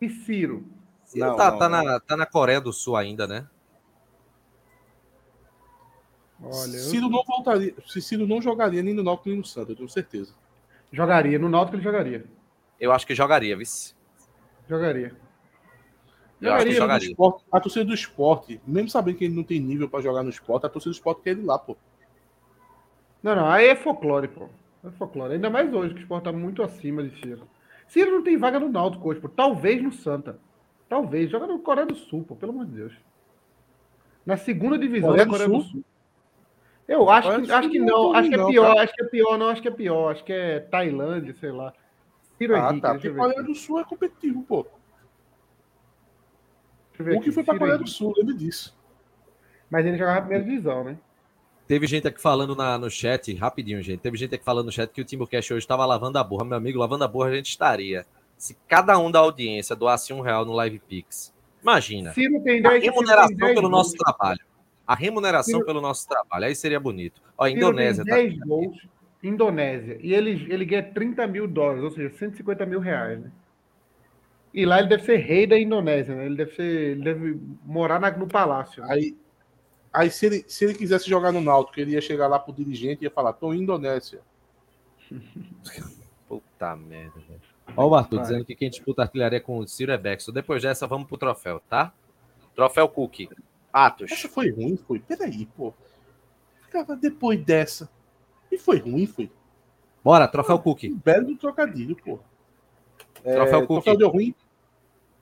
[0.00, 0.64] E Ciro?
[1.04, 1.84] Ciro Não, tá, não, tá não.
[1.84, 3.48] Na, tá na Coreia do Sul ainda, né?
[6.40, 7.74] Olha, eu Ciro não voltaria.
[7.86, 10.34] Se Ciro não jogaria nem no Náutico nem no Santos, eu tenho certeza.
[10.92, 11.38] jogaria.
[11.38, 12.24] No Náutico ele jogaria.
[12.78, 13.94] Eu acho que jogaria, vice.
[14.68, 15.16] Jogaria.
[16.40, 17.08] Eu acho que Jogaria, jogaria.
[17.10, 20.30] Esporte- a torcida do esporte, mesmo sabendo que ele não tem nível pra jogar no
[20.30, 21.76] esporte, a torcida do esporte quer ele lá, pô.
[23.22, 24.48] Não, não, aí é folclore, pô.
[24.84, 25.34] É folclore.
[25.34, 27.48] Ainda mais hoje, que o esporte tá muito acima de Ciro.
[27.88, 29.28] Ciro não tem vaga no Náutico hoje, pô.
[29.28, 30.38] Talvez no Santa.
[30.88, 31.30] Talvez.
[31.30, 32.36] Joga no Coreia do Sul, pô.
[32.36, 32.92] Pelo amor de Deus.
[34.26, 35.70] Na segunda divisão Coreia do Coreia do Sul?
[35.70, 35.84] Sul.
[36.86, 38.78] Eu acho que, acho Sul que não é Acho que é pior.
[38.78, 39.38] Acho que é pior.
[39.38, 40.12] Não, acho que é pior.
[40.12, 41.72] Acho que é Tailândia, sei lá.
[42.36, 42.80] Ciro Ah, Henrique.
[42.82, 42.92] tá.
[42.92, 44.66] Porque Coreia do Sul é competitivo, pô.
[46.98, 47.86] O que foi pra Ciro Coreia do.
[47.88, 48.76] Sul, lembra disso.
[49.70, 50.96] Mas ele jogava na primeira divisão, né?
[51.66, 54.00] Teve gente aqui falando na, no chat, rapidinho, gente.
[54.00, 56.44] Teve gente aqui falando no chat que o Timbucast hoje estava lavando a borra.
[56.44, 58.04] Meu amigo, lavando a borra a gente estaria.
[58.36, 62.12] Se cada um da audiência doasse um real no Live Pix, imagina.
[62.12, 63.98] Ciro tem A 10 Ciro tem remuneração 10 pelo nosso gols.
[63.98, 64.40] trabalho.
[64.86, 66.44] A remuneração Ciro- pelo nosso trabalho.
[66.44, 67.22] Aí seria bonito.
[67.38, 68.20] Ó, Indonésia, tem tá?
[68.20, 68.76] 10 gols,
[69.22, 69.98] Indonésia.
[70.02, 73.30] E ele, ele ganha 30 mil dólares, ou seja, 150 mil reais, né?
[74.54, 76.26] E lá ele deve ser rei da Indonésia, né?
[76.26, 76.62] Ele deve, ser,
[76.92, 78.82] ele deve morar na- no palácio.
[78.84, 78.88] né?
[78.92, 79.16] Aí,
[79.92, 83.02] aí se, ele, se ele quisesse jogar no Náutico, ele ia chegar lá pro dirigente
[83.02, 84.20] e ia falar, tô em Indonésia.
[86.28, 87.40] Puta merda, velho.
[87.76, 88.22] Ó o Arthur Vai.
[88.26, 90.32] dizendo que quem disputa artilharia com o Ciro é Beckson.
[90.32, 91.92] Depois dessa, vamos pro troféu, tá?
[92.54, 93.28] Troféu Cook.
[93.72, 94.12] Atos.
[94.12, 95.00] Essa foi ruim, foi.
[95.00, 95.74] Peraí, pô.
[96.62, 97.88] Ficava depois dessa.
[98.52, 99.30] E foi ruim, foi.
[100.04, 100.84] Bora, troféu Cook.
[100.84, 102.20] Um belo do trocadilho, pô.
[103.24, 103.82] É, Troféu Cook.
[103.82, 104.34] Troféu deu ruim.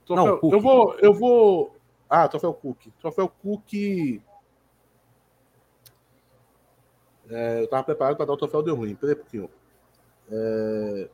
[0.06, 0.52] Troféu, Não, Cook.
[0.52, 1.76] Eu vou, eu vou.
[2.08, 2.88] Ah, troféu Cook.
[3.00, 3.72] Troféu Cook.
[7.30, 8.94] É, eu tava preparado para dar o troféu deu ruim.
[8.94, 9.50] Peraí um pouquinho.
[10.30, 11.08] É...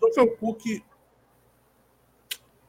[0.00, 0.82] Troféu Cook.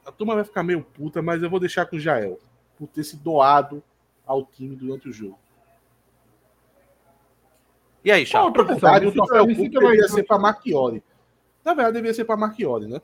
[0.04, 2.38] A turma vai ficar meio puta, mas eu vou deixar com o Jael.
[2.76, 3.82] Por ter se doado
[4.26, 5.38] ao time durante o jogo.
[8.04, 11.02] E aí, outra Na verdade, o troféu mais deveria ser para Marchiori.
[11.64, 13.00] Na verdade, deveria ser para Marchiori, né?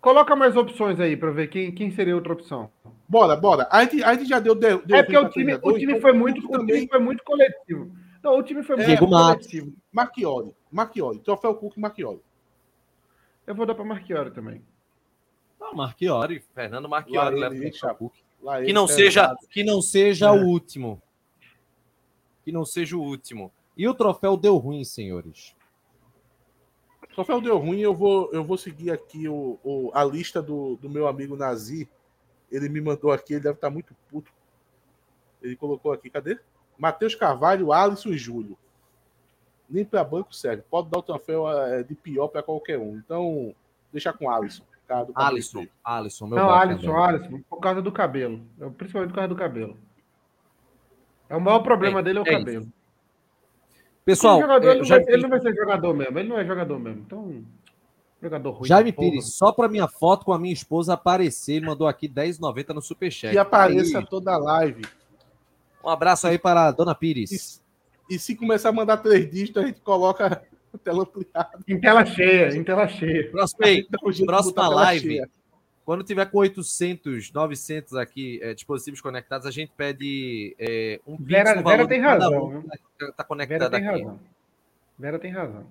[0.00, 2.70] Coloca mais opções aí pra ver quem, quem seria outra opção.
[3.08, 3.68] Bora, bora.
[3.70, 4.54] A gente, a gente já deu.
[4.54, 7.92] deu É porque o time, o time então foi muito, o time foi muito coletivo.
[8.22, 9.46] Não, o time foi muito Diego Matos.
[9.46, 9.72] coletivo.
[9.92, 10.54] Marchiori.
[10.70, 11.18] Marchiori.
[11.20, 12.20] Troféu Cook Marchiori.
[13.46, 14.60] Eu vou dar pra Marchiori também.
[15.60, 17.72] Não, Marchiori, Fernando Marchiori leva ele?
[17.98, 18.12] Cook.
[18.64, 20.30] Que não seja, que não seja É.
[20.30, 21.00] o último.
[22.44, 23.52] Que não seja o último.
[23.76, 25.54] E o troféu deu ruim, senhores.
[27.14, 30.88] Troféu deu ruim, eu vou, eu vou seguir aqui o, o- a lista do, do
[30.88, 31.88] meu amigo Nazi.
[32.50, 34.30] Ele me mandou aqui, ele deve estar muito puto.
[35.42, 36.38] Ele colocou aqui, cadê?
[36.78, 38.56] Matheus Carvalho, Alisson e Júlio.
[39.68, 40.62] Nem para banco serve.
[40.70, 42.96] Pode dar o troféu é, de pior para qualquer um.
[42.98, 43.54] Então,
[43.92, 44.62] deixa com Alisson.
[44.86, 45.70] cara do cabelo Alisson, feio.
[45.82, 46.96] Alisson, meu Não, Alisson, também.
[47.02, 48.42] Alisson, por causa do cabelo.
[48.60, 49.76] É, Principalmente por causa do cabelo.
[51.28, 52.68] É o maior problema É, dele é o é cabelo.
[54.06, 56.18] Pessoal, Ele, jogador, é, ele, não vai, ele não Pires, vai ser jogador mesmo.
[56.20, 57.02] Ele não é jogador mesmo.
[57.04, 57.44] Então,
[58.22, 58.68] jogador ruim.
[58.68, 58.92] Jaime.
[58.92, 62.80] Pires, só para minha foto com a minha esposa aparecer, ele mandou aqui 10,90 no
[62.80, 63.32] Superchat.
[63.32, 64.82] Que apareça Aí, toda a live.
[65.84, 67.60] Um abraço aí para a Dona Pires.
[68.08, 70.40] E, e se começar a mandar três dígitos, a gente coloca
[70.72, 71.58] a tela ampliada.
[71.66, 73.28] Em tela cheia, em tela cheia.
[73.32, 73.66] Próxima
[74.44, 75.08] botar a tela live.
[75.08, 75.30] cheia.
[75.86, 81.28] Quando tiver com 800, 900 aqui é, dispositivos conectados, a gente pede é, um pix
[81.30, 82.44] Vera, no Vera tem razão.
[82.48, 82.68] um que
[82.98, 84.02] tá Vera conectado tem aqui.
[84.02, 84.20] razão.
[84.98, 85.66] Vera tem razão.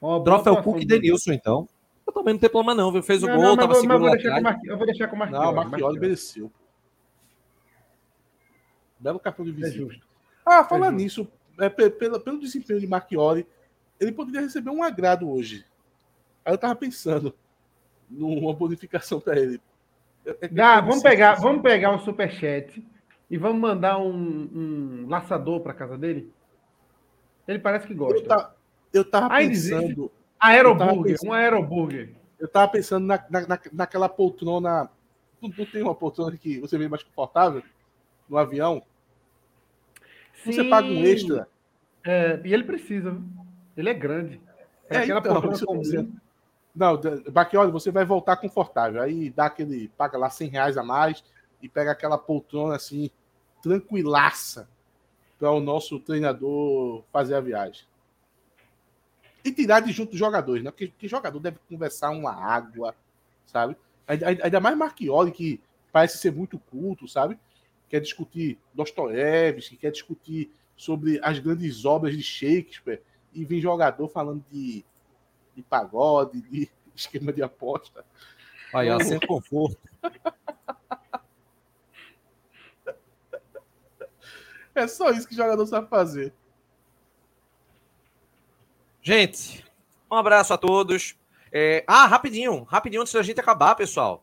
[0.00, 1.68] Boa Troféu Cook e Denilson, então.
[2.06, 3.02] Eu também não tenho problema, não, viu?
[3.02, 4.38] Fez o Não, gol, não, mas tava vou- mas seguro vou lá deixar com o
[4.38, 4.54] atrás.
[4.56, 5.42] Marqui- Eu vou deixar com o Marquinhos.
[5.44, 6.52] Não, o Marchiori mereceu.
[8.98, 9.76] Belo cartão de É visita.
[9.76, 10.06] justo.
[10.46, 11.28] Ah, falar É nisso,
[11.60, 13.46] é, pe- pelo, pelo desempenho de Marchiori,
[14.00, 15.66] ele poderia receber um agrado hoje.
[16.44, 17.34] Aí eu tava pensando
[18.08, 19.60] numa bonificação para ele.
[20.24, 21.42] É- Dá, eu vamos pegar, assim.
[21.42, 22.84] vamos pegar o superchat
[23.30, 26.32] e vamos mandar um, um laçador para casa dele.
[27.46, 28.28] Ele parece que Eu, gosta.
[28.28, 28.54] ta-
[28.92, 30.10] eu tava Ai, pensando.
[30.40, 32.14] Aeroburger, um aeroburger.
[32.38, 34.88] Eu tava pensando na, na, na- naquela poltrona.
[35.40, 37.62] Não, não tem uma poltrona que você vê mais confortável
[38.28, 38.82] no avião?
[40.44, 40.70] Você Sim.
[40.70, 41.48] paga um extra.
[42.04, 43.10] É, e ele precisa.
[43.10, 43.24] viu?
[43.76, 44.40] Ele é grande.
[44.88, 46.12] É, É, aquela então, poltrona eu comum.
[46.78, 47.00] Não,
[47.32, 49.02] Baquioli, você vai voltar confortável.
[49.02, 49.88] Aí dá aquele.
[49.88, 51.24] Paga lá 100 reais a mais
[51.60, 53.10] e pega aquela poltrona assim,
[53.60, 54.68] tranquilaça,
[55.40, 57.84] para o nosso treinador fazer a viagem.
[59.44, 60.70] E tirar de junto os jogadores, né?
[60.70, 62.94] Porque, jogador deve conversar uma água,
[63.44, 63.76] sabe?
[64.06, 65.60] Ainda mais Marchioli, que
[65.90, 67.36] parece ser muito culto, sabe?
[67.88, 73.02] Quer discutir Dostoiévski, quer discutir sobre as grandes obras de Shakespeare,
[73.34, 74.84] e vem jogador falando de,
[75.58, 78.04] de pagode, de esquema de aposta.
[78.72, 79.78] Aí, ó, sem conforto.
[84.74, 86.32] É só isso que jogador sabe fazer.
[89.02, 89.64] Gente,
[90.10, 91.16] um abraço a todos.
[91.50, 94.22] É, Ah, rapidinho, rapidinho antes da gente acabar, pessoal.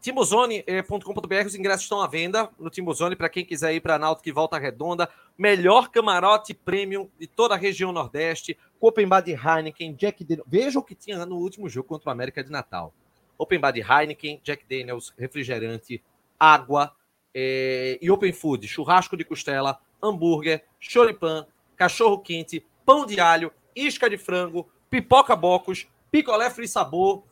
[0.00, 4.28] Timozone.com.br, os ingressos estão à venda no Timozone para quem quiser ir para a Náutica
[4.28, 5.08] e Volta Redonda.
[5.36, 8.56] Melhor camarote premium de toda a região Nordeste.
[8.80, 10.46] Open Bar de Heineken, Jack Daniels.
[10.46, 12.94] Veja o que tinha no último jogo contra o América de Natal.
[13.36, 16.00] Open Bar de Heineken, Jack Daniels, refrigerante,
[16.38, 16.94] água
[17.34, 18.68] é, e Open Food.
[18.68, 21.44] Churrasco de costela, hambúrguer, choripan,
[21.76, 27.24] cachorro quente, pão de alho, isca de frango, pipoca bocos, picolé free sabor.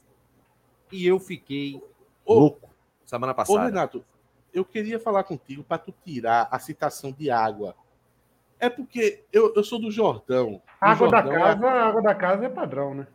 [0.90, 1.80] E eu fiquei
[2.26, 2.70] Ô, louco
[3.04, 3.64] semana Ô, passada.
[3.66, 4.04] Renato,
[4.52, 7.74] eu queria falar contigo para tu tirar a citação de água.
[8.58, 10.60] É porque eu, eu sou do Jordão.
[10.80, 13.06] A água da Jordão é- casa, a água da casa é padrão, né?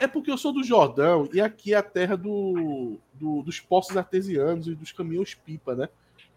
[0.00, 3.96] É porque eu sou do Jordão e aqui é a terra do, do- dos poços
[3.96, 5.88] artesianos e dos caminhões-pipa, né?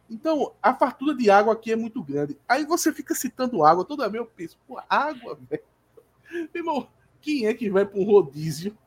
[0.09, 2.37] Então, a fartura de água aqui é muito grande.
[2.47, 5.63] Aí você fica citando água, toda vez eu penso, pô, água, velho.
[6.31, 6.87] Meu irmão,
[7.19, 8.77] quem é que vai para um rodízio?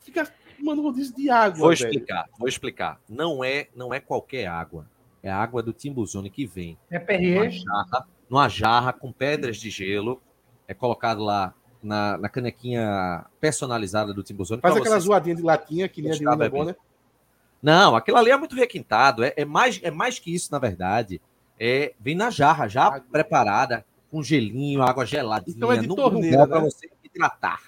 [0.00, 1.74] Fica tomando rodízio de água, Vou velho.
[1.84, 3.00] explicar, vou explicar.
[3.08, 4.86] Não é, não é qualquer água.
[5.22, 7.50] É a água do Timbuzone que vem É numa Perrier.
[7.50, 10.20] jarra, numa jarra com pedras de gelo.
[10.68, 14.60] É colocado lá na, na canequinha personalizada do Timbuzone.
[14.60, 16.48] Faz aquela zoadinha de latinha que nem a de bebê.
[16.48, 16.76] Bonner.
[17.62, 19.24] Não, aquilo ali é muito requintado.
[19.24, 21.20] É, é mais, é mais que isso, na verdade.
[21.58, 23.04] É, vem na jarra, já Água.
[23.10, 25.56] preparada, com gelinho, água geladinha.
[25.56, 26.60] Então é de torneira, né?
[26.60, 27.62] você hidratar.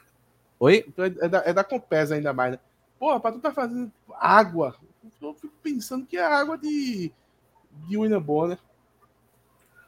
[0.60, 0.84] Oi?
[0.86, 2.58] Então é, é da, é da Compesa ainda mais, né?
[2.98, 4.74] Pô, rapaz, tu tá fazendo água.
[5.20, 7.12] Eu fico pensando que é água de,
[7.86, 8.58] de Wina Bonner.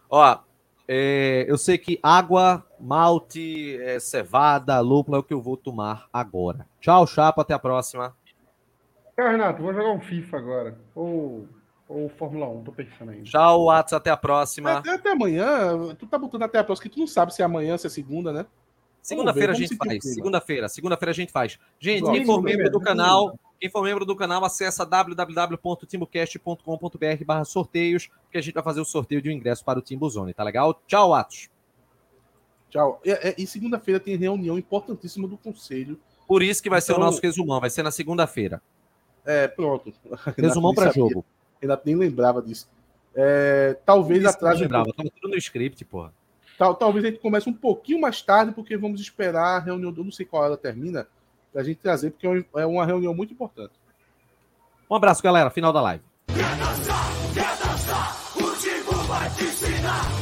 [0.09, 0.39] Ó,
[0.89, 6.09] é, eu sei que água, malte, é, cevada, lúpula é o que eu vou tomar
[6.13, 6.67] agora.
[6.81, 8.17] Tchau, chapa, até a próxima.
[9.17, 10.79] Cara, Renato, vou jogar um FIFA agora.
[10.95, 11.47] Ou,
[11.89, 13.25] ou Fórmula 1, tô pensando ainda.
[13.25, 14.79] Tchau, Watts, até a próxima.
[14.79, 17.45] Até, até amanhã, tu tá botando até a próxima, que tu não sabe se é
[17.45, 18.47] amanhã, se é segunda, né?
[19.03, 20.03] Segunda-feira a gente faz.
[20.05, 21.59] Segunda-feira, segunda-feira a gente faz.
[21.79, 28.09] Gente, quem for membro do canal, quem for membro do canal, acessa www.timbocast.com.br barra sorteios,
[28.31, 30.81] que a gente vai fazer o sorteio de um ingresso para o Timbuzone, tá legal?
[30.87, 31.49] Tchau, Atos.
[32.71, 33.01] Tchau.
[33.05, 35.99] E, é- e segunda-feira tem reunião importantíssima do conselho.
[36.29, 38.63] Por isso que vai ser o Então- nosso resumão, vai ser na segunda-feira.
[39.25, 39.93] É, pronto.
[40.39, 41.25] Resumão para jogo.
[41.61, 42.69] Renato nem lembrava disso.
[43.15, 46.15] É, talvez um lembrava, tava tudo no script, porra.
[46.61, 50.05] Tal- talvez a gente comece um pouquinho mais tarde, porque vamos esperar a reunião, eu
[50.05, 51.09] não sei qual hora termina,
[51.51, 53.73] pra gente trazer, porque é é uma reunião muito importante.
[54.91, 55.49] Um abraço, galera.
[55.49, 56.05] Final da live.
[58.37, 60.20] O Tigo vai te ensinar.